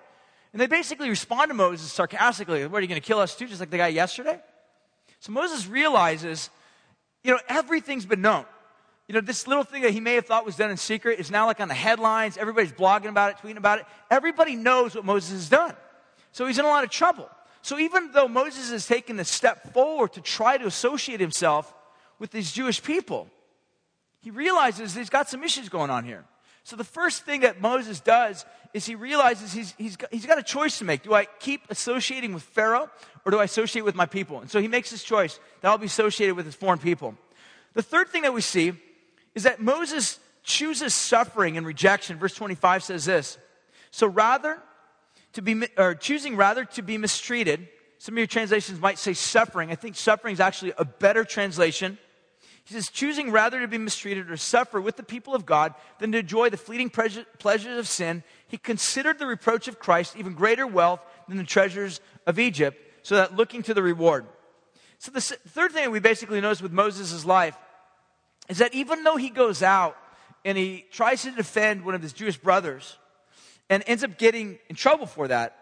And 0.51 0.59
they 0.59 0.65
basically 0.65 1.09
respond 1.09 1.49
to 1.49 1.53
Moses 1.53 1.91
sarcastically, 1.91 2.65
what 2.65 2.79
are 2.79 2.81
you 2.81 2.87
going 2.87 2.99
to 2.99 3.05
kill 3.05 3.19
us 3.19 3.35
too, 3.35 3.45
just 3.45 3.59
like 3.59 3.69
the 3.69 3.77
guy 3.77 3.89
yesterday? 3.89 4.39
So 5.19 5.31
Moses 5.31 5.67
realizes, 5.67 6.49
you 7.23 7.29
know, 7.29 7.39
everything's 7.47 8.07
been 8.07 8.21
known. 8.21 8.45
You 9.07 9.13
know, 9.13 9.21
this 9.21 9.47
little 9.47 9.63
thing 9.63 9.83
that 9.83 9.91
he 9.91 9.99
may 9.99 10.15
have 10.15 10.25
thought 10.25 10.43
was 10.43 10.55
done 10.55 10.71
in 10.71 10.77
secret 10.77 11.19
is 11.19 11.29
now 11.29 11.45
like 11.45 11.59
on 11.59 11.67
the 11.67 11.75
headlines. 11.75 12.35
Everybody's 12.35 12.71
blogging 12.71 13.09
about 13.09 13.29
it, 13.29 13.37
tweeting 13.45 13.57
about 13.57 13.77
it. 13.77 13.85
Everybody 14.09 14.55
knows 14.55 14.95
what 14.95 15.05
Moses 15.05 15.33
has 15.33 15.49
done. 15.49 15.75
So 16.31 16.47
he's 16.47 16.57
in 16.57 16.65
a 16.65 16.69
lot 16.69 16.83
of 16.83 16.89
trouble. 16.89 17.29
So 17.63 17.79
even 17.79 18.11
though 18.11 18.27
Moses 18.27 18.71
has 18.71 18.85
taken 18.85 19.17
a 19.21 19.25
step 19.25 19.73
forward 19.73 20.11
to 20.13 20.21
try 20.21 20.57
to 20.57 20.65
associate 20.65 21.21
himself 21.21 21.73
with 22.19 22.29
these 22.29 22.51
Jewish 22.51 22.83
people, 22.83 23.29
he 24.21 24.31
realizes 24.31 24.93
he's 24.93 25.09
got 25.09 25.29
some 25.29 25.43
issues 25.45 25.69
going 25.69 25.89
on 25.89 26.03
here. 26.03 26.25
So 26.65 26.75
the 26.75 26.83
first 26.83 27.23
thing 27.23 27.41
that 27.41 27.61
Moses 27.61 28.01
does 28.01 28.45
is 28.73 28.85
he 28.85 28.95
realizes 28.95 29.53
he's, 29.53 29.73
he's, 29.77 29.95
got, 29.95 30.13
he's 30.13 30.25
got 30.25 30.37
a 30.37 30.43
choice 30.43 30.77
to 30.79 30.85
make. 30.85 31.03
Do 31.03 31.13
I 31.13 31.25
keep 31.39 31.61
associating 31.69 32.33
with 32.33 32.43
Pharaoh 32.43 32.89
or 33.23 33.31
do 33.31 33.39
I 33.39 33.45
associate 33.45 33.83
with 33.83 33.95
my 33.95 34.07
people? 34.07 34.41
And 34.41 34.51
so 34.51 34.59
he 34.59 34.67
makes 34.67 34.89
his 34.89 35.01
choice 35.01 35.39
that 35.61 35.69
I'll 35.69 35.77
be 35.77 35.85
associated 35.85 36.35
with 36.35 36.45
his 36.45 36.55
foreign 36.55 36.79
people. 36.79 37.15
The 37.75 37.81
third 37.81 38.09
thing 38.09 38.23
that 38.23 38.33
we 38.33 38.41
see 38.41 38.73
is 39.35 39.43
that 39.43 39.61
Moses 39.61 40.19
chooses 40.43 40.93
suffering 40.93 41.55
and 41.55 41.65
rejection. 41.65 42.17
Verse 42.17 42.33
25 42.33 42.83
says 42.83 43.05
this. 43.05 43.37
So 43.91 44.05
rather 44.05 44.59
to 45.33 45.41
be, 45.41 45.67
or 45.77 45.95
choosing 45.95 46.35
rather 46.35 46.65
to 46.65 46.81
be 46.81 46.97
mistreated. 46.97 47.67
Some 47.97 48.15
of 48.15 48.17
your 48.17 48.27
translations 48.27 48.79
might 48.79 48.97
say 48.97 49.13
suffering. 49.13 49.71
I 49.71 49.75
think 49.75 49.95
suffering 49.95 50.33
is 50.33 50.39
actually 50.39 50.73
a 50.77 50.85
better 50.85 51.23
translation. 51.23 51.97
He 52.65 52.73
says, 52.73 52.89
choosing 52.89 53.31
rather 53.31 53.59
to 53.59 53.67
be 53.67 53.77
mistreated 53.77 54.31
or 54.31 54.37
suffer 54.37 54.79
with 54.79 54.95
the 54.95 55.03
people 55.03 55.35
of 55.35 55.45
God 55.45 55.73
than 55.99 56.11
to 56.13 56.19
enjoy 56.19 56.49
the 56.49 56.57
fleeting 56.57 56.89
pleasures 56.89 57.77
of 57.77 57.87
sin, 57.87 58.23
he 58.47 58.57
considered 58.57 59.19
the 59.19 59.25
reproach 59.25 59.67
of 59.67 59.79
Christ 59.79 60.15
even 60.15 60.33
greater 60.33 60.65
wealth 60.65 61.01
than 61.27 61.37
the 61.37 61.43
treasures 61.43 61.99
of 62.25 62.39
Egypt, 62.39 62.77
so 63.01 63.15
that 63.15 63.35
looking 63.35 63.63
to 63.63 63.73
the 63.73 63.83
reward. 63.83 64.25
So 64.97 65.11
the 65.11 65.19
third 65.19 65.73
thing 65.73 65.91
we 65.91 65.99
basically 65.99 66.39
notice 66.39 66.61
with 66.61 66.71
Moses' 66.71 67.25
life 67.25 67.57
is 68.47 68.59
that 68.59 68.73
even 68.73 69.03
though 69.03 69.17
he 69.17 69.29
goes 69.29 69.61
out 69.61 69.97
and 70.45 70.57
he 70.57 70.85
tries 70.91 71.23
to 71.23 71.31
defend 71.31 71.83
one 71.83 71.95
of 71.95 72.01
his 72.01 72.13
Jewish 72.13 72.37
brothers, 72.37 72.97
and 73.73 73.83
ends 73.87 74.03
up 74.03 74.17
getting 74.17 74.59
in 74.69 74.75
trouble 74.75 75.05
for 75.05 75.27
that, 75.27 75.57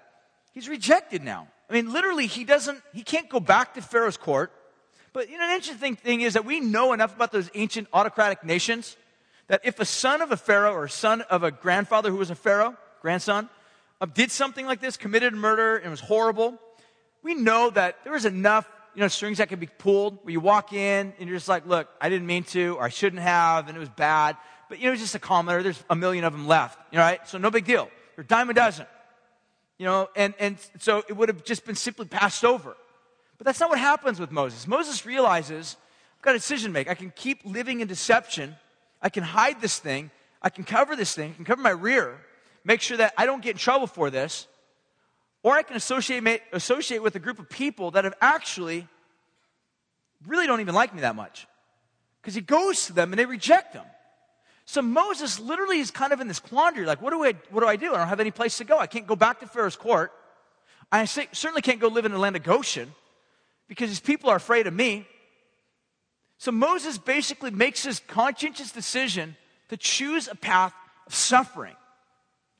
he's 0.53 0.67
rejected 0.67 1.23
now. 1.23 1.47
I 1.69 1.73
mean, 1.73 1.91
literally, 1.91 2.27
he 2.27 2.43
doesn't, 2.43 2.81
he 2.93 3.03
can't 3.03 3.29
go 3.29 3.39
back 3.39 3.75
to 3.75 3.81
Pharaoh's 3.81 4.17
court. 4.17 4.51
But 5.13 5.29
you 5.29 5.37
know, 5.37 5.45
an 5.45 5.55
interesting 5.55 5.95
thing 5.95 6.21
is 6.21 6.33
that 6.33 6.45
we 6.45 6.59
know 6.59 6.93
enough 6.93 7.15
about 7.15 7.31
those 7.31 7.49
ancient 7.53 7.87
autocratic 7.93 8.43
nations 8.43 8.97
that 9.47 9.61
if 9.63 9.79
a 9.79 9.85
son 9.85 10.21
of 10.21 10.31
a 10.31 10.37
Pharaoh 10.37 10.73
or 10.73 10.85
a 10.85 10.89
son 10.89 11.21
of 11.21 11.43
a 11.43 11.51
grandfather 11.51 12.09
who 12.09 12.17
was 12.17 12.29
a 12.29 12.35
Pharaoh, 12.35 12.75
grandson, 13.01 13.49
uh, 13.99 14.05
did 14.05 14.31
something 14.31 14.65
like 14.65 14.81
this, 14.81 14.97
committed 14.97 15.33
murder, 15.33 15.77
and 15.77 15.91
was 15.91 15.99
horrible, 15.99 16.57
we 17.23 17.33
know 17.33 17.69
that 17.69 17.97
there 18.03 18.13
was 18.13 18.25
enough, 18.25 18.69
you 18.95 19.01
know, 19.01 19.07
strings 19.07 19.37
that 19.37 19.49
could 19.49 19.59
be 19.59 19.69
pulled 19.77 20.19
where 20.23 20.31
you 20.31 20.39
walk 20.39 20.73
in 20.73 21.13
and 21.19 21.29
you're 21.29 21.37
just 21.37 21.49
like, 21.49 21.65
look, 21.65 21.87
I 21.99 22.09
didn't 22.09 22.27
mean 22.27 22.43
to, 22.45 22.75
or 22.75 22.83
I 22.83 22.89
shouldn't 22.89 23.21
have, 23.21 23.67
and 23.67 23.77
it 23.77 23.79
was 23.79 23.89
bad. 23.89 24.37
But 24.69 24.79
you 24.79 24.89
know, 24.89 24.95
just 24.95 25.15
a 25.15 25.19
commoner. 25.19 25.61
There's 25.63 25.83
a 25.89 25.95
million 25.95 26.23
of 26.23 26.33
them 26.33 26.47
left, 26.47 26.79
you 26.91 26.97
know, 26.97 27.03
right? 27.03 27.25
So 27.27 27.37
no 27.37 27.51
big 27.51 27.65
deal. 27.65 27.89
Or 28.17 28.23
dime 28.23 28.49
a 28.49 28.53
dozen. 28.53 28.85
You 29.77 29.85
know, 29.85 30.09
and, 30.15 30.33
and 30.39 30.57
so 30.79 31.03
it 31.07 31.13
would 31.13 31.29
have 31.29 31.43
just 31.43 31.65
been 31.65 31.75
simply 31.75 32.05
passed 32.05 32.45
over. 32.45 32.75
But 33.37 33.45
that's 33.45 33.59
not 33.59 33.69
what 33.69 33.79
happens 33.79 34.19
with 34.19 34.31
Moses. 34.31 34.67
Moses 34.67 35.05
realizes, 35.05 35.75
I've 36.17 36.21
got 36.21 36.35
a 36.35 36.37
decision 36.37 36.69
to 36.69 36.73
make. 36.73 36.87
I 36.87 36.93
can 36.93 37.11
keep 37.15 37.39
living 37.43 37.79
in 37.79 37.87
deception. 37.87 38.55
I 39.01 39.09
can 39.09 39.23
hide 39.23 39.59
this 39.61 39.79
thing. 39.79 40.11
I 40.41 40.49
can 40.49 40.63
cover 40.63 40.95
this 40.95 41.15
thing. 41.15 41.31
I 41.31 41.33
can 41.33 41.45
cover 41.45 41.61
my 41.61 41.71
rear. 41.71 42.21
Make 42.63 42.81
sure 42.81 42.97
that 42.97 43.13
I 43.17 43.25
don't 43.25 43.41
get 43.41 43.51
in 43.51 43.57
trouble 43.57 43.87
for 43.87 44.11
this. 44.11 44.47
Or 45.41 45.53
I 45.53 45.63
can 45.63 45.75
associate, 45.75 46.41
associate 46.53 47.01
with 47.01 47.15
a 47.15 47.19
group 47.19 47.39
of 47.39 47.49
people 47.49 47.91
that 47.91 48.03
have 48.03 48.13
actually 48.21 48.87
really 50.27 50.45
don't 50.45 50.61
even 50.61 50.75
like 50.75 50.93
me 50.93 51.01
that 51.01 51.15
much. 51.15 51.47
Because 52.21 52.35
he 52.35 52.41
goes 52.41 52.85
to 52.85 52.93
them 52.93 53.11
and 53.11 53.19
they 53.19 53.25
reject 53.25 53.73
him. 53.73 53.85
So 54.71 54.81
Moses 54.81 55.37
literally 55.37 55.79
is 55.79 55.91
kind 55.91 56.13
of 56.13 56.21
in 56.21 56.29
this 56.29 56.39
quandary 56.39 56.85
like, 56.85 57.01
what 57.01 57.09
do, 57.09 57.25
I, 57.25 57.33
what 57.49 57.59
do 57.59 57.67
I 57.67 57.75
do? 57.75 57.93
I 57.93 57.97
don't 57.97 58.07
have 58.07 58.21
any 58.21 58.31
place 58.31 58.59
to 58.59 58.63
go. 58.63 58.79
I 58.79 58.87
can't 58.87 59.05
go 59.05 59.17
back 59.17 59.41
to 59.41 59.45
Pharaoh's 59.45 59.75
court. 59.75 60.13
I 60.89 61.03
certainly 61.03 61.61
can't 61.61 61.81
go 61.81 61.89
live 61.89 62.05
in 62.05 62.13
the 62.13 62.17
land 62.17 62.37
of 62.37 62.43
Goshen 62.43 62.93
because 63.67 63.89
his 63.89 63.99
people 63.99 64.29
are 64.29 64.37
afraid 64.37 64.67
of 64.67 64.73
me. 64.73 65.05
So 66.37 66.53
Moses 66.53 66.97
basically 66.97 67.51
makes 67.51 67.83
his 67.83 67.99
conscientious 68.07 68.71
decision 68.71 69.35
to 69.67 69.75
choose 69.75 70.29
a 70.29 70.35
path 70.35 70.73
of 71.05 71.13
suffering 71.13 71.75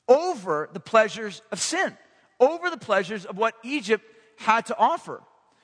over 0.10 0.70
the 0.74 0.82
pleasures 0.82 1.42
of 1.50 1.62
sin, 1.62 1.96
over 2.42 2.70
the 2.70 2.76
pleasures 2.76 3.26
of 3.26 3.38
what 3.38 3.54
Egypt 3.64 4.04
had 4.36 4.66
to 4.66 4.78
offer. 4.78 5.22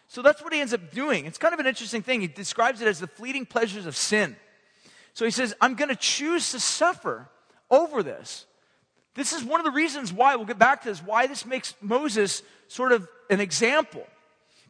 So 0.08 0.22
that's 0.22 0.42
what 0.42 0.54
he 0.54 0.62
ends 0.62 0.74
up 0.74 0.92
doing. 0.94 1.26
It's 1.26 1.38
kind 1.38 1.54
of 1.54 1.60
an 1.60 1.68
interesting 1.68 2.04
thing. 2.04 2.22
He 2.22 2.28
describes 2.28 2.80
it 2.80 2.88
as 2.88 3.02
the 3.02 3.08
fleeting 3.08 3.46
pleasures 3.46 3.86
of 3.86 3.98
sin. 3.98 4.38
So 5.18 5.26
he 5.26 5.32
says, 5.32 5.56
I'm 5.60 5.74
going 5.74 5.90
to 5.90 5.96
choose 5.96 6.52
to 6.52 6.60
suffer 6.60 7.28
over 7.72 8.04
this. 8.04 8.46
This 9.16 9.34
is 9.34 9.44
one 9.44 9.60
of 9.60 9.66
the 9.66 9.72
reasons 9.72 10.14
why, 10.14 10.36
we'll 10.36 10.46
get 10.46 10.60
back 10.60 10.84
to 10.84 10.90
this, 10.90 11.00
why 11.00 11.26
this 11.26 11.44
makes 11.44 11.74
Moses 11.82 12.44
sort 12.68 12.92
of 12.92 13.08
an 13.32 13.40
example. 13.40 14.06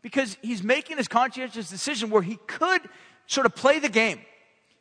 Because 0.01 0.37
he's 0.41 0.63
making 0.63 0.95
this 0.95 1.09
conscientious 1.09 1.69
decision 1.69 2.09
where 2.09 2.21
he 2.21 2.39
could 2.47 2.79
sort 3.25 3.45
of 3.45 3.55
play 3.55 3.79
the 3.79 3.89
game. 3.89 4.21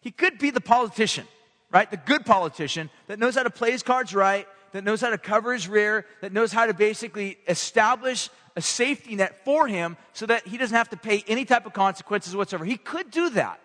He 0.00 0.12
could 0.12 0.38
be 0.38 0.50
the 0.50 0.60
politician, 0.60 1.26
right? 1.72 1.90
The 1.90 1.96
good 1.96 2.24
politician 2.24 2.88
that 3.08 3.18
knows 3.18 3.34
how 3.34 3.42
to 3.42 3.50
play 3.50 3.72
his 3.72 3.82
cards 3.82 4.14
right, 4.14 4.46
that 4.70 4.84
knows 4.84 5.00
how 5.00 5.10
to 5.10 5.18
cover 5.18 5.52
his 5.52 5.66
rear, 5.66 6.06
that 6.20 6.32
knows 6.32 6.52
how 6.52 6.66
to 6.66 6.74
basically 6.74 7.38
establish 7.48 8.30
a 8.54 8.62
safety 8.62 9.16
net 9.16 9.44
for 9.44 9.66
him 9.66 9.96
so 10.12 10.26
that 10.26 10.46
he 10.46 10.58
doesn't 10.58 10.76
have 10.76 10.90
to 10.90 10.96
pay 10.96 11.24
any 11.26 11.44
type 11.44 11.66
of 11.66 11.72
consequences 11.72 12.36
whatsoever. 12.36 12.64
He 12.64 12.76
could 12.76 13.10
do 13.10 13.30
that. 13.30 13.58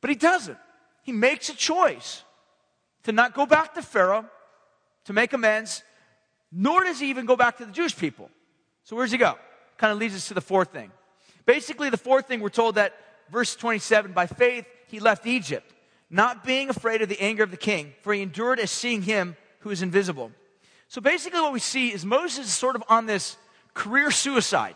But 0.00 0.10
he 0.10 0.16
doesn't. 0.16 0.58
He 1.02 1.12
makes 1.12 1.48
a 1.48 1.54
choice 1.54 2.24
to 3.04 3.12
not 3.12 3.34
go 3.34 3.46
back 3.46 3.74
to 3.74 3.82
Pharaoh 3.82 4.26
to 5.04 5.12
make 5.12 5.32
amends, 5.32 5.82
nor 6.52 6.84
does 6.84 7.00
he 7.00 7.10
even 7.10 7.26
go 7.26 7.36
back 7.36 7.58
to 7.58 7.64
the 7.64 7.72
Jewish 7.72 7.96
people. 7.96 8.30
So 8.84 8.96
where 8.96 9.04
does 9.04 9.12
he 9.12 9.18
go? 9.18 9.36
Kind 9.76 9.92
of 9.92 9.98
leads 9.98 10.14
us 10.14 10.28
to 10.28 10.34
the 10.34 10.40
fourth 10.40 10.72
thing. 10.72 10.90
Basically, 11.46 11.90
the 11.90 11.96
fourth 11.96 12.28
thing 12.28 12.40
we're 12.40 12.48
told 12.48 12.74
that 12.74 12.94
verse 13.30 13.56
27 13.56 14.12
by 14.12 14.26
faith 14.26 14.66
he 14.88 15.00
left 15.00 15.26
Egypt, 15.26 15.72
not 16.10 16.44
being 16.44 16.68
afraid 16.68 17.02
of 17.02 17.08
the 17.08 17.20
anger 17.20 17.42
of 17.42 17.50
the 17.50 17.56
king, 17.56 17.94
for 18.02 18.12
he 18.12 18.22
endured 18.22 18.58
as 18.58 18.70
seeing 18.70 19.02
him 19.02 19.36
who 19.60 19.70
is 19.70 19.82
invisible. 19.82 20.32
So 20.88 21.00
basically, 21.00 21.40
what 21.40 21.52
we 21.52 21.60
see 21.60 21.92
is 21.92 22.04
Moses 22.04 22.46
is 22.46 22.52
sort 22.52 22.76
of 22.76 22.82
on 22.88 23.06
this 23.06 23.36
career 23.74 24.10
suicide. 24.10 24.74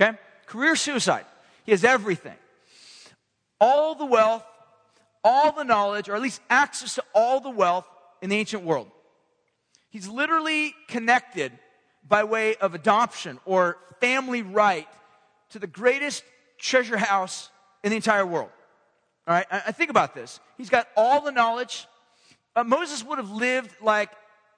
Okay? 0.00 0.16
Career 0.46 0.76
suicide. 0.76 1.26
He 1.64 1.72
has 1.72 1.84
everything 1.84 2.36
all 3.60 3.94
the 3.94 4.06
wealth, 4.06 4.44
all 5.22 5.52
the 5.52 5.64
knowledge, 5.64 6.08
or 6.08 6.14
at 6.14 6.22
least 6.22 6.40
access 6.48 6.94
to 6.94 7.04
all 7.14 7.40
the 7.40 7.50
wealth 7.50 7.86
in 8.22 8.30
the 8.30 8.36
ancient 8.36 8.62
world. 8.62 8.90
He's 9.90 10.08
literally 10.08 10.74
connected 10.88 11.52
by 12.06 12.24
way 12.24 12.56
of 12.56 12.74
adoption 12.74 13.38
or 13.44 13.76
family 14.00 14.42
right 14.42 14.88
to 15.50 15.58
the 15.58 15.66
greatest 15.66 16.24
treasure 16.58 16.96
house 16.96 17.50
in 17.82 17.90
the 17.90 17.96
entire 17.96 18.26
world. 18.26 18.50
All 19.26 19.34
right, 19.34 19.46
I, 19.50 19.62
I 19.66 19.72
think 19.72 19.90
about 19.90 20.14
this. 20.14 20.40
He's 20.56 20.70
got 20.70 20.88
all 20.96 21.20
the 21.20 21.32
knowledge. 21.32 21.86
Uh, 22.56 22.64
Moses 22.64 23.04
would 23.04 23.18
have 23.18 23.30
lived 23.30 23.70
like 23.82 24.10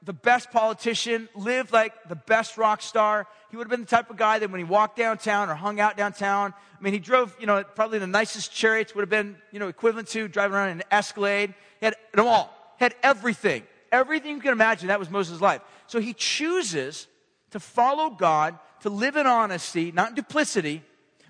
the 0.04 0.12
best 0.12 0.50
politician, 0.50 1.28
lived 1.34 1.72
like 1.72 1.92
the 2.08 2.16
best 2.16 2.58
rock 2.58 2.82
star. 2.82 3.26
He 3.50 3.56
would 3.56 3.64
have 3.64 3.70
been 3.70 3.82
the 3.82 3.86
type 3.86 4.10
of 4.10 4.16
guy 4.16 4.38
that 4.38 4.50
when 4.50 4.58
he 4.58 4.64
walked 4.64 4.96
downtown 4.96 5.48
or 5.48 5.54
hung 5.54 5.78
out 5.78 5.96
downtown, 5.96 6.52
I 6.78 6.82
mean, 6.82 6.92
he 6.92 6.98
drove, 6.98 7.36
you 7.38 7.46
know, 7.46 7.62
probably 7.62 7.98
the 8.00 8.06
nicest 8.06 8.52
chariots 8.52 8.94
would 8.94 9.02
have 9.02 9.10
been, 9.10 9.36
you 9.52 9.60
know, 9.60 9.68
equivalent 9.68 10.08
to 10.08 10.26
driving 10.26 10.56
around 10.56 10.70
in 10.70 10.78
an 10.78 10.86
Escalade. 10.90 11.54
He 11.78 11.86
had 11.86 11.94
them 12.12 12.26
all. 12.26 12.52
He 12.78 12.84
had 12.84 12.94
everything. 13.02 13.62
Everything 13.92 14.36
you 14.36 14.40
can 14.40 14.52
imagine, 14.52 14.88
that 14.88 14.98
was 14.98 15.10
Moses' 15.10 15.40
life. 15.40 15.60
So 15.86 16.00
he 16.00 16.14
chooses 16.14 17.06
to 17.50 17.60
follow 17.60 18.10
God, 18.10 18.58
to 18.80 18.90
live 18.90 19.16
in 19.16 19.26
honesty, 19.26 19.92
not 19.92 20.10
in 20.10 20.14
duplicity, 20.16 20.82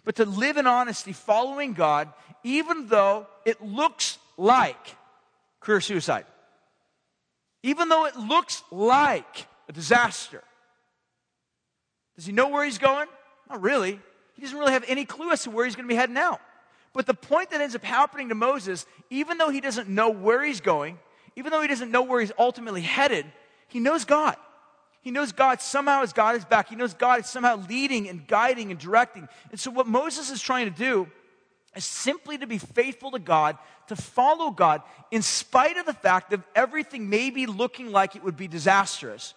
but 0.04 0.16
to 0.16 0.24
live 0.24 0.56
in 0.56 0.66
honesty, 0.66 1.12
following 1.12 1.74
God, 1.74 2.08
even 2.42 2.87
though 2.87 3.26
it 3.44 3.61
looks 3.61 4.18
like 4.37 4.96
career 5.61 5.80
suicide. 5.80 6.24
Even 7.62 7.88
though 7.88 8.07
it 8.07 8.16
looks 8.16 8.62
like 8.70 9.46
a 9.68 9.72
disaster. 9.72 10.42
Does 12.16 12.27
he 12.27 12.33
know 12.33 12.48
where 12.48 12.64
he's 12.64 12.79
going? 12.79 13.09
Not 13.48 13.62
really. 13.62 14.01
He 14.35 14.42
doesn't 14.42 14.59
really 14.59 14.72
have 14.72 14.85
any 14.88 15.05
clue 15.05 15.31
as 15.31 15.44
to 15.44 15.51
where 15.51 15.64
he's 15.64 15.77
going 15.77 15.87
to 15.87 15.92
be 15.92 15.96
heading 15.96 16.16
out. 16.16 16.40
But 16.92 17.07
the 17.07 17.14
point 17.14 17.51
that 17.51 17.61
ends 17.61 17.75
up 17.75 17.85
happening 17.85 18.29
to 18.29 18.35
Moses, 18.35 18.87
even 19.11 19.38
though 19.38 19.48
he 19.48 19.61
doesn't 19.61 19.88
know 19.88 20.11
where 20.11 20.44
he's 20.44 20.61
going, 20.61 20.98
even 21.37 21.51
though 21.51 21.62
he 21.62 21.68
doesn't 21.68 21.90
know 21.90 22.03
where 22.03 22.20
he's 22.20 22.33
ultimately 22.38 22.83
headed, 22.83 23.27
he 23.68 23.81
knows 23.81 24.05
God. 24.05 24.37
He 25.01 25.11
knows 25.11 25.33
God 25.33 25.61
somehow 25.61 26.01
has 26.01 26.12
God 26.12 26.35
his 26.35 26.44
back. 26.44 26.68
He 26.68 26.77
knows 26.77 26.94
God 26.94 27.20
is 27.20 27.27
somehow 27.27 27.62
leading 27.68 28.09
and 28.09 28.27
guiding 28.27 28.70
and 28.70 28.79
directing. 28.79 29.29
And 29.51 29.59
so, 29.59 29.70
what 29.70 29.87
Moses 29.87 30.31
is 30.31 30.40
trying 30.40 30.66
to 30.66 30.77
do 30.77 31.09
is 31.74 31.85
simply 31.85 32.38
to 32.38 32.46
be 32.46 32.58
faithful 32.58 33.11
to 33.12 33.18
God, 33.18 33.56
to 33.88 33.96
follow 33.96 34.50
God, 34.50 34.82
in 35.11 35.22
spite 35.22 35.76
of 35.76 35.87
the 35.87 35.92
fact 35.92 36.30
that 36.30 36.40
everything 36.54 37.08
may 37.08 37.30
be 37.30 37.46
looking 37.46 37.90
like 37.90 38.16
it 38.16 38.22
would 38.22 38.37
be 38.37 38.48
disastrous. 38.48 39.35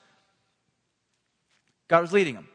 God 1.88 2.02
was 2.02 2.14
leading 2.14 2.36
him. 2.36 2.48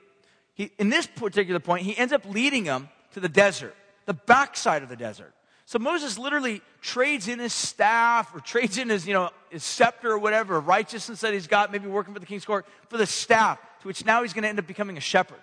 He, 0.55 0.71
in 0.79 0.91
this 0.91 1.07
particular 1.07 1.61
point, 1.61 1.85
he 1.85 1.97
ends 1.97 2.13
up 2.13 2.25
leading 2.25 2.65
him 2.65 2.89
to 3.13 3.21
the 3.21 3.29
desert, 3.29 3.75
the 4.07 4.15
backside 4.15 4.83
of 4.83 4.89
the 4.89 4.97
desert. 4.97 5.33
So 5.65 5.79
Moses 5.79 6.19
literally 6.19 6.63
trades 6.81 7.29
in 7.29 7.39
his 7.39 7.53
staff 7.53 8.35
or 8.35 8.41
trades 8.41 8.77
in 8.77 8.89
his, 8.89 9.07
you 9.07 9.15
know, 9.15 9.31
his 9.51 9.63
scepter 9.63 10.11
or 10.11 10.19
whatever, 10.19 10.59
righteousness 10.59 11.21
that 11.21 11.33
he's 11.33 11.47
got, 11.47 11.71
maybe 11.71 11.87
working 11.87 12.13
for 12.13 12.19
the 12.19 12.27
king's 12.27 12.45
court, 12.45 12.67
for 12.89 12.97
the 12.97 13.07
staff, 13.07 13.61
to 13.81 13.87
which 13.87 14.05
now 14.05 14.23
he's 14.23 14.33
going 14.33 14.43
to 14.43 14.49
end 14.49 14.59
up 14.59 14.67
becoming 14.67 14.97
a 14.97 15.01
shepherd. 15.01 15.39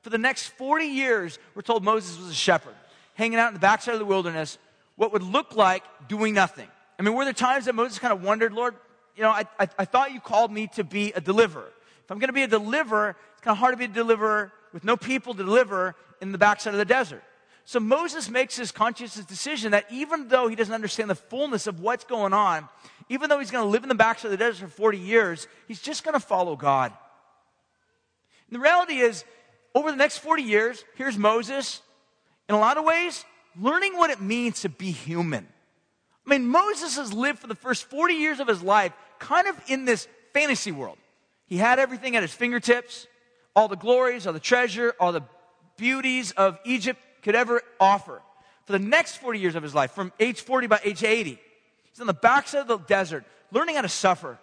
For 0.00 0.08
the 0.08 0.18
next 0.18 0.48
40 0.48 0.86
years, 0.86 1.38
we're 1.54 1.62
told 1.62 1.84
Moses 1.84 2.18
was 2.18 2.30
a 2.30 2.34
shepherd, 2.34 2.74
hanging 3.16 3.38
out 3.38 3.48
in 3.48 3.54
the 3.54 3.60
backside 3.60 3.94
of 3.94 3.98
the 3.98 4.06
wilderness, 4.06 4.58
what 4.94 5.12
would 5.12 5.22
look 5.22 5.56
like 5.56 5.82
doing 6.06 6.34
nothing. 6.34 6.68
I 6.98 7.02
mean, 7.02 7.14
were 7.14 7.24
there 7.24 7.32
times 7.32 7.64
that 7.64 7.74
Moses 7.74 7.98
kind 7.98 8.12
of 8.12 8.22
wondered, 8.22 8.52
Lord, 8.52 8.74
you 9.16 9.22
know, 9.22 9.30
I, 9.30 9.44
I, 9.58 9.68
I 9.78 9.84
thought 9.84 10.12
you 10.12 10.20
called 10.20 10.52
me 10.52 10.68
to 10.74 10.84
be 10.84 11.12
a 11.12 11.20
deliverer. 11.20 11.70
If 12.04 12.10
I'm 12.10 12.18
going 12.18 12.28
to 12.28 12.34
be 12.34 12.42
a 12.42 12.48
deliverer, 12.48 13.16
it's 13.32 13.40
kind 13.40 13.52
of 13.52 13.58
hard 13.58 13.72
to 13.72 13.78
be 13.78 13.86
a 13.86 13.88
deliverer 13.88 14.52
with 14.72 14.84
no 14.84 14.96
people 14.96 15.34
to 15.34 15.42
deliver 15.42 15.94
in 16.20 16.32
the 16.32 16.38
backside 16.38 16.74
of 16.74 16.78
the 16.78 16.84
desert. 16.84 17.22
So 17.64 17.80
Moses 17.80 18.30
makes 18.30 18.56
his 18.56 18.70
conscious 18.70 19.16
decision 19.16 19.72
that 19.72 19.86
even 19.90 20.28
though 20.28 20.46
he 20.46 20.54
doesn't 20.54 20.72
understand 20.72 21.10
the 21.10 21.16
fullness 21.16 21.66
of 21.66 21.80
what's 21.80 22.04
going 22.04 22.32
on, 22.32 22.68
even 23.08 23.28
though 23.28 23.38
he's 23.38 23.50
going 23.50 23.64
to 23.64 23.70
live 23.70 23.82
in 23.82 23.88
the 23.88 23.94
backside 23.94 24.26
of 24.26 24.38
the 24.38 24.44
desert 24.44 24.66
for 24.66 24.76
40 24.76 24.98
years, 24.98 25.48
he's 25.66 25.80
just 25.80 26.04
going 26.04 26.12
to 26.12 26.20
follow 26.20 26.54
God. 26.54 26.92
And 28.48 28.56
the 28.56 28.60
reality 28.60 28.98
is, 28.98 29.24
over 29.74 29.90
the 29.90 29.96
next 29.96 30.18
40 30.18 30.42
years, 30.42 30.84
here's 30.94 31.18
Moses, 31.18 31.82
in 32.48 32.54
a 32.54 32.58
lot 32.58 32.76
of 32.78 32.84
ways, 32.84 33.24
learning 33.60 33.96
what 33.96 34.10
it 34.10 34.20
means 34.20 34.62
to 34.62 34.68
be 34.68 34.90
human. 34.90 35.46
I 36.26 36.30
mean, 36.30 36.46
Moses 36.46 36.96
has 36.96 37.12
lived 37.12 37.38
for 37.38 37.46
the 37.46 37.54
first 37.54 37.84
40 37.84 38.14
years 38.14 38.40
of 38.40 38.48
his 38.48 38.62
life 38.62 38.92
kind 39.18 39.46
of 39.46 39.60
in 39.68 39.84
this 39.84 40.08
fantasy 40.32 40.72
world. 40.72 40.98
He 41.46 41.56
had 41.56 41.78
everything 41.78 42.16
at 42.16 42.22
his 42.22 42.32
fingertips 42.32 43.06
all 43.54 43.68
the 43.68 43.76
glories, 43.76 44.26
all 44.26 44.34
the 44.34 44.38
treasure, 44.40 44.94
all 45.00 45.12
the 45.12 45.22
beauties 45.78 46.30
of 46.32 46.58
Egypt 46.66 47.00
could 47.22 47.34
ever 47.34 47.62
offer 47.80 48.20
for 48.66 48.72
the 48.72 48.78
next 48.78 49.16
40 49.16 49.38
years 49.38 49.54
of 49.54 49.62
his 49.62 49.74
life, 49.74 49.92
from 49.92 50.12
age 50.20 50.42
40 50.42 50.66
by 50.66 50.80
age 50.84 51.02
80. 51.02 51.40
He's 51.90 52.00
on 52.00 52.06
the 52.06 52.12
backside 52.12 52.62
of 52.62 52.68
the 52.68 52.78
desert, 52.78 53.24
learning 53.50 53.76
how 53.76 53.80
to 53.80 53.88
suffer, 53.88 54.38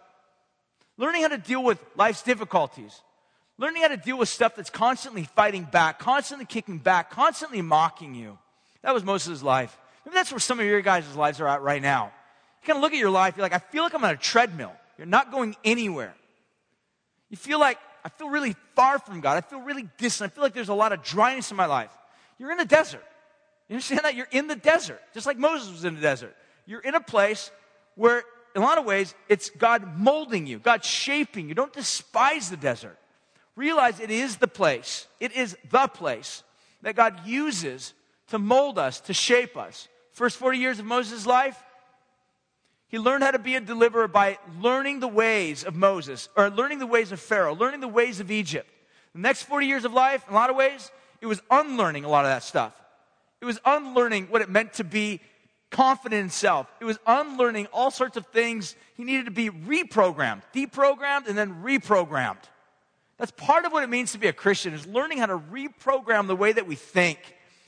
learning 0.97 1.21
how 1.21 1.27
to 1.27 1.37
deal 1.37 1.63
with 1.63 1.83
life's 1.95 2.23
difficulties, 2.23 3.01
learning 3.57 3.81
how 3.81 3.89
to 3.89 3.97
deal 3.97 4.17
with 4.17 4.29
stuff 4.29 4.55
that's 4.55 4.69
constantly 4.69 5.23
fighting 5.23 5.63
back, 5.63 5.99
constantly 5.99 6.45
kicking 6.45 6.79
back, 6.79 7.11
constantly 7.11 7.61
mocking 7.61 8.15
you. 8.15 8.37
That 8.81 8.93
was 8.93 9.25
his 9.25 9.43
life. 9.43 9.77
Maybe 10.05 10.15
that's 10.15 10.31
where 10.31 10.39
some 10.39 10.59
of 10.59 10.65
your 10.65 10.81
guys' 10.81 11.15
lives 11.15 11.39
are 11.39 11.47
at 11.47 11.61
right 11.61 11.81
now. 11.81 12.11
You 12.61 12.67
kind 12.67 12.77
of 12.77 12.81
look 12.81 12.93
at 12.93 12.99
your 12.99 13.09
life, 13.09 13.37
you're 13.37 13.43
like, 13.43 13.53
I 13.53 13.59
feel 13.59 13.83
like 13.83 13.93
I'm 13.93 14.03
on 14.03 14.11
a 14.11 14.17
treadmill. 14.17 14.73
You're 14.97 15.07
not 15.07 15.31
going 15.31 15.55
anywhere. 15.63 16.13
You 17.29 17.37
feel 17.37 17.59
like, 17.59 17.77
I 18.05 18.09
feel 18.09 18.29
really 18.29 18.55
far 18.75 18.99
from 18.99 19.21
God. 19.21 19.37
I 19.37 19.41
feel 19.41 19.61
really 19.61 19.87
distant. 19.97 20.31
I 20.31 20.35
feel 20.35 20.43
like 20.43 20.53
there's 20.53 20.69
a 20.69 20.73
lot 20.73 20.91
of 20.91 21.03
dryness 21.03 21.51
in 21.51 21.57
my 21.57 21.65
life. 21.65 21.91
You're 22.37 22.51
in 22.51 22.59
a 22.59 22.65
desert. 22.65 23.03
You 23.69 23.75
understand 23.75 24.01
that? 24.03 24.15
You're 24.15 24.27
in 24.31 24.47
the 24.47 24.55
desert, 24.55 24.99
just 25.13 25.25
like 25.25 25.37
Moses 25.37 25.71
was 25.71 25.85
in 25.85 25.95
the 25.95 26.01
desert. 26.01 26.35
You're 26.65 26.81
in 26.81 26.95
a 26.95 26.99
place 26.99 27.49
where, 27.95 28.23
in 28.55 28.61
a 28.61 28.65
lot 28.65 28.77
of 28.77 28.85
ways, 28.85 29.15
it's 29.29 29.49
God 29.49 29.97
molding 29.97 30.45
you, 30.47 30.59
God 30.59 30.83
shaping 30.83 31.47
you. 31.47 31.55
Don't 31.55 31.71
despise 31.71 32.49
the 32.49 32.57
desert. 32.57 32.97
Realize 33.55 33.99
it 33.99 34.11
is 34.11 34.37
the 34.37 34.47
place, 34.47 35.07
it 35.19 35.31
is 35.33 35.55
the 35.69 35.87
place 35.87 36.43
that 36.81 36.95
God 36.95 37.25
uses 37.25 37.93
to 38.27 38.39
mold 38.39 38.79
us, 38.79 38.99
to 39.01 39.13
shape 39.13 39.55
us. 39.55 39.87
First 40.11 40.37
40 40.37 40.57
years 40.57 40.79
of 40.79 40.85
Moses' 40.85 41.25
life, 41.25 41.61
he 42.87 42.99
learned 42.99 43.23
how 43.23 43.31
to 43.31 43.39
be 43.39 43.55
a 43.55 43.61
deliverer 43.61 44.07
by 44.07 44.37
learning 44.59 44.99
the 44.99 45.07
ways 45.07 45.63
of 45.63 45.75
Moses, 45.75 46.29
or 46.35 46.49
learning 46.49 46.79
the 46.79 46.87
ways 46.87 47.11
of 47.11 47.19
Pharaoh, 47.19 47.55
learning 47.55 47.79
the 47.79 47.87
ways 47.87 48.19
of 48.19 48.29
Egypt. 48.29 48.69
The 49.13 49.21
next 49.21 49.43
40 49.43 49.65
years 49.65 49.85
of 49.85 49.93
life, 49.93 50.23
in 50.27 50.33
a 50.33 50.37
lot 50.37 50.49
of 50.49 50.55
ways, 50.55 50.91
it 51.21 51.25
was 51.25 51.41
unlearning 51.49 52.05
a 52.05 52.09
lot 52.09 52.25
of 52.25 52.29
that 52.29 52.43
stuff. 52.43 52.73
It 53.41 53.45
was 53.45 53.59
unlearning 53.65 54.27
what 54.27 54.41
it 54.41 54.49
meant 54.49 54.73
to 54.73 54.83
be 54.83 55.21
confident 55.69 56.21
in 56.21 56.29
self. 56.29 56.67
It 56.79 56.85
was 56.85 56.99
unlearning 57.05 57.67
all 57.73 57.91
sorts 57.91 58.15
of 58.15 58.27
things. 58.27 58.75
He 58.95 59.03
needed 59.03 59.25
to 59.25 59.31
be 59.31 59.49
reprogrammed, 59.49 60.43
deprogrammed, 60.53 61.27
and 61.27 61.37
then 61.37 61.63
reprogrammed. 61.63 62.43
That's 63.23 63.31
part 63.31 63.63
of 63.63 63.71
what 63.71 63.85
it 63.85 63.89
means 63.89 64.11
to 64.11 64.17
be 64.17 64.27
a 64.27 64.33
Christian, 64.33 64.73
is 64.73 64.85
learning 64.85 65.19
how 65.19 65.27
to 65.27 65.37
reprogram 65.37 66.27
the 66.27 66.35
way 66.35 66.51
that 66.51 66.67
we 66.67 66.75
think, 66.75 67.19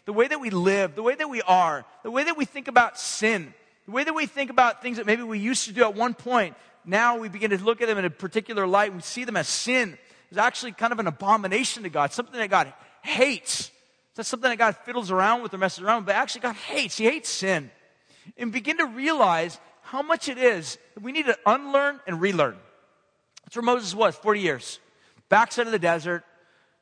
the 0.03 0.11
way 0.11 0.27
that 0.27 0.41
we 0.41 0.49
live, 0.49 0.95
the 0.95 1.01
way 1.01 1.15
that 1.15 1.29
we 1.29 1.41
are, 1.43 1.85
the 2.03 2.11
way 2.11 2.25
that 2.25 2.35
we 2.35 2.43
think 2.43 2.67
about 2.67 2.99
sin, 2.99 3.53
the 3.85 3.93
way 3.93 4.03
that 4.03 4.13
we 4.13 4.25
think 4.25 4.49
about 4.49 4.81
things 4.81 4.97
that 4.97 5.05
maybe 5.05 5.23
we 5.23 5.39
used 5.39 5.63
to 5.67 5.71
do 5.71 5.83
at 5.83 5.95
one 5.95 6.13
point. 6.13 6.57
Now 6.83 7.19
we 7.19 7.29
begin 7.29 7.51
to 7.51 7.57
look 7.63 7.79
at 7.79 7.87
them 7.87 7.97
in 7.97 8.03
a 8.03 8.09
particular 8.09 8.67
light. 8.67 8.93
We 8.93 8.99
see 8.99 9.23
them 9.23 9.37
as 9.37 9.47
sin. 9.47 9.97
It's 10.29 10.37
actually 10.37 10.73
kind 10.73 10.91
of 10.91 10.99
an 10.99 11.07
abomination 11.07 11.83
to 11.83 11.89
God, 11.89 12.11
something 12.11 12.37
that 12.37 12.49
God 12.49 12.73
hates. 13.01 13.71
That's 14.15 14.27
something 14.27 14.49
that 14.49 14.57
God 14.57 14.75
fiddles 14.83 15.09
around 15.09 15.41
with 15.41 15.53
or 15.53 15.57
messes 15.57 15.85
around 15.85 15.99
with, 15.99 16.07
but 16.07 16.15
actually 16.15 16.41
God 16.41 16.55
hates. 16.55 16.97
He 16.97 17.05
hates 17.05 17.29
sin. 17.29 17.71
And 18.37 18.51
begin 18.51 18.79
to 18.79 18.87
realize 18.87 19.57
how 19.83 20.01
much 20.01 20.27
it 20.27 20.37
is 20.37 20.77
that 20.95 21.01
we 21.01 21.13
need 21.13 21.27
to 21.27 21.37
unlearn 21.45 22.01
and 22.07 22.19
relearn. 22.19 22.57
That's 23.45 23.55
where 23.55 23.63
Moses 23.63 23.95
was 23.95 24.17
40 24.17 24.41
years. 24.41 24.79
Backside 25.29 25.65
of 25.65 25.71
the 25.71 25.79
desert, 25.79 26.23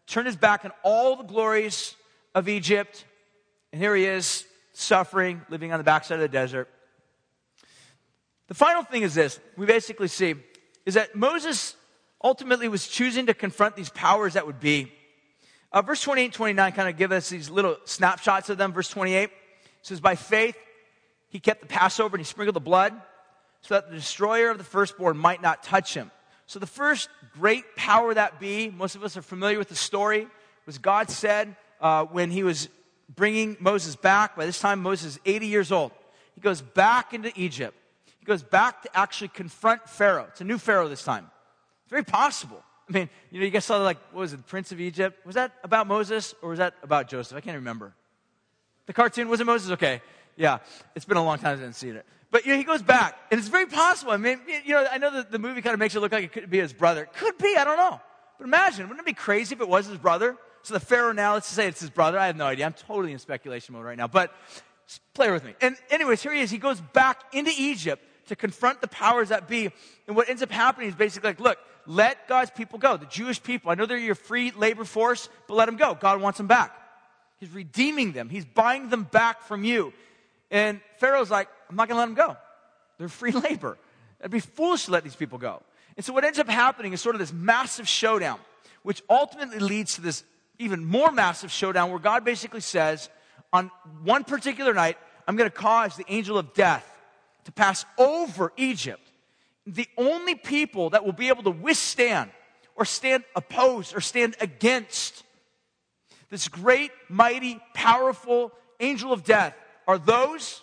turned 0.08 0.28
his 0.28 0.36
back 0.36 0.66
on 0.66 0.72
all 0.84 1.16
the 1.16 1.24
glories 1.24 1.96
of 2.36 2.50
Egypt, 2.50 3.06
and 3.72 3.82
here 3.82 3.96
he 3.96 4.06
is, 4.06 4.46
suffering, 4.74 5.42
living 5.50 5.72
on 5.72 5.78
the 5.78 5.84
backside 5.84 6.18
of 6.18 6.22
the 6.22 6.28
desert. 6.28 6.70
The 8.48 8.54
final 8.54 8.84
thing 8.84 9.04
is 9.04 9.16
this 9.16 9.40
we 9.58 9.66
basically 9.66 10.08
see 10.08 10.36
is 10.86 10.96
that 10.96 11.16
Moses 11.16 11.76
ultimately 12.24 12.68
was 12.68 12.88
choosing 12.88 13.28
to 13.28 13.34
confront 13.34 13.76
these 13.76 13.90
powers 13.90 14.34
that 14.34 14.46
would 14.46 14.60
be. 14.60 14.92
Uh, 15.72 15.82
verse 15.82 16.02
28 16.02 16.26
and 16.26 16.34
29 16.34 16.72
kind 16.74 16.90
of 16.90 16.98
give 16.98 17.12
us 17.12 17.30
these 17.30 17.50
little 17.50 17.78
snapshots 17.86 18.50
of 18.50 18.58
them. 18.58 18.74
Verse 18.74 18.90
28 18.90 19.30
says, 19.82 20.00
By 20.00 20.16
faith, 20.16 20.56
he 21.30 21.40
kept 21.40 21.62
the 21.62 21.68
Passover 21.68 22.16
and 22.16 22.22
he 22.22 22.30
sprinkled 22.30 22.56
the 22.56 22.60
blood 22.60 22.94
so 23.62 23.76
that 23.76 23.90
the 23.90 23.96
destroyer 23.96 24.50
of 24.50 24.58
the 24.58 24.64
firstborn 24.64 25.18
might 25.18 25.42
not 25.42 25.64
touch 25.64 25.94
him. 25.94 26.12
So, 26.54 26.60
the 26.60 26.68
first 26.68 27.10
great 27.34 27.76
power 27.76 28.14
that 28.14 28.40
be, 28.40 28.70
most 28.70 28.94
of 28.96 29.04
us 29.04 29.18
are 29.18 29.24
familiar 29.24 29.58
with 29.58 29.70
the 29.70 29.76
story, 29.76 30.28
was 30.68 30.78
God 30.78 31.10
said 31.10 31.56
uh, 31.82 32.06
when 32.06 32.30
he 32.30 32.44
was 32.44 32.70
bringing 33.10 33.58
Moses 33.60 33.96
back. 33.96 34.36
By 34.36 34.46
this 34.46 34.60
time, 34.60 34.80
Moses 34.80 35.16
is 35.16 35.20
80 35.26 35.48
years 35.48 35.72
old. 35.72 35.94
He 36.36 36.42
goes 36.42 36.62
back 36.62 37.12
into 37.12 37.32
Egypt. 37.36 37.76
He 38.20 38.26
goes 38.28 38.44
back 38.44 38.84
to 38.84 38.90
actually 38.96 39.30
confront 39.30 39.90
Pharaoh. 39.90 40.28
It's 40.30 40.42
a 40.42 40.44
new 40.44 40.60
Pharaoh 40.60 40.88
this 40.88 41.04
time. 41.04 41.32
It's 41.86 41.90
very 41.90 42.04
possible. 42.04 42.62
I 42.88 42.94
mean, 42.94 43.10
you 43.32 43.40
know, 43.40 43.46
you 43.46 43.52
guys 43.52 43.66
saw 43.66 43.78
like, 43.78 43.98
what 44.12 44.20
was 44.20 44.34
it, 44.34 44.38
the 44.38 44.44
Prince 44.44 44.72
of 44.72 44.80
Egypt? 44.80 45.26
Was 45.26 45.34
that 45.34 45.54
about 45.64 45.88
Moses 45.88 46.36
or 46.44 46.50
was 46.50 46.60
that 46.60 46.76
about 46.84 47.08
Joseph? 47.08 47.36
I 47.36 47.42
can't 47.42 47.56
remember. 47.56 47.96
The 48.86 48.94
cartoon, 48.94 49.28
was 49.28 49.42
it 49.42 49.46
Moses? 49.46 49.72
Okay. 49.72 50.04
Yeah. 50.36 50.60
It's 50.94 51.06
been 51.06 51.18
a 51.18 51.26
long 51.26 51.40
time 51.40 51.58
since 51.58 51.68
I've 51.68 51.76
seen 51.76 51.96
it. 51.96 52.06
But 52.34 52.48
you 52.48 52.54
know, 52.54 52.58
he 52.58 52.64
goes 52.64 52.82
back, 52.82 53.16
and 53.30 53.40
it's 53.40 53.48
very 53.48 53.68
possible. 53.68 54.12
I 54.12 54.18
mean, 54.18 54.42
you 54.66 54.74
know, 54.74 54.88
I 54.92 54.98
know 54.98 55.12
that 55.12 55.32
the 55.32 55.38
movie 55.38 55.62
kind 55.62 55.76
of 55.76 55.80
makes 55.80 55.94
it 55.94 56.00
look 56.00 56.12
like 56.12 56.24
it 56.24 56.32
could 56.32 56.50
be 56.50 56.60
his 56.60 56.74
brother. 56.74 57.08
Could 57.18 57.38
be, 57.38 57.56
I 57.56 57.64
don't 57.64 57.78
know. 57.78 58.02
But 58.40 58.46
imagine, 58.46 58.90
wouldn't 58.90 59.02
it 59.02 59.06
be 59.06 59.14
crazy 59.14 59.54
if 59.54 59.62
it 59.62 59.70
was 59.70 59.86
his 59.86 60.00
brother? 60.00 60.36
So 60.64 60.74
the 60.74 60.80
Pharaoh 60.80 61.12
now, 61.12 61.36
let's 61.36 61.46
say 61.46 61.68
it's 61.68 61.80
his 61.80 61.92
brother. 61.92 62.18
I 62.18 62.26
have 62.26 62.36
no 62.36 62.46
idea. 62.48 62.66
I'm 62.66 62.74
totally 62.74 63.12
in 63.12 63.20
speculation 63.20 63.76
mode 63.76 63.86
right 63.86 63.96
now. 63.96 64.08
But 64.08 64.34
play 65.14 65.30
with 65.30 65.44
me. 65.44 65.54
And 65.62 65.78
anyways, 65.92 66.24
here 66.24 66.34
he 66.34 66.42
is. 66.42 66.50
He 66.50 66.58
goes 66.58 66.82
back 66.82 67.22
into 67.34 67.52
Egypt 67.56 68.04
to 68.30 68.36
confront 68.36 68.82
the 68.82 68.88
powers 68.88 69.30
that 69.30 69.48
be. 69.48 69.70
And 70.08 70.16
what 70.16 70.28
ends 70.28 70.42
up 70.42 70.50
happening 70.50 70.90
is 70.90 70.96
basically 70.96 71.30
like, 71.30 71.40
look, 71.40 71.60
let 71.86 72.28
God's 72.28 72.50
people 72.50 72.80
go. 72.80 72.98
The 72.98 73.06
Jewish 73.06 73.44
people, 73.44 73.70
I 73.70 73.76
know 73.76 73.86
they're 73.86 73.96
your 73.96 74.16
free 74.16 74.50
labor 74.50 74.86
force, 74.86 75.30
but 75.48 75.54
let 75.54 75.68
them 75.68 75.78
go. 75.78 75.94
God 75.94 76.20
wants 76.20 76.40
them 76.40 76.48
back. 76.48 76.76
He's 77.40 77.52
redeeming 77.52 78.14
them. 78.14 78.30
He's 78.30 78.46
buying 78.46 78.90
them 78.90 79.04
back 79.04 79.44
from 79.44 79.64
you. 79.64 79.94
And 80.50 80.82
Pharaoh's 80.98 81.30
like, 81.30 81.50
I'm 81.74 81.78
not 81.78 81.88
going 81.88 81.96
to 81.96 82.00
let 82.02 82.06
them 82.06 82.16
go. 82.16 82.38
They're 83.00 83.10
free 83.10 83.32
labor. 83.48 83.80
It'd 84.20 84.32
be 84.32 84.40
foolish 84.40 84.86
to 84.86 84.92
let 84.92 85.04
these 85.04 85.16
people 85.16 85.40
go. 85.40 85.64
And 85.98 86.06
so 86.06 86.14
what 86.14 86.24
ends 86.24 86.38
up 86.38 86.48
happening 86.48 86.94
is 86.94 87.02
sort 87.02 87.16
of 87.16 87.20
this 87.20 87.34
massive 87.34 87.88
showdown, 87.88 88.40
which 88.84 89.02
ultimately 89.10 89.58
leads 89.58 89.96
to 89.96 90.02
this 90.02 90.24
even 90.60 90.86
more 90.86 91.12
massive 91.12 91.52
showdown 91.52 91.90
where 91.90 92.00
God 92.00 92.24
basically 92.24 92.62
says, 92.62 93.10
on 93.52 93.72
one 94.04 94.24
particular 94.24 94.74
night, 94.74 94.98
I'm 95.28 95.36
going 95.36 95.50
to 95.50 95.56
cause 95.56 95.98
the 95.98 96.06
angel 96.08 96.38
of 96.38 96.54
death 96.54 96.88
to 97.46 97.52
pass 97.52 97.86
over 97.98 98.54
Egypt. 98.56 99.02
The 99.66 99.88
only 99.98 100.36
people 100.36 100.92
that 100.92 101.04
will 101.04 101.12
be 101.12 101.30
able 101.30 101.44
to 101.44 101.52
withstand 101.52 102.30
or 102.76 102.86
stand 102.86 103.24
opposed 103.36 103.96
or 103.96 104.02
stand 104.02 104.36
against 104.40 105.24
this 106.30 106.48
great, 106.48 106.92
mighty, 107.10 107.60
powerful 107.74 108.52
angel 108.80 109.12
of 109.12 109.24
death 109.24 109.56
are 109.88 109.98
those 109.98 110.63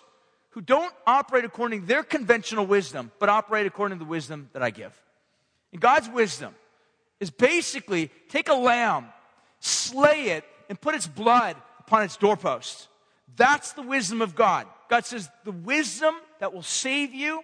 who 0.51 0.61
don't 0.61 0.93
operate 1.07 1.45
according 1.45 1.81
to 1.81 1.87
their 1.87 2.03
conventional 2.03 2.65
wisdom, 2.65 3.11
but 3.19 3.29
operate 3.29 3.65
according 3.65 3.97
to 3.97 4.03
the 4.03 4.09
wisdom 4.09 4.49
that 4.53 4.61
I 4.61 4.69
give. 4.69 4.93
And 5.71 5.81
God's 5.81 6.09
wisdom 6.09 6.53
is 7.19 7.29
basically 7.29 8.11
take 8.29 8.49
a 8.49 8.53
lamb, 8.53 9.07
slay 9.59 10.31
it, 10.31 10.45
and 10.69 10.79
put 10.79 10.95
its 10.95 11.07
blood 11.07 11.55
upon 11.79 12.03
its 12.03 12.17
doorpost. 12.17 12.87
That's 13.35 13.73
the 13.73 13.81
wisdom 13.81 14.21
of 14.21 14.35
God. 14.35 14.67
God 14.89 15.05
says 15.05 15.29
the 15.45 15.51
wisdom 15.51 16.15
that 16.39 16.53
will 16.53 16.63
save 16.63 17.13
you 17.13 17.41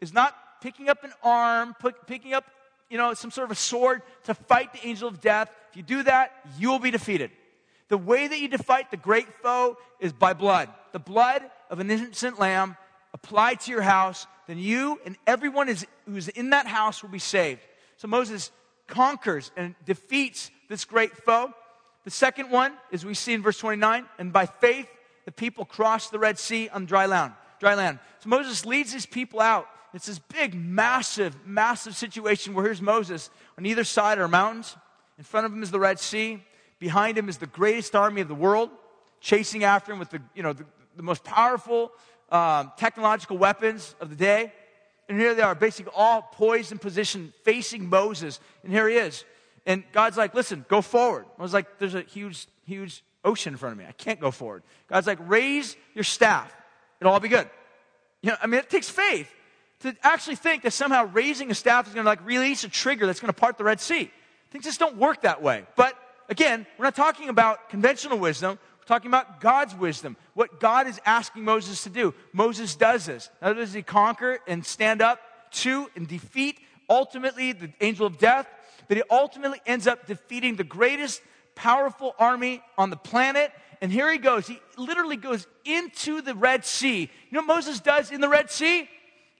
is 0.00 0.12
not 0.12 0.34
picking 0.60 0.88
up 0.88 1.04
an 1.04 1.12
arm, 1.22 1.76
picking 2.06 2.34
up, 2.34 2.44
you 2.90 2.98
know, 2.98 3.14
some 3.14 3.30
sort 3.30 3.44
of 3.44 3.52
a 3.52 3.56
sword 3.56 4.02
to 4.24 4.34
fight 4.34 4.72
the 4.72 4.86
angel 4.86 5.08
of 5.08 5.20
death. 5.20 5.48
If 5.70 5.76
you 5.76 5.82
do 5.84 6.02
that, 6.02 6.32
you 6.58 6.70
will 6.70 6.80
be 6.80 6.90
defeated. 6.90 7.30
The 7.88 7.98
way 7.98 8.26
that 8.26 8.38
you 8.38 8.48
defeat 8.48 8.90
the 8.90 8.96
great 8.96 9.28
foe 9.42 9.76
is 10.00 10.12
by 10.12 10.32
blood. 10.32 10.68
The 10.92 10.98
blood 10.98 11.42
of 11.70 11.80
an 11.80 11.90
innocent 11.90 12.38
lamb 12.38 12.76
applied 13.14 13.60
to 13.60 13.70
your 13.70 13.82
house, 13.82 14.26
then 14.46 14.58
you 14.58 15.00
and 15.04 15.16
everyone 15.26 15.68
is, 15.68 15.86
who's 16.06 16.28
in 16.28 16.50
that 16.50 16.66
house 16.66 17.02
will 17.02 17.10
be 17.10 17.18
saved. 17.18 17.60
So 17.96 18.08
Moses 18.08 18.50
conquers 18.86 19.50
and 19.56 19.74
defeats 19.84 20.50
this 20.68 20.84
great 20.84 21.16
foe. 21.16 21.52
The 22.04 22.10
second 22.10 22.50
one 22.50 22.72
is 22.90 23.04
we 23.04 23.14
see 23.14 23.34
in 23.34 23.42
verse 23.42 23.58
29, 23.58 24.06
and 24.18 24.32
by 24.32 24.46
faith 24.46 24.88
the 25.24 25.32
people 25.32 25.64
crossed 25.64 26.10
the 26.10 26.18
Red 26.18 26.38
Sea 26.38 26.68
on 26.70 26.86
dry 26.86 27.06
land. 27.06 27.34
Dry 27.60 27.74
land. 27.74 27.98
So 28.20 28.28
Moses 28.28 28.64
leads 28.64 28.92
his 28.92 29.04
people 29.04 29.40
out. 29.40 29.66
It's 29.92 30.06
this 30.06 30.18
big, 30.18 30.54
massive, 30.54 31.34
massive 31.46 31.96
situation 31.96 32.54
where 32.54 32.64
here's 32.64 32.82
Moses. 32.82 33.30
On 33.56 33.66
either 33.66 33.84
side 33.84 34.18
are 34.18 34.28
mountains. 34.28 34.76
In 35.18 35.24
front 35.24 35.46
of 35.46 35.52
him 35.52 35.62
is 35.62 35.70
the 35.70 35.80
Red 35.80 35.98
Sea. 35.98 36.42
Behind 36.78 37.18
him 37.18 37.28
is 37.28 37.38
the 37.38 37.46
greatest 37.46 37.96
army 37.96 38.20
of 38.20 38.28
the 38.28 38.34
world, 38.34 38.70
chasing 39.20 39.64
after 39.64 39.92
him 39.92 39.98
with 39.98 40.10
the, 40.10 40.22
you 40.34 40.42
know, 40.42 40.52
the, 40.52 40.64
the 40.98 41.02
most 41.02 41.24
powerful 41.24 41.92
um, 42.30 42.72
technological 42.76 43.38
weapons 43.38 43.94
of 44.00 44.10
the 44.10 44.16
day. 44.16 44.52
And 45.08 45.18
here 45.18 45.34
they 45.34 45.40
are, 45.40 45.54
basically 45.54 45.92
all 45.96 46.20
poised 46.20 46.70
in 46.70 46.78
position, 46.78 47.32
facing 47.44 47.88
Moses. 47.88 48.40
And 48.62 48.70
here 48.70 48.86
he 48.88 48.96
is. 48.96 49.24
And 49.64 49.84
God's 49.92 50.18
like, 50.18 50.34
listen, 50.34 50.66
go 50.68 50.82
forward. 50.82 51.24
I 51.38 51.42
was 51.42 51.54
like, 51.54 51.78
there's 51.78 51.94
a 51.94 52.02
huge, 52.02 52.46
huge 52.66 53.02
ocean 53.24 53.54
in 53.54 53.58
front 53.58 53.72
of 53.72 53.78
me. 53.78 53.86
I 53.88 53.92
can't 53.92 54.20
go 54.20 54.30
forward. 54.30 54.62
God's 54.88 55.06
like, 55.06 55.18
raise 55.22 55.76
your 55.94 56.04
staff. 56.04 56.54
It'll 57.00 57.12
all 57.12 57.20
be 57.20 57.28
good. 57.28 57.48
You 58.22 58.30
know, 58.30 58.36
I 58.42 58.46
mean, 58.46 58.60
it 58.60 58.68
takes 58.68 58.90
faith 58.90 59.32
to 59.80 59.94
actually 60.02 60.36
think 60.36 60.64
that 60.64 60.72
somehow 60.72 61.04
raising 61.12 61.50
a 61.50 61.54
staff 61.54 61.86
is 61.86 61.94
going 61.94 62.04
to 62.04 62.08
like 62.10 62.24
release 62.26 62.64
a 62.64 62.68
trigger 62.68 63.06
that's 63.06 63.20
going 63.20 63.32
to 63.32 63.38
part 63.38 63.56
the 63.56 63.64
Red 63.64 63.80
Sea. 63.80 64.10
Things 64.50 64.64
just 64.64 64.80
don't 64.80 64.96
work 64.96 65.22
that 65.22 65.40
way. 65.40 65.64
But 65.76 65.94
again, 66.28 66.66
we're 66.78 66.84
not 66.84 66.96
talking 66.96 67.28
about 67.28 67.68
conventional 67.68 68.18
wisdom 68.18 68.58
talking 68.88 69.10
about 69.10 69.40
God's 69.40 69.74
wisdom, 69.74 70.16
what 70.32 70.60
God 70.60 70.86
is 70.86 70.98
asking 71.04 71.44
Moses 71.44 71.84
to 71.84 71.90
do. 71.90 72.14
Moses 72.32 72.74
does 72.74 73.04
this. 73.04 73.28
Only 73.42 73.60
does 73.60 73.74
he 73.74 73.82
conquer 73.82 74.38
and 74.48 74.64
stand 74.64 75.02
up 75.02 75.20
to 75.50 75.90
and 75.94 76.08
defeat 76.08 76.58
ultimately 76.88 77.52
the 77.52 77.70
angel 77.82 78.06
of 78.06 78.16
death, 78.16 78.48
but 78.88 78.96
he 78.96 79.02
ultimately 79.10 79.60
ends 79.66 79.86
up 79.86 80.06
defeating 80.06 80.56
the 80.56 80.64
greatest 80.64 81.20
powerful 81.54 82.14
army 82.18 82.62
on 82.78 82.88
the 82.88 82.96
planet. 82.96 83.52
And 83.82 83.92
here 83.92 84.10
he 84.10 84.16
goes. 84.16 84.46
He 84.46 84.58
literally 84.78 85.16
goes 85.16 85.46
into 85.66 86.22
the 86.22 86.34
Red 86.34 86.64
Sea. 86.64 87.00
You 87.00 87.08
know 87.30 87.40
what 87.40 87.56
Moses 87.56 87.80
does 87.80 88.10
in 88.10 88.22
the 88.22 88.28
Red 88.28 88.50
Sea? 88.50 88.88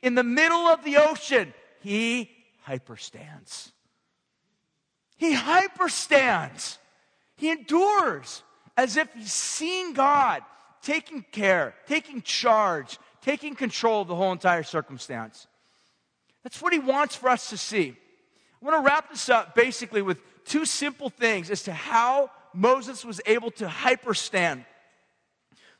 In 0.02 0.14
the 0.14 0.22
middle 0.22 0.68
of 0.68 0.84
the 0.84 0.98
ocean, 0.98 1.54
he 1.80 2.30
hyperstands. 2.68 3.72
He 5.16 5.34
hyperstands. 5.34 6.76
He 7.36 7.50
endures 7.50 8.42
as 8.78 8.96
if 8.96 9.12
he's 9.12 9.32
seeing 9.32 9.92
God 9.92 10.42
taking 10.80 11.24
care, 11.32 11.74
taking 11.88 12.22
charge, 12.22 12.98
taking 13.20 13.56
control 13.56 14.02
of 14.02 14.08
the 14.08 14.14
whole 14.14 14.30
entire 14.30 14.62
circumstance. 14.62 15.48
That's 16.44 16.62
what 16.62 16.72
he 16.72 16.78
wants 16.78 17.16
for 17.16 17.28
us 17.28 17.50
to 17.50 17.56
see. 17.56 17.96
I 18.62 18.64
want 18.64 18.76
to 18.76 18.86
wrap 18.86 19.10
this 19.10 19.28
up 19.28 19.56
basically 19.56 20.00
with 20.00 20.20
two 20.44 20.64
simple 20.64 21.10
things 21.10 21.50
as 21.50 21.64
to 21.64 21.72
how 21.72 22.30
Moses 22.54 23.04
was 23.04 23.20
able 23.26 23.50
to 23.52 23.66
hyperstand. 23.66 24.64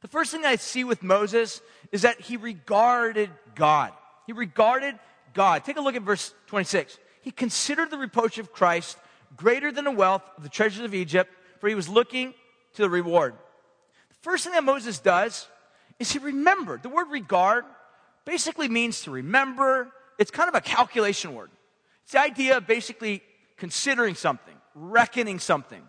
The 0.02 0.08
first 0.08 0.32
thing 0.32 0.44
I 0.44 0.56
see 0.56 0.82
with 0.82 1.02
Moses 1.02 1.60
is 1.92 2.02
that 2.02 2.20
he 2.20 2.36
regarded 2.36 3.30
God. 3.54 3.92
He 4.26 4.32
regarded 4.32 4.98
God. 5.34 5.64
Take 5.64 5.76
a 5.76 5.80
look 5.80 5.94
at 5.94 6.02
verse 6.02 6.34
26. 6.48 6.98
He 7.22 7.30
considered 7.30 7.90
the 7.90 7.98
reproach 7.98 8.38
of 8.38 8.52
Christ 8.52 8.98
greater 9.36 9.70
than 9.70 9.84
the 9.84 9.92
wealth 9.92 10.22
of 10.36 10.42
the 10.42 10.48
treasures 10.48 10.84
of 10.84 10.94
Egypt, 10.94 11.32
for 11.60 11.68
he 11.68 11.74
was 11.76 11.88
looking 11.88 12.34
to 12.74 12.82
the 12.82 12.90
reward. 12.90 13.34
The 14.08 14.16
first 14.22 14.44
thing 14.44 14.52
that 14.52 14.64
Moses 14.64 14.98
does 14.98 15.48
is 15.98 16.12
he 16.12 16.18
remembered. 16.18 16.82
The 16.82 16.88
word 16.88 17.10
regard 17.10 17.64
basically 18.24 18.68
means 18.68 19.02
to 19.02 19.10
remember. 19.10 19.90
It's 20.18 20.30
kind 20.30 20.48
of 20.48 20.54
a 20.54 20.60
calculation 20.60 21.34
word. 21.34 21.50
It's 22.04 22.12
the 22.12 22.20
idea 22.20 22.56
of 22.56 22.66
basically 22.66 23.22
considering 23.56 24.14
something, 24.14 24.54
reckoning 24.74 25.38
something. 25.38 25.82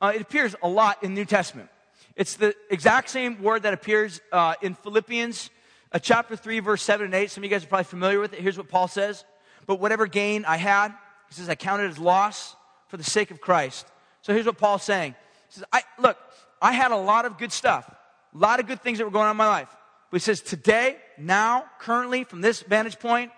Uh, 0.00 0.12
it 0.14 0.20
appears 0.20 0.54
a 0.62 0.68
lot 0.68 1.02
in 1.02 1.14
the 1.14 1.20
New 1.20 1.26
Testament. 1.26 1.68
It's 2.14 2.36
the 2.36 2.54
exact 2.70 3.10
same 3.10 3.42
word 3.42 3.64
that 3.64 3.74
appears 3.74 4.20
uh, 4.32 4.54
in 4.62 4.74
Philippians 4.74 5.50
uh, 5.92 5.98
chapter 5.98 6.36
3, 6.36 6.60
verse 6.60 6.82
7 6.82 7.04
and 7.04 7.14
8. 7.14 7.30
Some 7.30 7.42
of 7.42 7.44
you 7.44 7.50
guys 7.50 7.64
are 7.64 7.68
probably 7.68 7.84
familiar 7.84 8.20
with 8.20 8.32
it. 8.32 8.40
Here's 8.40 8.56
what 8.56 8.68
Paul 8.68 8.88
says. 8.88 9.24
But 9.66 9.80
whatever 9.80 10.06
gain 10.06 10.44
I 10.44 10.56
had, 10.56 10.90
he 11.28 11.34
says, 11.34 11.48
I 11.48 11.54
counted 11.54 11.90
as 11.90 11.98
loss 11.98 12.56
for 12.88 12.96
the 12.96 13.04
sake 13.04 13.30
of 13.30 13.40
Christ. 13.40 13.86
So 14.22 14.32
here's 14.32 14.46
what 14.46 14.58
Paul's 14.58 14.82
saying. 14.82 15.14
Says, 15.56 15.64
I, 15.72 15.82
look, 15.98 16.18
I 16.60 16.72
had 16.72 16.90
a 16.90 16.96
lot 16.96 17.24
of 17.24 17.38
good 17.38 17.50
stuff, 17.50 17.88
a 18.34 18.38
lot 18.38 18.60
of 18.60 18.66
good 18.66 18.82
things 18.82 18.98
that 18.98 19.04
were 19.04 19.10
going 19.10 19.24
on 19.24 19.30
in 19.30 19.36
my 19.38 19.48
life. 19.48 19.74
But 20.10 20.20
he 20.20 20.24
says, 20.24 20.42
today, 20.42 20.98
now, 21.16 21.64
currently, 21.78 22.24
from 22.24 22.42
this 22.42 22.60
vantage 22.62 22.98
point, 22.98 23.32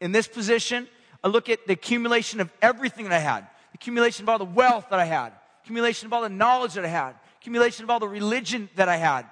in 0.00 0.10
this 0.12 0.26
position, 0.26 0.88
I 1.22 1.28
look 1.28 1.50
at 1.50 1.66
the 1.66 1.74
accumulation 1.74 2.40
of 2.40 2.50
everything 2.62 3.04
that 3.04 3.12
I 3.12 3.18
had, 3.18 3.42
the 3.72 3.76
accumulation 3.76 4.24
of 4.24 4.30
all 4.30 4.38
the 4.38 4.46
wealth 4.46 4.86
that 4.88 4.98
I 4.98 5.04
had, 5.04 5.34
accumulation 5.62 6.06
of 6.06 6.14
all 6.14 6.22
the 6.22 6.30
knowledge 6.30 6.72
that 6.74 6.86
I 6.86 6.88
had, 6.88 7.14
accumulation 7.38 7.84
of 7.84 7.90
all 7.90 8.00
the 8.00 8.08
religion 8.08 8.70
that 8.76 8.88
I 8.88 8.96
had, 8.96 9.26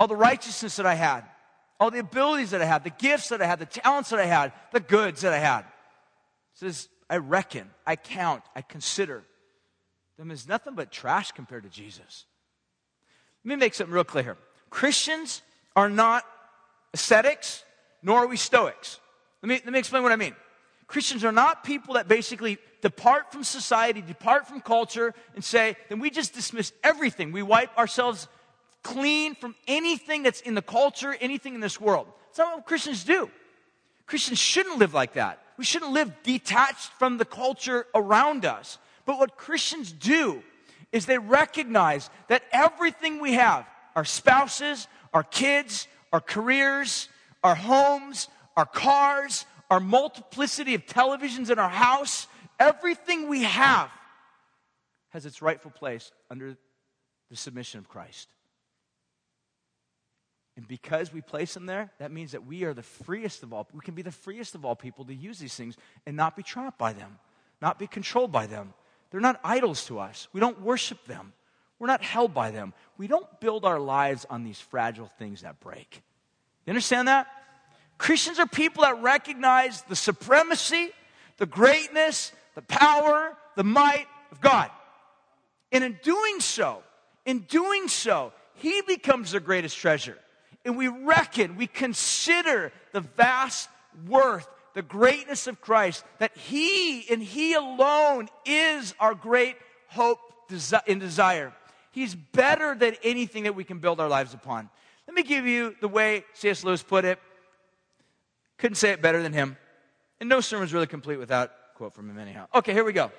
all 0.00 0.08
the 0.08 0.16
righteousness 0.16 0.76
that 0.76 0.86
I 0.86 0.94
had, 0.94 1.22
all 1.78 1.92
the 1.92 2.00
abilities 2.00 2.50
that 2.50 2.60
I 2.60 2.64
had, 2.64 2.82
the 2.82 2.90
gifts 2.90 3.28
that 3.28 3.40
I 3.40 3.46
had, 3.46 3.60
the 3.60 3.66
talents 3.66 4.10
that 4.10 4.18
I 4.18 4.26
had, 4.26 4.52
the 4.72 4.80
goods 4.80 5.20
that 5.20 5.32
I 5.32 5.38
had. 5.38 5.62
He 5.62 6.66
says, 6.66 6.88
I 7.08 7.18
reckon, 7.18 7.70
I 7.86 7.94
count, 7.94 8.42
I 8.56 8.62
consider 8.62 9.22
them 10.18 10.30
is 10.30 10.48
nothing 10.48 10.74
but 10.74 10.90
trash 10.90 11.32
compared 11.32 11.62
to 11.62 11.68
Jesus. 11.68 12.26
Let 13.44 13.50
me 13.50 13.56
make 13.56 13.74
something 13.74 13.94
real 13.94 14.04
clear. 14.04 14.36
Christians 14.68 15.42
are 15.76 15.88
not 15.88 16.24
ascetics, 16.92 17.64
nor 18.02 18.24
are 18.24 18.26
we 18.26 18.36
stoics. 18.36 18.98
Let 19.42 19.48
me, 19.48 19.60
let 19.64 19.72
me 19.72 19.78
explain 19.78 20.02
what 20.02 20.12
I 20.12 20.16
mean. 20.16 20.34
Christians 20.88 21.24
are 21.24 21.32
not 21.32 21.64
people 21.64 21.94
that 21.94 22.08
basically 22.08 22.58
depart 22.82 23.30
from 23.30 23.44
society, 23.44 24.02
depart 24.02 24.48
from 24.48 24.60
culture, 24.60 25.14
and 25.34 25.44
say, 25.44 25.76
then 25.88 26.00
we 26.00 26.10
just 26.10 26.34
dismiss 26.34 26.72
everything. 26.82 27.30
We 27.30 27.42
wipe 27.42 27.76
ourselves 27.78 28.26
clean 28.82 29.34
from 29.34 29.54
anything 29.66 30.22
that's 30.22 30.40
in 30.40 30.54
the 30.54 30.62
culture, 30.62 31.14
anything 31.20 31.54
in 31.54 31.60
this 31.60 31.80
world. 31.80 32.08
That's 32.26 32.38
not 32.38 32.56
what 32.56 32.66
Christians 32.66 33.04
do. 33.04 33.30
Christians 34.06 34.38
shouldn't 34.38 34.78
live 34.78 34.94
like 34.94 35.14
that. 35.14 35.40
We 35.58 35.64
shouldn't 35.64 35.92
live 35.92 36.12
detached 36.22 36.90
from 36.98 37.18
the 37.18 37.24
culture 37.24 37.86
around 37.94 38.44
us. 38.44 38.78
But 39.08 39.18
what 39.18 39.38
Christians 39.38 39.90
do 39.90 40.42
is 40.92 41.06
they 41.06 41.16
recognize 41.16 42.10
that 42.28 42.42
everything 42.52 43.22
we 43.22 43.32
have, 43.32 43.66
our 43.96 44.04
spouses, 44.04 44.86
our 45.14 45.22
kids, 45.22 45.88
our 46.12 46.20
careers, 46.20 47.08
our 47.42 47.54
homes, 47.54 48.28
our 48.54 48.66
cars, 48.66 49.46
our 49.70 49.80
multiplicity 49.80 50.74
of 50.74 50.84
televisions 50.84 51.48
in 51.48 51.58
our 51.58 51.70
house, 51.70 52.26
everything 52.60 53.30
we 53.30 53.44
have 53.44 53.88
has 55.08 55.24
its 55.24 55.40
rightful 55.40 55.70
place 55.70 56.12
under 56.30 56.58
the 57.30 57.36
submission 57.36 57.78
of 57.78 57.88
Christ. 57.88 58.28
And 60.54 60.68
because 60.68 61.14
we 61.14 61.22
place 61.22 61.54
them 61.54 61.64
there, 61.64 61.90
that 61.98 62.12
means 62.12 62.32
that 62.32 62.44
we 62.44 62.64
are 62.64 62.74
the 62.74 62.82
freest 62.82 63.42
of 63.42 63.54
all. 63.54 63.66
We 63.72 63.80
can 63.80 63.94
be 63.94 64.02
the 64.02 64.12
freest 64.12 64.54
of 64.54 64.66
all 64.66 64.76
people 64.76 65.06
to 65.06 65.14
use 65.14 65.38
these 65.38 65.54
things 65.54 65.78
and 66.06 66.14
not 66.14 66.36
be 66.36 66.42
trapped 66.42 66.78
by 66.78 66.92
them, 66.92 67.18
not 67.62 67.78
be 67.78 67.86
controlled 67.86 68.32
by 68.32 68.46
them. 68.46 68.74
They're 69.10 69.20
not 69.20 69.40
idols 69.42 69.86
to 69.86 69.98
us. 69.98 70.28
We 70.32 70.40
don't 70.40 70.60
worship 70.60 71.04
them. 71.06 71.32
We're 71.78 71.86
not 71.86 72.02
held 72.02 72.34
by 72.34 72.50
them. 72.50 72.74
We 72.96 73.06
don't 73.06 73.40
build 73.40 73.64
our 73.64 73.78
lives 73.78 74.26
on 74.28 74.44
these 74.44 74.60
fragile 74.60 75.10
things 75.18 75.42
that 75.42 75.60
break. 75.60 76.02
You 76.66 76.72
understand 76.72 77.08
that? 77.08 77.28
Christians 77.96 78.38
are 78.38 78.46
people 78.46 78.82
that 78.82 79.00
recognize 79.02 79.82
the 79.82 79.96
supremacy, 79.96 80.90
the 81.36 81.46
greatness, 81.46 82.32
the 82.54 82.62
power, 82.62 83.36
the 83.56 83.64
might 83.64 84.06
of 84.30 84.40
God. 84.40 84.70
And 85.72 85.84
in 85.84 85.98
doing 86.02 86.40
so, 86.40 86.82
in 87.24 87.40
doing 87.40 87.88
so, 87.88 88.32
He 88.54 88.82
becomes 88.82 89.32
the 89.32 89.40
greatest 89.40 89.76
treasure 89.76 90.18
and 90.68 90.76
we 90.76 90.88
reckon, 90.88 91.56
we 91.56 91.66
consider 91.66 92.72
the 92.92 93.00
vast 93.00 93.70
worth, 94.06 94.46
the 94.78 94.82
greatness 94.82 95.48
of 95.48 95.60
Christ, 95.60 96.04
that 96.20 96.36
He 96.36 97.04
and 97.10 97.20
He 97.20 97.54
alone 97.54 98.28
is 98.46 98.94
our 99.00 99.12
great 99.12 99.56
hope 99.88 100.20
and 100.86 101.00
desire. 101.00 101.52
He's 101.90 102.14
better 102.14 102.76
than 102.76 102.94
anything 103.02 103.42
that 103.42 103.56
we 103.56 103.64
can 103.64 103.80
build 103.80 103.98
our 103.98 104.06
lives 104.06 104.34
upon. 104.34 104.70
Let 105.08 105.16
me 105.16 105.24
give 105.24 105.48
you 105.48 105.74
the 105.80 105.88
way 105.88 106.24
C.S. 106.34 106.62
Lewis 106.62 106.80
put 106.80 107.04
it. 107.04 107.18
Couldn't 108.58 108.76
say 108.76 108.90
it 108.90 109.02
better 109.02 109.20
than 109.20 109.32
him. 109.32 109.56
And 110.20 110.28
no 110.28 110.40
sermon's 110.40 110.72
really 110.72 110.86
complete 110.86 111.16
without 111.16 111.50
quote 111.74 111.92
from 111.92 112.08
him, 112.08 112.16
anyhow. 112.16 112.46
Okay, 112.54 112.72
here 112.72 112.84
we 112.84 112.92
go. 112.92 113.10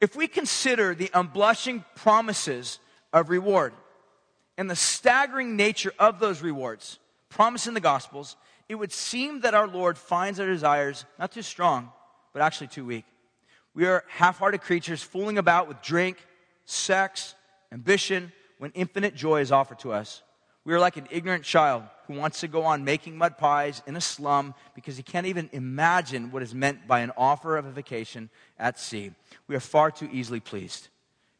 If 0.00 0.16
we 0.16 0.26
consider 0.26 0.92
the 0.96 1.08
unblushing 1.14 1.84
promises 1.94 2.80
of 3.12 3.30
reward, 3.30 3.74
and 4.58 4.68
the 4.68 4.74
staggering 4.74 5.54
nature 5.54 5.92
of 6.00 6.18
those 6.18 6.42
rewards 6.42 6.98
promised 7.28 7.68
in 7.68 7.74
the 7.74 7.80
Gospels, 7.80 8.36
it 8.68 8.74
would 8.74 8.92
seem 8.92 9.40
that 9.40 9.54
our 9.54 9.66
Lord 9.66 9.98
finds 9.98 10.40
our 10.40 10.46
desires 10.46 11.04
not 11.18 11.32
too 11.32 11.42
strong, 11.42 11.90
but 12.32 12.42
actually 12.42 12.68
too 12.68 12.84
weak. 12.84 13.04
We 13.74 13.86
are 13.86 14.04
half 14.08 14.38
hearted 14.38 14.60
creatures 14.60 15.02
fooling 15.02 15.38
about 15.38 15.68
with 15.68 15.82
drink, 15.82 16.18
sex, 16.64 17.34
ambition, 17.72 18.32
when 18.58 18.70
infinite 18.72 19.14
joy 19.14 19.40
is 19.40 19.52
offered 19.52 19.80
to 19.80 19.92
us. 19.92 20.22
We 20.64 20.72
are 20.72 20.80
like 20.80 20.96
an 20.96 21.08
ignorant 21.10 21.44
child 21.44 21.82
who 22.06 22.14
wants 22.14 22.40
to 22.40 22.48
go 22.48 22.62
on 22.62 22.84
making 22.84 23.18
mud 23.18 23.36
pies 23.36 23.82
in 23.86 23.96
a 23.96 24.00
slum 24.00 24.54
because 24.74 24.96
he 24.96 25.02
can't 25.02 25.26
even 25.26 25.50
imagine 25.52 26.30
what 26.30 26.42
is 26.42 26.54
meant 26.54 26.86
by 26.86 27.00
an 27.00 27.12
offer 27.16 27.56
of 27.56 27.66
a 27.66 27.70
vacation 27.70 28.30
at 28.58 28.78
sea. 28.78 29.10
We 29.46 29.56
are 29.56 29.60
far 29.60 29.90
too 29.90 30.08
easily 30.10 30.40
pleased. 30.40 30.88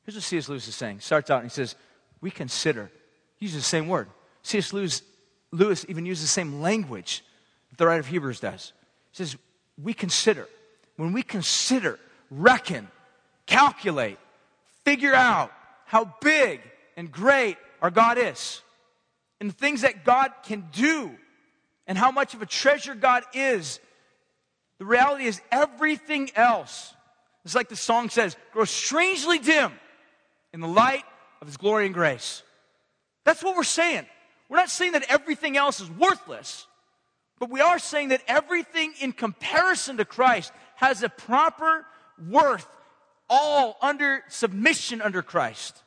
Here's 0.04 0.16
what 0.16 0.24
C.S. 0.24 0.48
Lewis 0.48 0.68
is 0.68 0.74
saying. 0.74 1.00
Starts 1.00 1.30
out 1.30 1.40
and 1.40 1.50
he 1.50 1.54
says, 1.54 1.74
We 2.20 2.30
consider 2.30 2.90
He 3.36 3.46
uses 3.46 3.62
the 3.62 3.68
same 3.68 3.88
word. 3.88 4.08
C.S. 4.42 4.74
Lewis, 4.74 5.02
Lewis 5.54 5.86
even 5.88 6.04
uses 6.04 6.24
the 6.24 6.28
same 6.28 6.60
language 6.60 7.24
that 7.70 7.78
the 7.78 7.86
writer 7.86 8.00
of 8.00 8.06
Hebrews 8.06 8.40
does. 8.40 8.72
He 9.12 9.16
says, 9.16 9.36
We 9.82 9.94
consider. 9.94 10.48
When 10.96 11.12
we 11.12 11.22
consider, 11.22 11.98
reckon, 12.30 12.88
calculate, 13.46 14.18
figure 14.84 15.14
out 15.14 15.52
how 15.86 16.14
big 16.20 16.60
and 16.96 17.10
great 17.10 17.56
our 17.82 17.90
God 17.90 18.18
is, 18.18 18.62
and 19.40 19.50
the 19.50 19.54
things 19.54 19.82
that 19.82 20.04
God 20.04 20.32
can 20.44 20.68
do, 20.72 21.10
and 21.86 21.98
how 21.98 22.10
much 22.10 22.34
of 22.34 22.42
a 22.42 22.46
treasure 22.46 22.94
God 22.94 23.24
is, 23.34 23.80
the 24.78 24.84
reality 24.84 25.24
is 25.24 25.40
everything 25.50 26.30
else, 26.34 26.94
it's 27.44 27.54
like 27.54 27.68
the 27.68 27.76
song 27.76 28.08
says, 28.08 28.36
grows 28.52 28.70
strangely 28.70 29.38
dim 29.38 29.72
in 30.52 30.60
the 30.60 30.68
light 30.68 31.04
of 31.40 31.46
His 31.46 31.56
glory 31.56 31.86
and 31.86 31.94
grace. 31.94 32.42
That's 33.24 33.42
what 33.42 33.56
we're 33.56 33.64
saying. 33.64 34.06
We're 34.48 34.58
not 34.58 34.70
saying 34.70 34.92
that 34.92 35.04
everything 35.08 35.56
else 35.56 35.80
is 35.80 35.90
worthless, 35.90 36.66
but 37.38 37.50
we 37.50 37.60
are 37.60 37.78
saying 37.78 38.08
that 38.08 38.22
everything 38.26 38.94
in 39.00 39.12
comparison 39.12 39.96
to 39.96 40.04
Christ 40.04 40.52
has 40.76 41.02
a 41.02 41.08
proper 41.08 41.86
worth, 42.30 42.66
all 43.28 43.76
under 43.80 44.22
submission 44.28 45.00
under 45.02 45.22
Christ. 45.22 45.74
Does 45.74 45.82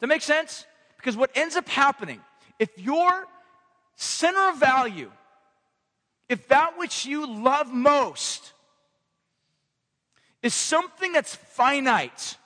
that 0.00 0.06
make 0.06 0.22
sense? 0.22 0.64
Because 0.96 1.16
what 1.16 1.30
ends 1.34 1.56
up 1.56 1.68
happening, 1.68 2.20
if 2.58 2.70
your 2.78 3.26
center 3.96 4.48
of 4.50 4.58
value, 4.58 5.10
if 6.28 6.48
that 6.48 6.78
which 6.78 7.04
you 7.04 7.26
love 7.26 7.72
most 7.72 8.52
is 10.42 10.54
something 10.54 11.12
that's 11.12 11.34
finite, 11.34 12.36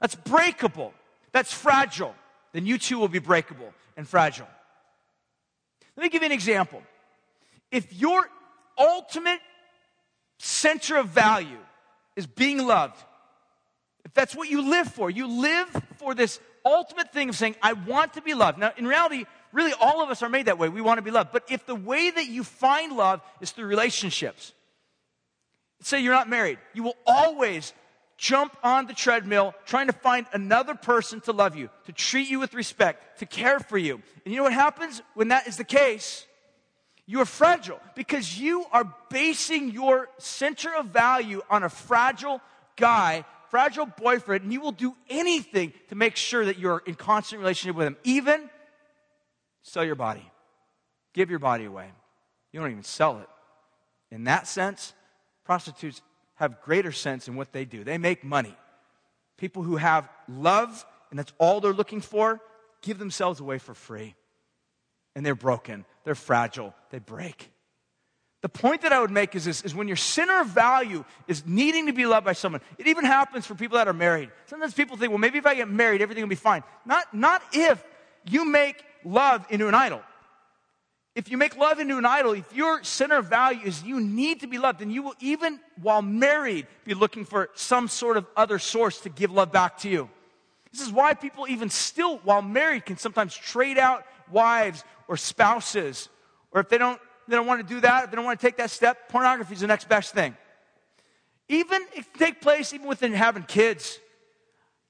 that's 0.00 0.14
breakable, 0.14 0.92
that's 1.32 1.52
fragile, 1.52 2.14
then 2.52 2.66
you 2.66 2.78
too 2.78 2.98
will 2.98 3.08
be 3.08 3.18
breakable 3.18 3.72
and 3.96 4.06
fragile. 4.06 4.48
Let 5.96 6.02
me 6.02 6.08
give 6.08 6.22
you 6.22 6.26
an 6.26 6.32
example. 6.32 6.82
If 7.70 7.92
your 7.92 8.28
ultimate 8.78 9.40
center 10.38 10.96
of 10.96 11.08
value 11.08 11.58
is 12.16 12.26
being 12.26 12.58
loved, 12.58 12.96
if 14.04 14.12
that's 14.14 14.34
what 14.34 14.50
you 14.50 14.68
live 14.68 14.88
for, 14.88 15.10
you 15.10 15.26
live 15.26 15.68
for 15.98 16.14
this 16.14 16.40
ultimate 16.64 17.12
thing 17.12 17.28
of 17.28 17.36
saying, 17.36 17.56
I 17.62 17.72
want 17.72 18.14
to 18.14 18.22
be 18.22 18.34
loved. 18.34 18.58
Now, 18.58 18.72
in 18.76 18.86
reality, 18.86 19.24
really 19.52 19.72
all 19.80 20.02
of 20.02 20.10
us 20.10 20.22
are 20.22 20.28
made 20.28 20.46
that 20.46 20.58
way. 20.58 20.68
We 20.68 20.80
want 20.80 20.98
to 20.98 21.02
be 21.02 21.10
loved. 21.10 21.30
But 21.32 21.44
if 21.48 21.66
the 21.66 21.74
way 21.74 22.10
that 22.10 22.26
you 22.26 22.44
find 22.44 22.96
love 22.96 23.20
is 23.40 23.50
through 23.50 23.66
relationships, 23.66 24.52
say 25.80 26.00
you're 26.00 26.12
not 26.12 26.28
married, 26.28 26.58
you 26.74 26.82
will 26.82 26.96
always 27.06 27.72
jump 28.22 28.56
on 28.62 28.86
the 28.86 28.94
treadmill 28.94 29.52
trying 29.66 29.88
to 29.88 29.92
find 29.92 30.26
another 30.32 30.76
person 30.76 31.20
to 31.20 31.32
love 31.32 31.56
you, 31.56 31.68
to 31.86 31.92
treat 31.92 32.30
you 32.30 32.38
with 32.38 32.54
respect, 32.54 33.18
to 33.18 33.26
care 33.26 33.58
for 33.58 33.76
you. 33.76 34.00
And 34.24 34.32
you 34.32 34.36
know 34.36 34.44
what 34.44 34.52
happens 34.52 35.02
when 35.14 35.28
that 35.28 35.48
is 35.48 35.56
the 35.56 35.64
case? 35.64 36.24
You 37.04 37.18
are 37.20 37.26
fragile 37.26 37.80
because 37.96 38.38
you 38.38 38.64
are 38.70 38.94
basing 39.10 39.72
your 39.72 40.08
center 40.18 40.72
of 40.72 40.86
value 40.86 41.42
on 41.50 41.64
a 41.64 41.68
fragile 41.68 42.40
guy, 42.76 43.24
fragile 43.50 43.86
boyfriend, 43.86 44.44
and 44.44 44.52
you 44.52 44.60
will 44.60 44.70
do 44.70 44.94
anything 45.10 45.72
to 45.88 45.96
make 45.96 46.14
sure 46.14 46.44
that 46.44 46.60
you're 46.60 46.80
in 46.86 46.94
constant 46.94 47.40
relationship 47.40 47.74
with 47.74 47.88
him. 47.88 47.96
Even 48.04 48.48
sell 49.62 49.84
your 49.84 49.96
body, 49.96 50.30
give 51.12 51.28
your 51.28 51.40
body 51.40 51.64
away. 51.64 51.90
You 52.52 52.60
don't 52.60 52.70
even 52.70 52.84
sell 52.84 53.18
it. 53.18 53.28
In 54.12 54.24
that 54.24 54.46
sense, 54.46 54.92
prostitutes 55.44 56.02
have 56.36 56.60
greater 56.62 56.92
sense 56.92 57.28
in 57.28 57.36
what 57.36 57.52
they 57.52 57.64
do. 57.64 57.84
They 57.84 57.98
make 57.98 58.24
money. 58.24 58.56
People 59.36 59.62
who 59.62 59.76
have 59.76 60.08
love 60.28 60.84
and 61.10 61.18
that's 61.18 61.32
all 61.38 61.60
they're 61.60 61.74
looking 61.74 62.00
for 62.00 62.40
give 62.80 62.98
themselves 62.98 63.38
away 63.38 63.58
for 63.58 63.74
free. 63.74 64.14
And 65.14 65.24
they're 65.24 65.34
broken, 65.34 65.84
they're 66.04 66.14
fragile, 66.14 66.74
they 66.90 66.98
break. 66.98 67.50
The 68.40 68.48
point 68.48 68.82
that 68.82 68.92
I 68.92 69.00
would 69.00 69.10
make 69.10 69.36
is 69.36 69.44
this 69.44 69.62
is 69.62 69.74
when 69.74 69.86
your 69.86 69.96
center 69.96 70.40
of 70.40 70.48
value 70.48 71.04
is 71.28 71.46
needing 71.46 71.86
to 71.86 71.92
be 71.92 72.06
loved 72.06 72.24
by 72.24 72.32
someone. 72.32 72.60
It 72.76 72.88
even 72.88 73.04
happens 73.04 73.46
for 73.46 73.54
people 73.54 73.76
that 73.76 73.86
are 73.86 73.92
married. 73.92 74.30
Sometimes 74.46 74.74
people 74.74 74.96
think, 74.96 75.10
well, 75.10 75.18
maybe 75.18 75.38
if 75.38 75.46
I 75.46 75.54
get 75.54 75.68
married, 75.68 76.02
everything 76.02 76.24
will 76.24 76.28
be 76.28 76.34
fine. 76.34 76.64
Not, 76.84 77.14
not 77.14 77.42
if 77.52 77.84
you 78.28 78.44
make 78.44 78.82
love 79.04 79.46
into 79.50 79.68
an 79.68 79.74
idol 79.74 80.02
if 81.14 81.30
you 81.30 81.36
make 81.36 81.56
love 81.56 81.78
into 81.78 81.98
an 81.98 82.06
idol, 82.06 82.32
if 82.32 82.54
your 82.54 82.82
center 82.82 83.16
of 83.16 83.26
value 83.26 83.60
is 83.64 83.82
you 83.82 84.00
need 84.00 84.40
to 84.40 84.46
be 84.46 84.56
loved, 84.56 84.80
then 84.80 84.90
you 84.90 85.02
will, 85.02 85.14
even 85.20 85.60
while 85.80 86.00
married, 86.00 86.66
be 86.84 86.94
looking 86.94 87.26
for 87.26 87.50
some 87.54 87.86
sort 87.88 88.16
of 88.16 88.26
other 88.34 88.58
source 88.58 89.00
to 89.00 89.10
give 89.10 89.30
love 89.30 89.52
back 89.52 89.78
to 89.78 89.90
you. 89.90 90.08
This 90.72 90.80
is 90.80 90.90
why 90.90 91.12
people, 91.12 91.46
even 91.46 91.68
still 91.68 92.16
while 92.18 92.40
married, 92.40 92.86
can 92.86 92.96
sometimes 92.96 93.34
trade 93.34 93.76
out 93.76 94.06
wives 94.30 94.84
or 95.06 95.18
spouses. 95.18 96.08
Or 96.50 96.62
if 96.62 96.70
they 96.70 96.78
don't, 96.78 96.98
they 97.28 97.36
don't 97.36 97.46
want 97.46 97.66
to 97.66 97.74
do 97.74 97.80
that, 97.82 98.04
if 98.04 98.10
they 98.10 98.16
don't 98.16 98.24
want 98.24 98.40
to 98.40 98.46
take 98.46 98.56
that 98.56 98.70
step, 98.70 99.10
pornography 99.10 99.52
is 99.52 99.60
the 99.60 99.66
next 99.66 99.90
best 99.90 100.14
thing. 100.14 100.34
Even 101.50 101.84
it 101.94 102.06
take 102.16 102.40
place 102.40 102.72
even 102.72 102.86
within 102.86 103.12
having 103.12 103.42
kids. 103.42 103.98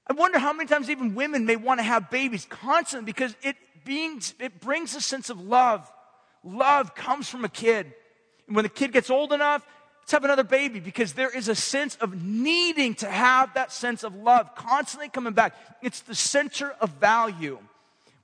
I 0.07 0.13
wonder 0.13 0.39
how 0.39 0.53
many 0.53 0.69
times 0.69 0.89
even 0.89 1.17
women 1.17 1.47
may 1.47 1.57
want 1.57 1.81
to 1.81 1.85
have 1.85 2.11
babies 2.11 2.47
constantly 2.49 3.07
because 3.07 3.35
it, 3.43 3.57
being, 3.85 4.23
it 4.39 4.61
brings 4.61 4.95
a 4.95 5.01
sense 5.01 5.29
of 5.29 5.41
love 5.41 5.92
love 6.45 6.95
comes 6.95 7.29
from 7.29 7.45
a 7.45 7.49
kid. 7.49 7.93
And 8.47 8.57
when 8.57 8.65
the 8.65 8.69
kid 8.69 8.93
gets 8.93 9.11
old 9.11 9.33
enough, 9.33 9.67
let's 10.01 10.13
have 10.13 10.25
another 10.25 10.45
baby 10.45 10.81
because 10.81 11.13
there 11.13 11.31
is 11.31 11.49
a 11.49 11.55
sense 11.55 11.97
of 11.97 12.23
needing 12.23 12.95
to 12.97 13.11
have 13.11 13.55
that 13.55 13.73
sense 13.73 14.03
of 14.03 14.15
love 14.15 14.55
constantly 14.55 15.09
coming 15.09 15.33
back. 15.33 15.55
It's 15.83 16.01
the 16.01 16.15
center 16.15 16.75
of 16.81 16.91
value. 16.91 17.59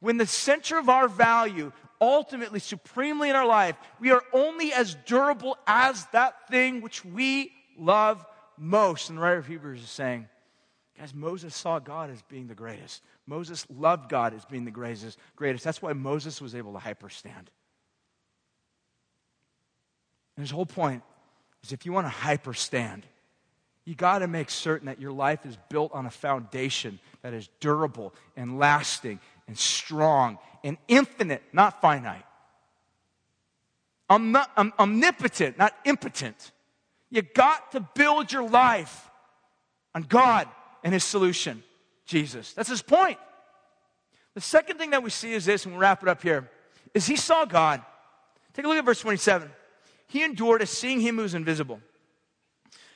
When 0.01 0.17
the 0.17 0.27
center 0.27 0.79
of 0.79 0.89
our 0.89 1.09
value 1.09 1.73
ultimately, 2.01 2.61
supremely 2.61 3.31
in 3.31 3.37
our 3.37 3.47
life, 3.47 3.77
we 3.99 4.13
are 4.13 4.23
only 4.33 4.73
as 4.73 4.97
durable 5.07 5.57
as 5.67 6.07
that 6.13 6.49
thing 6.49 6.81
which 6.81 7.05
we 7.05 7.53
love 7.77 8.25
most. 8.57 9.09
And 9.09 9.19
the 9.19 9.23
writer 9.23 9.39
of 9.39 9.47
Hebrews 9.47 9.83
is 9.83 9.91
saying, 9.91 10.29
guys, 10.97 11.15
Moses 11.15 11.57
saw 11.57 11.81
God 11.81 12.11
as 12.11 12.23
being 12.23 12.47
the 12.47 12.55
greatest. 12.55 13.03
Moses 13.27 13.67
loved 13.69 14.09
God 14.09 14.33
as 14.35 14.45
being 14.45 14.65
the 14.65 14.71
greatest. 14.71 15.19
That's 15.65 15.83
why 15.83 15.93
Moses 15.93 16.41
was 16.41 16.55
able 16.55 16.73
to 16.73 16.79
hyperstand. 16.79 17.49
And 20.39 20.45
his 20.45 20.53
whole 20.53 20.67
point 20.67 21.03
is 21.65 21.73
if 21.73 21.85
you 21.85 21.93
want 21.93 22.07
to 22.07 22.13
hyperstand, 22.13 23.03
you 23.85 23.97
got 23.97 24.21
to 24.21 24.29
make 24.29 24.51
certain 24.51 24.87
that 24.87 25.01
your 25.01 25.11
life 25.11 25.45
is 25.45 25.59
built 25.69 25.91
on 25.93 26.07
a 26.07 26.11
foundation 26.13 27.01
that 27.23 27.35
is 27.35 27.49
durable 27.59 28.15
and 28.37 28.57
lasting 28.57 29.19
and 29.49 29.59
strong 29.59 30.39
and 30.63 30.77
infinite, 30.87 31.43
not 31.53 31.81
finite. 31.81 32.25
Om- 34.09 34.37
om- 34.57 34.73
omnipotent, 34.79 35.59
not 35.59 35.75
impotent. 35.85 36.53
You 37.11 37.23
got 37.23 37.73
to 37.73 37.81
build 37.81 38.31
your 38.31 38.49
life 38.49 39.11
on 39.93 40.03
God 40.03 40.47
and 40.85 40.95
His 40.95 41.03
solution, 41.03 41.65
Jesus. 42.07 42.53
That's 42.53 42.69
His 42.69 42.81
point. 42.81 43.19
The 44.35 44.41
second 44.41 44.79
thing 44.79 44.91
that 44.91 45.03
we 45.03 45.11
see 45.11 45.33
is 45.33 45.47
this, 45.47 45.65
and 45.65 45.75
we'll 45.75 45.81
wrap 45.81 46.01
it 46.05 46.09
up 46.09 46.23
here, 46.23 46.49
is 46.95 47.09
He 47.09 47.17
saw 47.17 47.45
God. 47.45 47.83
Take 48.53 48.67
a 48.67 48.69
look 48.69 48.79
at 48.79 48.85
verse 48.85 49.01
27. 49.01 49.51
He 50.09 50.25
endured 50.25 50.63
as 50.63 50.71
seeing 50.71 51.01
Him 51.01 51.17
who's 51.17 51.35
invisible. 51.35 51.81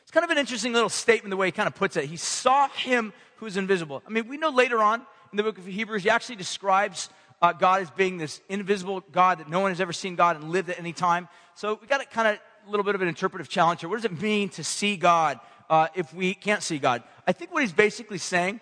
It's 0.03 0.11
kind 0.11 0.25
of 0.25 0.31
an 0.31 0.39
interesting 0.39 0.73
little 0.73 0.89
statement 0.89 1.31
the 1.31 1.37
way 1.37 1.47
he 1.47 1.53
kind 1.53 1.67
of 1.67 1.75
puts 1.75 1.97
it. 1.97 2.07
He 2.07 2.17
saw 2.17 2.69
Him 2.69 3.13
who's 3.37 3.57
invisible. 3.57 4.03
I 4.07 4.11
mean, 4.11 4.29
we 4.29 4.37
know 4.37 4.51
later 4.51 4.83
on 4.83 5.07
in 5.33 5.37
the 5.37 5.43
book 5.43 5.59
of 5.59 5.67
Hebrews, 5.67 6.03
he 6.03 6.11
actually 6.11 6.37
describes 6.37 7.09
uh, 7.41 7.53
God 7.53 7.83
as 7.83 7.91
being 7.91 8.19
this 8.19 8.41
invisible 8.49 9.03
God 9.13 9.39
that 9.39 9.49
no 9.49 9.61
one 9.61 9.71
has 9.71 9.81
ever 9.81 9.93
seen 9.93 10.15
God 10.15 10.37
and 10.37 10.51
lived 10.51 10.71
at 10.71 10.79
any 10.79 10.93
time. 10.93 11.29
So 11.55 11.79
we 11.81 11.87
got 11.87 12.01
a 12.01 12.05
kind 12.05 12.29
of 12.29 12.39
a 12.67 12.71
little 12.71 12.85
bit 12.85 12.95
of 12.95 13.03
an 13.03 13.09
interpretive 13.09 13.49
challenge 13.49 13.81
here. 13.81 13.89
What 13.89 13.97
does 13.97 14.05
it 14.05 14.21
mean 14.21 14.49
to 14.51 14.65
see 14.65 14.97
God 14.97 15.41
uh, 15.69 15.89
if 15.95 16.15
we 16.15 16.35
can't 16.35 16.63
see 16.63 16.79
God? 16.79 17.03
I 17.27 17.33
think 17.33 17.53
what 17.53 17.63
he's 17.63 17.73
basically 17.73 18.19
saying 18.19 18.61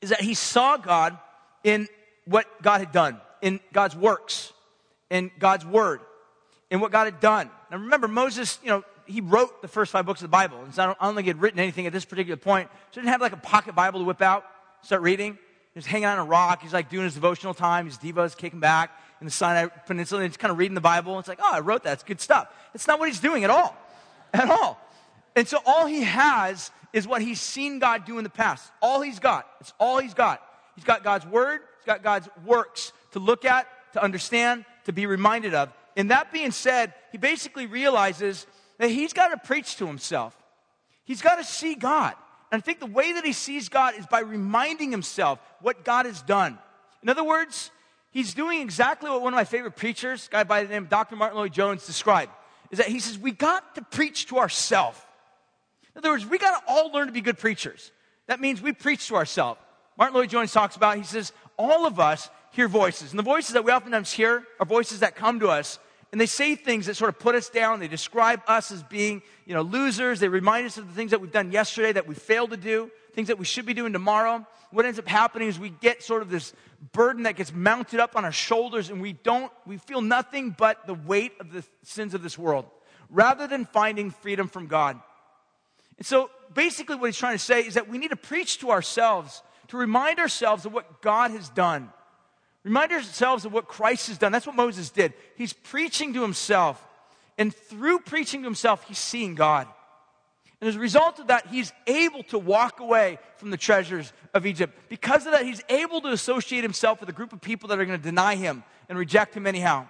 is 0.00 0.10
that 0.10 0.20
he 0.20 0.34
saw 0.34 0.76
God 0.76 1.16
in 1.62 1.86
what 2.24 2.46
God 2.62 2.80
had 2.80 2.92
done, 2.92 3.20
in 3.42 3.60
God's 3.72 3.94
works, 3.94 4.52
in 5.10 5.30
God's 5.38 5.64
word, 5.64 6.00
in 6.70 6.80
what 6.80 6.92
God 6.92 7.04
had 7.04 7.20
done. 7.20 7.50
Now 7.70 7.78
remember, 7.78 8.08
Moses, 8.08 8.58
you 8.62 8.68
know, 8.68 8.84
he 9.06 9.20
wrote 9.20 9.60
the 9.60 9.68
first 9.68 9.90
five 9.90 10.06
books 10.06 10.20
of 10.20 10.24
the 10.24 10.28
Bible. 10.28 10.62
And 10.62 10.74
so 10.74 10.82
I 10.82 10.86
don't, 10.86 10.98
I 11.00 11.06
don't 11.06 11.14
think 11.14 11.24
he 11.24 11.30
had 11.30 11.40
written 11.40 11.58
anything 11.58 11.86
at 11.86 11.92
this 11.92 12.04
particular 12.04 12.36
point. 12.36 12.68
So 12.90 13.00
he 13.00 13.00
didn't 13.00 13.12
have 13.12 13.20
like 13.20 13.32
a 13.32 13.36
pocket 13.36 13.74
Bible 13.74 14.00
to 14.00 14.04
whip 14.04 14.22
out, 14.22 14.44
start 14.82 15.02
reading. 15.02 15.36
He's 15.74 15.86
hanging 15.86 16.06
on 16.06 16.18
a 16.18 16.24
rock. 16.24 16.62
He's 16.62 16.72
like 16.72 16.88
doing 16.88 17.04
his 17.04 17.14
devotional 17.14 17.54
time. 17.54 17.86
His 17.86 17.98
divas 17.98 18.36
kicking 18.36 18.60
back 18.60 18.90
in 19.20 19.24
the 19.24 19.30
Sinai 19.30 19.66
Peninsula. 19.86 20.22
And 20.22 20.30
he's 20.30 20.36
kind 20.36 20.50
of 20.50 20.58
reading 20.58 20.74
the 20.74 20.80
Bible. 20.80 21.18
It's 21.18 21.28
like, 21.28 21.38
oh, 21.40 21.50
I 21.52 21.60
wrote 21.60 21.84
that. 21.84 21.94
It's 21.94 22.02
good 22.02 22.20
stuff. 22.20 22.48
It's 22.74 22.86
not 22.86 22.98
what 22.98 23.08
he's 23.08 23.20
doing 23.20 23.44
at 23.44 23.50
all. 23.50 23.76
At 24.32 24.50
all. 24.50 24.80
And 25.36 25.46
so 25.46 25.58
all 25.64 25.86
he 25.86 26.02
has 26.02 26.70
is 26.92 27.06
what 27.06 27.22
he's 27.22 27.40
seen 27.40 27.78
God 27.78 28.04
do 28.04 28.18
in 28.18 28.24
the 28.24 28.30
past. 28.30 28.70
All 28.82 29.00
he's 29.00 29.20
got. 29.20 29.48
It's 29.60 29.72
all 29.78 29.98
he's 29.98 30.14
got. 30.14 30.42
He's 30.74 30.84
got 30.84 31.04
God's 31.04 31.26
word. 31.26 31.60
He's 31.78 31.86
got 31.86 32.02
God's 32.02 32.28
works 32.44 32.92
to 33.12 33.18
look 33.20 33.44
at, 33.44 33.66
to 33.92 34.02
understand, 34.02 34.64
to 34.84 34.92
be 34.92 35.06
reminded 35.06 35.54
of. 35.54 35.72
And 35.96 36.10
that 36.10 36.32
being 36.32 36.50
said, 36.50 36.94
he 37.12 37.18
basically 37.18 37.66
realizes 37.66 38.46
that 38.78 38.90
he's 38.90 39.12
got 39.12 39.28
to 39.28 39.36
preach 39.36 39.76
to 39.76 39.86
himself. 39.86 40.36
He's 41.04 41.22
got 41.22 41.36
to 41.36 41.44
see 41.44 41.74
God. 41.74 42.14
And 42.52 42.60
I 42.60 42.64
think 42.64 42.80
the 42.80 42.86
way 42.86 43.12
that 43.12 43.24
he 43.24 43.32
sees 43.32 43.68
God 43.68 43.94
is 43.98 44.06
by 44.06 44.20
reminding 44.20 44.90
himself 44.90 45.38
what 45.60 45.84
God 45.84 46.06
has 46.06 46.22
done. 46.22 46.58
In 47.02 47.08
other 47.08 47.24
words, 47.24 47.70
he's 48.10 48.34
doing 48.34 48.60
exactly 48.60 49.10
what 49.10 49.22
one 49.22 49.32
of 49.32 49.36
my 49.36 49.44
favorite 49.44 49.76
preachers, 49.76 50.28
guy 50.28 50.44
by 50.44 50.64
the 50.64 50.68
name 50.68 50.84
of 50.84 50.88
Dr. 50.88 51.16
Martyn 51.16 51.38
Lloyd-Jones, 51.38 51.86
described. 51.86 52.32
Is 52.70 52.78
that 52.78 52.88
he 52.88 53.00
says, 53.00 53.18
we 53.18 53.32
got 53.32 53.74
to 53.74 53.82
preach 53.82 54.26
to 54.26 54.38
ourselves. 54.38 55.00
In 55.94 55.98
other 55.98 56.10
words, 56.10 56.26
we 56.26 56.38
got 56.38 56.60
to 56.60 56.72
all 56.72 56.92
learn 56.92 57.06
to 57.06 57.12
be 57.12 57.20
good 57.20 57.38
preachers. 57.38 57.92
That 58.26 58.40
means 58.40 58.62
we 58.62 58.72
preach 58.72 59.08
to 59.08 59.16
ourselves. 59.16 59.60
Martyn 59.98 60.14
Lloyd-Jones 60.14 60.52
talks 60.52 60.76
about, 60.76 60.96
he 60.96 61.02
says, 61.02 61.32
all 61.56 61.86
of 61.86 62.00
us 62.00 62.30
hear 62.50 62.68
voices. 62.68 63.10
And 63.10 63.18
the 63.18 63.24
voices 63.24 63.54
that 63.54 63.64
we 63.64 63.72
oftentimes 63.72 64.12
hear 64.12 64.44
are 64.58 64.66
voices 64.66 65.00
that 65.00 65.16
come 65.16 65.40
to 65.40 65.48
us 65.48 65.78
and 66.12 66.20
they 66.20 66.26
say 66.26 66.56
things 66.56 66.86
that 66.86 66.96
sort 66.96 67.08
of 67.08 67.18
put 67.18 67.34
us 67.34 67.48
down. 67.48 67.78
They 67.78 67.88
describe 67.88 68.42
us 68.48 68.72
as 68.72 68.82
being, 68.82 69.22
you 69.46 69.54
know, 69.54 69.62
losers. 69.62 70.18
They 70.18 70.28
remind 70.28 70.66
us 70.66 70.76
of 70.76 70.88
the 70.88 70.94
things 70.94 71.12
that 71.12 71.20
we've 71.20 71.30
done 71.30 71.52
yesterday 71.52 71.92
that 71.92 72.08
we 72.08 72.14
failed 72.14 72.50
to 72.50 72.56
do, 72.56 72.90
things 73.12 73.28
that 73.28 73.38
we 73.38 73.44
should 73.44 73.64
be 73.64 73.74
doing 73.74 73.92
tomorrow. 73.92 74.44
What 74.72 74.86
ends 74.86 74.98
up 74.98 75.06
happening 75.06 75.48
is 75.48 75.58
we 75.58 75.70
get 75.70 76.02
sort 76.02 76.22
of 76.22 76.30
this 76.30 76.52
burden 76.92 77.24
that 77.24 77.36
gets 77.36 77.52
mounted 77.52 78.00
up 78.00 78.16
on 78.16 78.24
our 78.24 78.32
shoulders 78.32 78.90
and 78.90 79.00
we 79.00 79.12
don't, 79.12 79.52
we 79.66 79.76
feel 79.76 80.00
nothing 80.00 80.50
but 80.50 80.86
the 80.86 80.94
weight 80.94 81.32
of 81.38 81.52
the 81.52 81.64
sins 81.84 82.14
of 82.14 82.22
this 82.22 82.36
world 82.36 82.66
rather 83.08 83.46
than 83.46 83.64
finding 83.64 84.10
freedom 84.10 84.48
from 84.48 84.66
God. 84.66 84.98
And 85.98 86.06
so 86.06 86.30
basically 86.54 86.96
what 86.96 87.06
he's 87.06 87.18
trying 87.18 87.36
to 87.36 87.44
say 87.44 87.60
is 87.60 87.74
that 87.74 87.88
we 87.88 87.98
need 87.98 88.10
to 88.10 88.16
preach 88.16 88.58
to 88.58 88.70
ourselves, 88.70 89.42
to 89.68 89.76
remind 89.76 90.18
ourselves 90.18 90.64
of 90.64 90.72
what 90.72 91.02
God 91.02 91.32
has 91.32 91.48
done 91.50 91.92
Remind 92.64 92.92
ourselves 92.92 93.44
of 93.44 93.52
what 93.52 93.68
Christ 93.68 94.08
has 94.08 94.18
done. 94.18 94.32
That's 94.32 94.46
what 94.46 94.56
Moses 94.56 94.90
did. 94.90 95.14
He's 95.36 95.52
preaching 95.52 96.12
to 96.14 96.22
himself. 96.22 96.84
And 97.38 97.54
through 97.54 98.00
preaching 98.00 98.42
to 98.42 98.46
himself, 98.46 98.84
he's 98.86 98.98
seeing 98.98 99.34
God. 99.34 99.66
And 100.60 100.68
as 100.68 100.76
a 100.76 100.80
result 100.80 101.18
of 101.18 101.28
that, 101.28 101.46
he's 101.46 101.72
able 101.86 102.22
to 102.24 102.38
walk 102.38 102.80
away 102.80 103.18
from 103.36 103.50
the 103.50 103.56
treasures 103.56 104.12
of 104.34 104.44
Egypt. 104.44 104.78
Because 104.90 105.24
of 105.24 105.32
that, 105.32 105.46
he's 105.46 105.62
able 105.70 106.02
to 106.02 106.08
associate 106.08 106.62
himself 106.62 107.00
with 107.00 107.08
a 107.08 107.12
group 107.12 107.32
of 107.32 107.40
people 107.40 107.70
that 107.70 107.80
are 107.80 107.84
going 107.86 107.98
to 107.98 108.04
deny 108.04 108.34
him 108.34 108.62
and 108.88 108.98
reject 108.98 109.34
him 109.34 109.46
anyhow. 109.46 109.88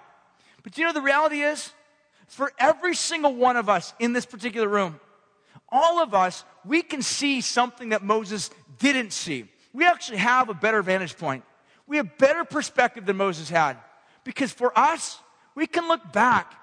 But 0.63 0.77
you 0.77 0.85
know, 0.85 0.93
the 0.93 1.01
reality 1.01 1.41
is, 1.41 1.71
for 2.27 2.53
every 2.57 2.95
single 2.95 3.35
one 3.35 3.57
of 3.57 3.67
us 3.67 3.93
in 3.99 4.13
this 4.13 4.25
particular 4.25 4.69
room, 4.69 4.97
all 5.67 6.01
of 6.01 6.13
us, 6.13 6.45
we 6.63 6.81
can 6.81 7.01
see 7.01 7.41
something 7.41 7.89
that 7.89 8.01
Moses 8.01 8.49
didn't 8.79 9.11
see. 9.11 9.49
We 9.73 9.85
actually 9.85 10.19
have 10.19 10.47
a 10.47 10.53
better 10.53 10.81
vantage 10.81 11.17
point. 11.17 11.43
We 11.91 11.97
have 11.97 12.17
better 12.17 12.45
perspective 12.45 13.05
than 13.05 13.17
Moses 13.17 13.49
had. 13.49 13.75
Because 14.23 14.49
for 14.49 14.71
us, 14.79 15.19
we 15.55 15.67
can 15.67 15.89
look 15.89 16.13
back 16.13 16.55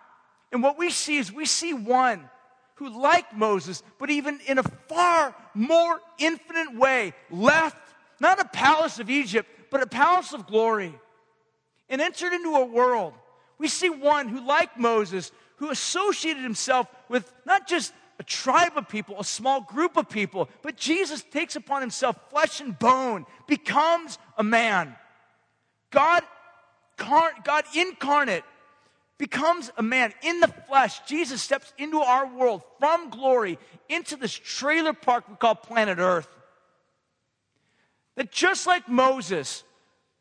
and 0.52 0.62
what 0.62 0.78
we 0.78 0.88
see 0.88 1.18
is 1.18 1.30
we 1.30 1.44
see 1.44 1.74
one 1.74 2.30
who, 2.76 2.88
like 2.98 3.36
Moses, 3.36 3.82
but 3.98 4.08
even 4.08 4.40
in 4.46 4.56
a 4.56 4.62
far 4.62 5.34
more 5.52 6.00
infinite 6.16 6.74
way, 6.74 7.12
left 7.30 7.76
not 8.20 8.40
a 8.40 8.46
palace 8.46 8.98
of 9.00 9.10
Egypt, 9.10 9.50
but 9.70 9.82
a 9.82 9.86
palace 9.86 10.32
of 10.32 10.46
glory 10.46 10.98
and 11.90 12.00
entered 12.00 12.32
into 12.32 12.54
a 12.54 12.64
world. 12.64 13.12
We 13.58 13.68
see 13.68 13.90
one 13.90 14.28
who, 14.28 14.40
like 14.46 14.78
Moses, 14.78 15.30
who 15.56 15.68
associated 15.68 16.42
himself 16.42 16.86
with 17.10 17.30
not 17.44 17.68
just 17.68 17.92
a 18.18 18.22
tribe 18.22 18.72
of 18.76 18.88
people, 18.88 19.20
a 19.20 19.24
small 19.24 19.60
group 19.60 19.98
of 19.98 20.08
people, 20.08 20.48
but 20.62 20.78
Jesus 20.78 21.22
takes 21.30 21.54
upon 21.54 21.82
himself 21.82 22.16
flesh 22.30 22.62
and 22.62 22.78
bone, 22.78 23.26
becomes 23.46 24.18
a 24.38 24.42
man. 24.42 24.96
God, 25.90 26.22
God 26.96 27.64
incarnate 27.74 28.44
becomes 29.18 29.70
a 29.76 29.82
man 29.82 30.14
in 30.22 30.40
the 30.40 30.48
flesh. 30.48 31.00
Jesus 31.00 31.42
steps 31.42 31.72
into 31.76 31.98
our 32.00 32.26
world 32.26 32.62
from 32.78 33.10
glory 33.10 33.58
into 33.88 34.16
this 34.16 34.32
trailer 34.32 34.92
park 34.92 35.28
we 35.28 35.34
call 35.36 35.54
planet 35.54 35.98
Earth. 35.98 36.28
That 38.16 38.30
just 38.30 38.66
like 38.66 38.88
Moses 38.88 39.64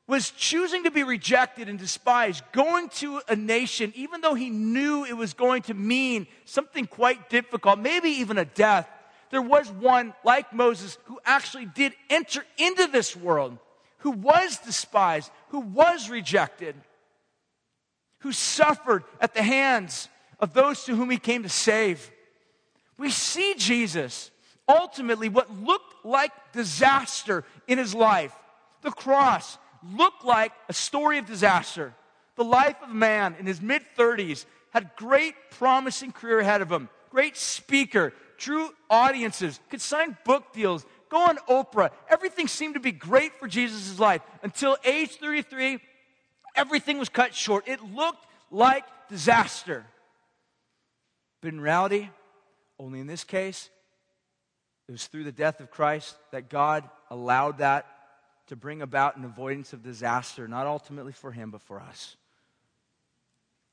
was 0.07 0.32
choosing 0.32 0.84
to 0.84 0.91
be 0.91 1.03
rejected 1.03 1.68
and 1.68 1.78
despised, 1.78 2.43
going 2.53 2.89
to 2.89 3.22
a 3.28 3.36
nation, 3.36 3.91
even 3.95 4.22
though 4.22 4.36
he 4.36 4.49
knew 4.49 5.03
it 5.03 5.18
was 5.18 5.34
going 5.34 5.63
to 5.63 5.74
mean 5.74 6.28
something 6.45 6.86
quite 6.88 7.30
difficult, 7.30 7.78
maybe 7.78 8.09
even 8.09 8.38
a 8.38 8.45
death, 8.45 8.88
there 9.32 9.41
was 9.41 9.70
one 9.70 10.13
like 10.24 10.53
Moses 10.53 10.97
who 11.05 11.20
actually 11.26 11.65
did 11.65 11.93
enter 12.09 12.45
into 12.57 12.88
this 12.88 13.15
world 13.15 13.57
who 13.99 14.11
was 14.11 14.57
despised, 14.59 15.31
who 15.49 15.59
was 15.59 16.09
rejected, 16.09 16.75
who 18.19 18.31
suffered 18.31 19.03
at 19.19 19.33
the 19.33 19.43
hands 19.43 20.09
of 20.39 20.53
those 20.53 20.83
to 20.85 20.95
whom 20.95 21.09
he 21.09 21.17
came 21.17 21.43
to 21.43 21.49
save. 21.49 22.11
We 22.97 23.09
see 23.09 23.55
Jesus 23.57 24.31
ultimately 24.67 25.29
what 25.29 25.51
looked 25.63 26.05
like 26.05 26.31
disaster 26.51 27.43
in 27.67 27.77
his 27.77 27.95
life. 27.95 28.33
The 28.81 28.91
cross 28.91 29.57
looked 29.95 30.25
like 30.25 30.51
a 30.67 30.73
story 30.73 31.17
of 31.17 31.25
disaster. 31.25 31.93
The 32.35 32.43
life 32.43 32.75
of 32.83 32.89
man 32.89 33.35
in 33.39 33.45
his 33.45 33.61
mid 33.61 33.83
30s 33.97 34.45
had 34.71 34.91
great 34.95 35.33
promising 35.51 36.11
career 36.11 36.39
ahead 36.39 36.61
of 36.61 36.71
him, 36.71 36.89
great 37.09 37.37
speaker, 37.37 38.13
drew 38.37 38.69
audiences, 38.89 39.59
could 39.69 39.81
sign 39.81 40.17
book 40.23 40.53
deals, 40.53 40.85
go 41.10 41.18
on 41.18 41.38
Oprah. 41.49 41.91
Everything 42.10 42.47
seemed 42.47 42.76
to 42.76 42.80
be 42.80 42.91
great 42.91 43.34
for 43.39 43.47
Jesus' 43.47 43.99
life 43.99 44.22
until 44.43 44.78
age 44.84 45.12
33, 45.18 45.80
everything 46.55 46.97
was 46.97 47.10
cut 47.10 47.34
short. 47.34 47.68
It 47.68 47.82
looked 47.84 48.26
like 48.51 48.84
disaster. 49.10 49.86
But 51.41 51.49
in 51.49 51.62
reality, 51.62 52.10
only 52.80 52.99
in 52.99 53.08
this 53.08 53.24
case, 53.24 53.70
it 54.88 54.91
was 54.91 55.08
through 55.08 55.26
the 55.26 55.32
death 55.32 55.60
of 55.60 55.70
Christ 55.70 56.16
that 56.32 56.49
God 56.49 56.89
allowed 57.10 57.60
that 57.60 57.86
to 58.47 58.55
bring 58.55 58.82
about 58.82 59.18
an 59.18 59.26
avoidance 59.26 59.74
of 59.74 59.84
disaster, 59.84 60.47
not 60.47 60.68
ultimately 60.68 61.12
for 61.12 61.32
him, 61.32 61.51
but 61.51 61.62
for 61.62 61.80
us. 61.80 62.16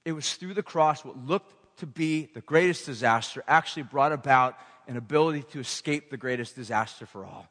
It 0.05 0.13
was 0.13 0.35
through 0.35 0.55
the 0.55 0.63
cross, 0.63 1.05
what 1.05 1.17
looked 1.17 1.79
to 1.79 1.87
be 1.87 2.29
the 2.35 2.41
greatest 2.41 2.87
disaster 2.87 3.43
actually 3.47 3.85
brought 3.85 4.13
about 4.13 4.57
an 4.89 4.97
ability 4.97 5.43
to 5.53 5.61
escape 5.61 6.11
the 6.11 6.17
greatest 6.17 6.55
disaster 6.55 7.07
for 7.07 7.25
all. 7.25 7.49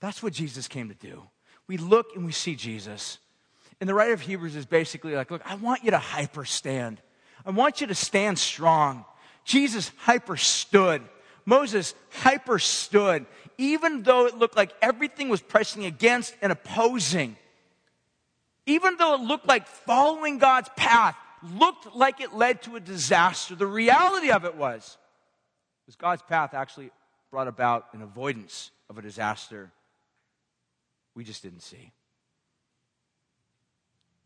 That's 0.00 0.22
what 0.22 0.32
Jesus 0.32 0.68
came 0.68 0.88
to 0.88 0.94
do. 0.94 1.22
We 1.66 1.76
look 1.76 2.14
and 2.14 2.24
we 2.24 2.32
see 2.32 2.54
Jesus. 2.54 3.18
And 3.80 3.88
the 3.88 3.94
writer 3.94 4.12
of 4.12 4.20
Hebrews 4.20 4.56
is 4.56 4.66
basically 4.66 5.14
like, 5.14 5.30
look, 5.30 5.42
I 5.44 5.54
want 5.56 5.84
you 5.84 5.90
to 5.90 5.98
hyper 5.98 6.44
stand. 6.44 7.00
I 7.44 7.50
want 7.50 7.80
you 7.80 7.86
to 7.86 7.94
stand 7.94 8.38
strong. 8.38 9.04
Jesus 9.44 9.90
hyper 9.98 10.36
stood. 10.36 11.02
Moses 11.44 11.94
hyper 12.10 12.58
stood. 12.58 13.26
Even 13.56 14.02
though 14.02 14.26
it 14.26 14.36
looked 14.36 14.56
like 14.56 14.72
everything 14.82 15.28
was 15.28 15.40
pressing 15.40 15.84
against 15.84 16.34
and 16.42 16.52
opposing, 16.52 17.36
even 18.66 18.96
though 18.98 19.14
it 19.14 19.20
looked 19.20 19.46
like 19.46 19.66
following 19.66 20.38
God's 20.38 20.68
path 20.76 21.16
looked 21.42 21.94
like 21.94 22.20
it 22.20 22.34
led 22.34 22.62
to 22.62 22.76
a 22.76 22.80
disaster, 22.80 23.54
the 23.54 23.66
reality 23.66 24.30
of 24.30 24.44
it 24.44 24.56
was, 24.56 24.98
was 25.88 25.96
God's 25.96 26.20
path 26.20 26.52
actually 26.52 26.90
brought 27.30 27.48
about 27.48 27.86
an 27.94 28.02
avoidance 28.02 28.70
of 28.90 28.98
a 28.98 29.02
disaster 29.02 29.72
we 31.14 31.24
just 31.24 31.42
didn't 31.42 31.62
see. 31.62 31.92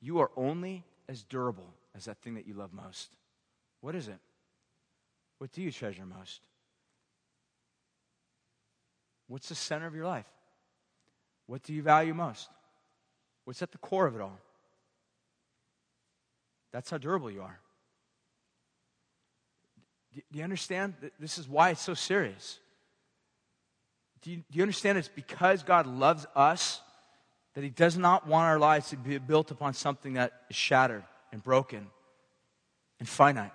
You 0.01 0.19
are 0.19 0.33
only 0.37 0.83
as 1.09 1.23
durable 1.23 1.73
as 1.97 2.07
that 2.07 2.19
thing 2.19 2.35
that 2.35 2.49
you 2.49 2.55
love 2.55 2.73
most. 2.73 3.11
What 3.81 3.95
is 3.95 4.09
it? 4.09 4.19
What 5.39 5.53
do 5.53 5.63
you 5.63 5.71
treasure 5.71 6.05
most? 6.05 6.41
What's 9.29 9.49
the 9.49 9.55
center 9.55 9.87
of 9.87 9.95
your 9.95 10.07
life? 10.07 10.27
What 11.47 11.63
do 11.63 11.73
you 11.73 11.83
value 11.83 12.13
most? 12.13 12.49
What's 13.45 13.63
at 13.63 13.71
the 13.71 13.79
core 13.79 14.07
of 14.07 14.17
it 14.17 14.21
all? 14.21 14.39
That's 16.73 16.91
how 16.91 16.99
durable 16.99 17.31
you 17.31 17.43
are. 17.43 17.61
Do 20.15 20.23
you 20.33 20.45
understand? 20.45 20.95
This 21.19 21.39
is 21.39 21.49
why 21.49 21.71
it's 21.71 21.81
so 21.81 21.95
serious. 21.95 22.59
Do 24.23 24.31
you, 24.31 24.37
do 24.37 24.45
you 24.59 24.63
understand 24.63 24.99
it's 24.99 25.09
because 25.09 25.63
God 25.63 25.87
loves 25.87 26.27
us 26.35 26.81
that 27.55 27.65
He 27.65 27.71
does 27.71 27.97
not 27.97 28.27
want 28.27 28.45
our 28.45 28.59
lives 28.59 28.91
to 28.91 28.97
be 28.97 29.19
built 29.19 29.51
upon 29.51 29.75
something 29.75 30.15
that 30.15 30.33
is 30.49 30.57
shattered 30.57 31.05
and 31.33 31.43
broken 31.43 31.89
and 32.99 33.09
finite? 33.09 33.53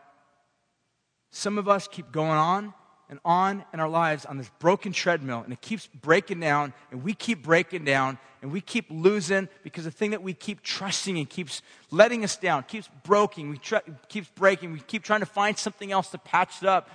Some 1.31 1.57
of 1.57 1.67
us 1.67 1.87
keep 1.87 2.11
going 2.11 2.31
on 2.31 2.73
and 3.09 3.19
on 3.23 3.63
in 3.73 3.79
our 3.79 3.87
lives 3.87 4.25
on 4.25 4.37
this 4.37 4.49
broken 4.59 4.91
treadmill, 4.91 5.41
and 5.41 5.53
it 5.53 5.61
keeps 5.61 5.87
breaking 5.87 6.39
down, 6.39 6.73
and 6.91 7.03
we 7.03 7.13
keep 7.13 7.43
breaking 7.43 7.85
down, 7.85 8.17
and 8.41 8.51
we 8.51 8.59
keep 8.59 8.85
losing 8.89 9.47
because 9.63 9.85
the 9.85 9.91
thing 9.91 10.11
that 10.11 10.21
we 10.21 10.33
keep 10.33 10.61
trusting 10.61 11.17
and 11.17 11.29
keeps 11.29 11.61
letting 11.89 12.23
us 12.23 12.35
down 12.35 12.63
keeps 12.63 12.89
breaking, 13.03 13.49
we 13.49 13.57
try, 13.57 13.79
keeps 14.09 14.27
breaking. 14.29 14.73
We 14.73 14.79
keep 14.79 15.03
trying 15.03 15.21
to 15.21 15.25
find 15.25 15.57
something 15.57 15.91
else 15.91 16.09
to 16.09 16.17
patch 16.17 16.61
it 16.61 16.67
up, 16.67 16.89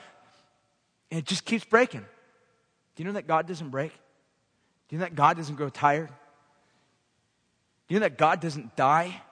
and 1.11 1.19
it 1.19 1.25
just 1.25 1.45
keeps 1.45 1.65
breaking. 1.65 2.05
Do 2.95 3.03
you 3.03 3.07
know 3.07 3.15
that 3.15 3.27
God 3.27 3.47
doesn't 3.47 3.71
break? 3.71 3.93
Do 4.89 4.97
you 4.97 4.99
know 4.99 5.07
that 5.07 5.15
God 5.15 5.39
doesn't 5.39 5.55
grow 5.55 5.71
tired? 5.71 6.11
Do 7.89 7.95
you 7.95 8.01
know 8.01 8.05
that 8.05 8.19
God 8.19 8.41
doesn't 8.41 8.77
die? 8.77 9.23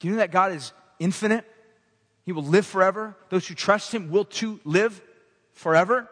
Do 0.00 0.08
you 0.08 0.14
know 0.14 0.18
that 0.18 0.32
God 0.32 0.52
is 0.52 0.72
infinite? 0.98 1.44
He 2.24 2.32
will 2.32 2.42
live 2.42 2.66
forever. 2.66 3.16
Those 3.28 3.46
who 3.46 3.54
trust 3.54 3.92
Him 3.92 4.10
will 4.10 4.24
too 4.24 4.60
live 4.64 5.00
forever. 5.52 6.08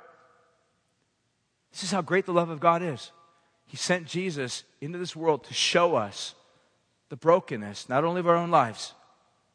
This 1.72 1.82
is 1.82 1.90
how 1.90 2.02
great 2.02 2.26
the 2.26 2.32
love 2.32 2.50
of 2.50 2.60
God 2.60 2.82
is. 2.82 3.10
He 3.66 3.76
sent 3.78 4.06
Jesus 4.06 4.64
into 4.80 4.98
this 4.98 5.16
world 5.16 5.44
to 5.44 5.54
show 5.54 5.96
us 5.96 6.34
the 7.08 7.16
brokenness, 7.16 7.88
not 7.88 8.04
only 8.04 8.20
of 8.20 8.28
our 8.28 8.36
own 8.36 8.50
lives, 8.50 8.92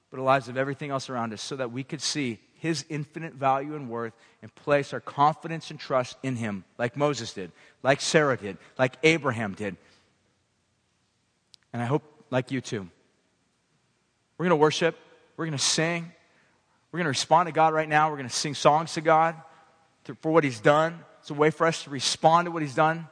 but 0.09 0.17
the 0.17 0.23
lives 0.23 0.47
of 0.47 0.57
everything 0.57 0.89
else 0.89 1.09
around 1.09 1.33
us, 1.33 1.41
so 1.41 1.55
that 1.55 1.71
we 1.71 1.83
could 1.83 2.01
see 2.01 2.39
His 2.55 2.85
infinite 2.89 3.33
value 3.33 3.75
and 3.75 3.89
worth 3.89 4.13
and 4.41 4.53
place 4.55 4.93
our 4.93 4.99
confidence 4.99 5.69
and 5.69 5.79
trust 5.79 6.17
in 6.23 6.35
Him, 6.35 6.65
like 6.79 6.97
Moses 6.97 7.33
did, 7.33 7.51
like 7.83 8.01
Sarah 8.01 8.37
did, 8.37 8.57
like 8.79 8.95
Abraham 9.03 9.53
did. 9.53 9.77
And 11.71 11.81
I 11.81 11.85
hope, 11.85 12.03
like 12.31 12.49
you 12.49 12.61
too. 12.61 12.89
We're 14.37 14.45
going 14.45 14.57
to 14.57 14.61
worship, 14.61 14.97
we're 15.35 15.45
going 15.45 15.57
to 15.57 15.63
sing. 15.63 16.11
We're 16.91 16.99
going 16.99 17.05
to 17.05 17.09
respond 17.09 17.47
to 17.47 17.51
God 17.53 17.73
right 17.73 17.89
now. 17.89 18.09
We're 18.09 18.17
going 18.17 18.29
to 18.29 18.35
sing 18.35 18.53
songs 18.53 18.93
to 18.93 19.01
God 19.01 19.35
for 20.21 20.31
what 20.31 20.43
He's 20.43 20.59
done. 20.59 20.99
It's 21.19 21.29
a 21.29 21.33
way 21.33 21.49
for 21.49 21.67
us 21.67 21.83
to 21.83 21.89
respond 21.89 22.45
to 22.45 22.51
what 22.51 22.61
He's 22.61 22.75
done. 22.75 23.07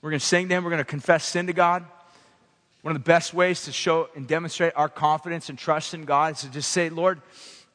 We're 0.00 0.10
going 0.10 0.20
to 0.20 0.26
sing 0.26 0.48
to 0.48 0.54
Him. 0.54 0.64
We're 0.64 0.70
going 0.70 0.80
to 0.80 0.84
confess 0.84 1.24
sin 1.24 1.46
to 1.48 1.52
God. 1.52 1.84
One 2.82 2.94
of 2.94 3.02
the 3.02 3.06
best 3.06 3.32
ways 3.32 3.64
to 3.64 3.72
show 3.72 4.08
and 4.14 4.26
demonstrate 4.26 4.72
our 4.76 4.88
confidence 4.88 5.48
and 5.48 5.58
trust 5.58 5.94
in 5.94 6.04
God 6.04 6.34
is 6.34 6.40
to 6.42 6.50
just 6.50 6.70
say, 6.70 6.90
Lord, 6.90 7.20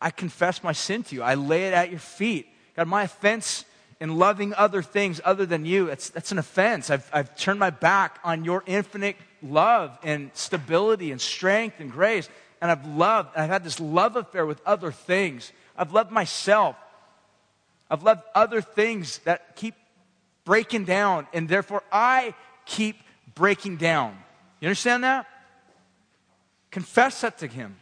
I 0.02 0.12
confess 0.12 0.64
my 0.64 0.72
sin 0.72 1.04
to 1.04 1.16
you. 1.16 1.22
I 1.22 1.36
lay 1.36 1.68
it 1.68 1.74
at 1.74 1.90
your 1.90 2.00
feet. 2.00 2.48
God, 2.76 2.88
my 2.88 3.04
offense 3.04 3.66
in 4.00 4.18
loving 4.18 4.54
other 4.54 4.82
things 4.82 5.20
other 5.26 5.46
than 5.46 5.66
you, 5.66 5.88
that's, 5.88 6.10
that's 6.10 6.32
an 6.32 6.38
offense. 6.38 6.90
I've, 6.90 7.10
I've 7.12 7.36
turned 7.36 7.60
my 7.60 7.70
back 7.70 8.20
on 8.24 8.46
your 8.46 8.64
infinite 8.66 9.18
love 9.42 9.98
and 10.04 10.32
stability 10.34 11.12
and 11.12 11.20
strength 11.20 11.80
and 11.80 11.92
grace 11.92 12.30
and 12.62 12.70
I've 12.72 12.86
loved, 12.86 13.30
I've 13.36 13.50
had 13.50 13.64
this 13.64 13.80
love 13.80 14.16
affair 14.16 14.46
with 14.46 14.62
other 14.66 14.92
things. 14.92 15.52
I've 15.78 15.94
loved 15.94 16.12
myself. 16.12 16.76
I've 17.90 18.04
loved 18.04 18.22
other 18.36 18.62
things 18.62 19.20
that 19.20 19.56
keep 19.56 19.76
breaking 20.46 20.86
down, 20.86 21.28
and 21.34 21.48
therefore 21.48 21.84
I 21.92 22.34
keep 22.66 22.98
breaking 23.36 23.78
down. 23.78 24.18
You 24.60 24.68
understand 24.68 25.04
that? 25.04 25.26
Confess 26.72 27.22
that 27.22 27.38
to 27.40 27.48
Him. 27.48 27.76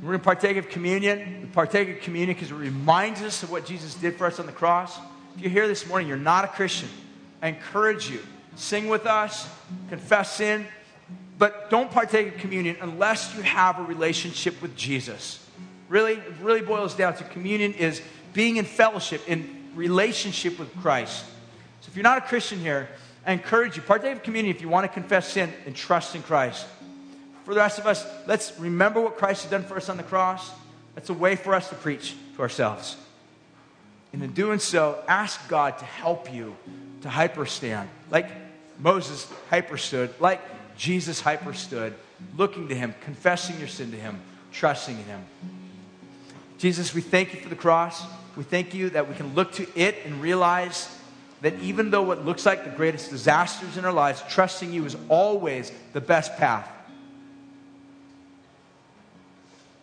We're 0.00 0.08
going 0.08 0.18
to 0.20 0.24
partake 0.24 0.56
of 0.56 0.68
communion. 0.68 1.42
We 1.42 1.46
partake 1.48 1.88
of 1.96 2.00
communion 2.02 2.34
because 2.34 2.50
it 2.50 2.54
reminds 2.54 3.20
us 3.20 3.42
of 3.42 3.50
what 3.50 3.66
Jesus 3.66 3.94
did 3.94 4.16
for 4.16 4.26
us 4.26 4.40
on 4.40 4.46
the 4.46 4.52
cross. 4.52 4.98
If 5.36 5.42
you're 5.42 5.50
here 5.50 5.68
this 5.68 5.86
morning, 5.86 6.08
you're 6.08 6.16
not 6.16 6.44
a 6.44 6.48
Christian, 6.48 6.88
I 7.42 7.48
encourage 7.48 8.08
you, 8.08 8.20
sing 8.56 8.88
with 8.88 9.06
us, 9.06 9.48
confess 9.88 10.36
sin, 10.36 10.66
but 11.38 11.70
don't 11.70 11.90
partake 11.90 12.34
of 12.34 12.40
communion 12.40 12.76
unless 12.80 13.34
you 13.34 13.42
have 13.42 13.78
a 13.78 13.82
relationship 13.82 14.60
with 14.62 14.76
Jesus. 14.76 15.44
Really, 15.88 16.14
it 16.14 16.34
really 16.40 16.62
boils 16.62 16.94
down 16.94 17.16
to 17.16 17.24
communion 17.24 17.74
is 17.74 18.00
being 18.32 18.56
in 18.56 18.64
fellowship, 18.64 19.28
in 19.28 19.70
relationship 19.74 20.58
with 20.58 20.74
Christ. 20.80 21.24
So 21.80 21.88
if 21.88 21.96
you're 21.96 22.02
not 22.02 22.18
a 22.18 22.22
Christian 22.22 22.58
here, 22.58 22.88
I 23.26 23.32
encourage 23.32 23.76
you, 23.76 23.82
partake 23.82 24.16
of 24.16 24.22
communion 24.22 24.54
if 24.54 24.62
you 24.62 24.68
want 24.68 24.84
to 24.84 24.92
confess 24.92 25.28
sin 25.28 25.52
and 25.66 25.76
trust 25.76 26.14
in 26.14 26.22
Christ. 26.22 26.66
For 27.44 27.54
the 27.54 27.60
rest 27.60 27.78
of 27.78 27.86
us, 27.86 28.06
let's 28.26 28.58
remember 28.58 29.00
what 29.00 29.16
Christ 29.16 29.42
has 29.42 29.50
done 29.50 29.64
for 29.64 29.76
us 29.76 29.88
on 29.88 29.96
the 29.96 30.02
cross. 30.02 30.50
That's 30.94 31.10
a 31.10 31.14
way 31.14 31.36
for 31.36 31.54
us 31.54 31.68
to 31.70 31.74
preach 31.74 32.14
to 32.36 32.42
ourselves. 32.42 32.96
And 34.12 34.22
in 34.22 34.32
doing 34.32 34.58
so, 34.58 35.02
ask 35.08 35.48
God 35.48 35.78
to 35.78 35.84
help 35.84 36.32
you 36.32 36.56
to 37.02 37.08
hyperstand, 37.08 37.86
like 38.10 38.28
Moses 38.78 39.30
hyperstood, 39.50 40.14
like 40.20 40.40
Jesus 40.82 41.20
hyperstood, 41.20 41.94
looking 42.36 42.66
to 42.66 42.74
him, 42.74 42.92
confessing 43.02 43.56
your 43.60 43.68
sin 43.68 43.92
to 43.92 43.96
him, 43.96 44.20
trusting 44.50 44.98
in 44.98 45.04
him. 45.04 45.24
Jesus, 46.58 46.92
we 46.92 47.00
thank 47.00 47.32
you 47.32 47.38
for 47.38 47.48
the 47.48 47.54
cross. 47.54 48.02
We 48.34 48.42
thank 48.42 48.74
you 48.74 48.90
that 48.90 49.08
we 49.08 49.14
can 49.14 49.32
look 49.36 49.52
to 49.52 49.66
it 49.76 49.98
and 50.04 50.20
realize 50.20 50.92
that 51.40 51.54
even 51.60 51.92
though 51.92 52.02
what 52.02 52.24
looks 52.24 52.44
like 52.44 52.64
the 52.64 52.70
greatest 52.70 53.10
disasters 53.10 53.76
in 53.76 53.84
our 53.84 53.92
lives, 53.92 54.24
trusting 54.28 54.72
you 54.72 54.84
is 54.84 54.96
always 55.08 55.70
the 55.92 56.00
best 56.00 56.36
path. 56.36 56.68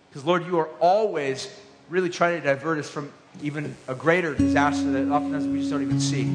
Because, 0.09 0.25
Lord, 0.25 0.45
you 0.45 0.59
are 0.59 0.67
always 0.81 1.47
really 1.87 2.09
trying 2.09 2.41
to 2.41 2.45
divert 2.45 2.77
us 2.77 2.89
from 2.89 3.09
even 3.41 3.73
a 3.87 3.95
greater 3.95 4.35
disaster 4.35 4.91
that 4.91 5.09
oftentimes 5.09 5.47
we 5.47 5.59
just 5.59 5.71
don't 5.71 5.81
even 5.81 6.01
see. 6.01 6.25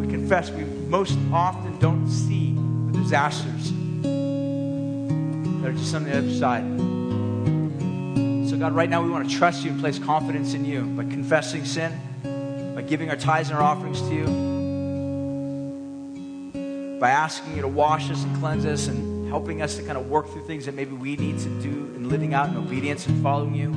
We 0.00 0.06
confess 0.06 0.48
we 0.52 0.62
most 0.62 1.18
often 1.32 1.76
don't 1.80 2.08
see 2.08 2.54
the 2.92 2.98
disasters 3.02 3.72
that 5.66 5.74
are 5.74 5.78
just 5.78 5.94
on 5.96 6.04
the 6.04 6.16
other 6.16 6.32
side. 6.32 6.62
So, 8.48 8.56
God, 8.56 8.72
right 8.72 8.88
now 8.88 9.02
we 9.02 9.10
want 9.10 9.28
to 9.28 9.36
trust 9.36 9.64
you 9.64 9.72
and 9.72 9.80
place 9.80 9.98
confidence 9.98 10.54
in 10.54 10.64
you 10.64 10.82
by 10.82 11.02
confessing 11.02 11.64
sin, 11.64 11.92
by 12.76 12.82
giving 12.82 13.10
our 13.10 13.16
tithes 13.16 13.50
and 13.50 13.58
our 13.58 13.64
offerings 13.64 14.00
to 14.02 14.14
you, 14.14 14.26
by 17.00 17.10
asking 17.10 17.56
you 17.56 17.62
to 17.62 17.68
wash 17.68 18.12
us 18.12 18.22
and 18.22 18.36
cleanse 18.36 18.64
us 18.64 18.86
and 18.86 19.28
helping 19.28 19.60
us 19.60 19.74
to 19.76 19.82
kind 19.82 19.98
of 19.98 20.08
work 20.08 20.28
through 20.28 20.46
things 20.46 20.66
that 20.66 20.74
maybe 20.76 20.92
we 20.92 21.16
need 21.16 21.40
to 21.40 21.48
do 21.60 21.92
in 21.96 22.08
living 22.08 22.32
out 22.32 22.48
in 22.48 22.56
obedience 22.56 23.04
and 23.08 23.20
following 23.20 23.56
you. 23.56 23.74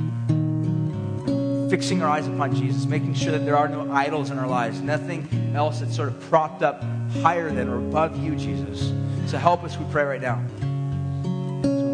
Fixing 1.70 2.02
our 2.02 2.08
eyes 2.08 2.28
upon 2.28 2.54
Jesus, 2.54 2.86
making 2.86 3.14
sure 3.14 3.32
that 3.32 3.44
there 3.44 3.56
are 3.56 3.66
no 3.66 3.90
idols 3.90 4.30
in 4.30 4.38
our 4.38 4.46
lives, 4.46 4.80
nothing 4.80 5.28
else 5.56 5.80
that's 5.80 5.96
sort 5.96 6.08
of 6.08 6.20
propped 6.28 6.62
up 6.62 6.84
higher 7.22 7.50
than 7.50 7.68
or 7.68 7.78
above 7.78 8.16
you, 8.22 8.36
Jesus. 8.36 8.92
So 9.28 9.38
help 9.38 9.64
us, 9.64 9.76
we 9.76 9.84
pray 9.90 10.04
right 10.04 10.22
now 10.22 10.40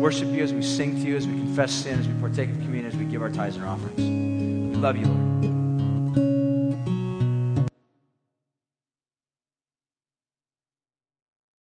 worship 0.06 0.28
you, 0.28 0.44
as 0.44 0.54
we 0.54 0.62
sing 0.62 0.94
to 0.94 1.00
you, 1.00 1.16
as 1.16 1.26
we 1.26 1.32
confess 1.32 1.72
sin, 1.72 1.98
as 1.98 2.06
we 2.06 2.14
partake 2.20 2.48
of 2.48 2.54
communion, 2.58 2.86
as 2.86 2.96
we 2.96 3.04
give 3.06 3.22
our 3.22 3.28
tithes 3.28 3.56
and 3.56 3.64
offerings. 3.64 3.98
We 3.98 4.76
love 4.76 4.96
you, 4.96 5.06
Lord. 5.06 5.55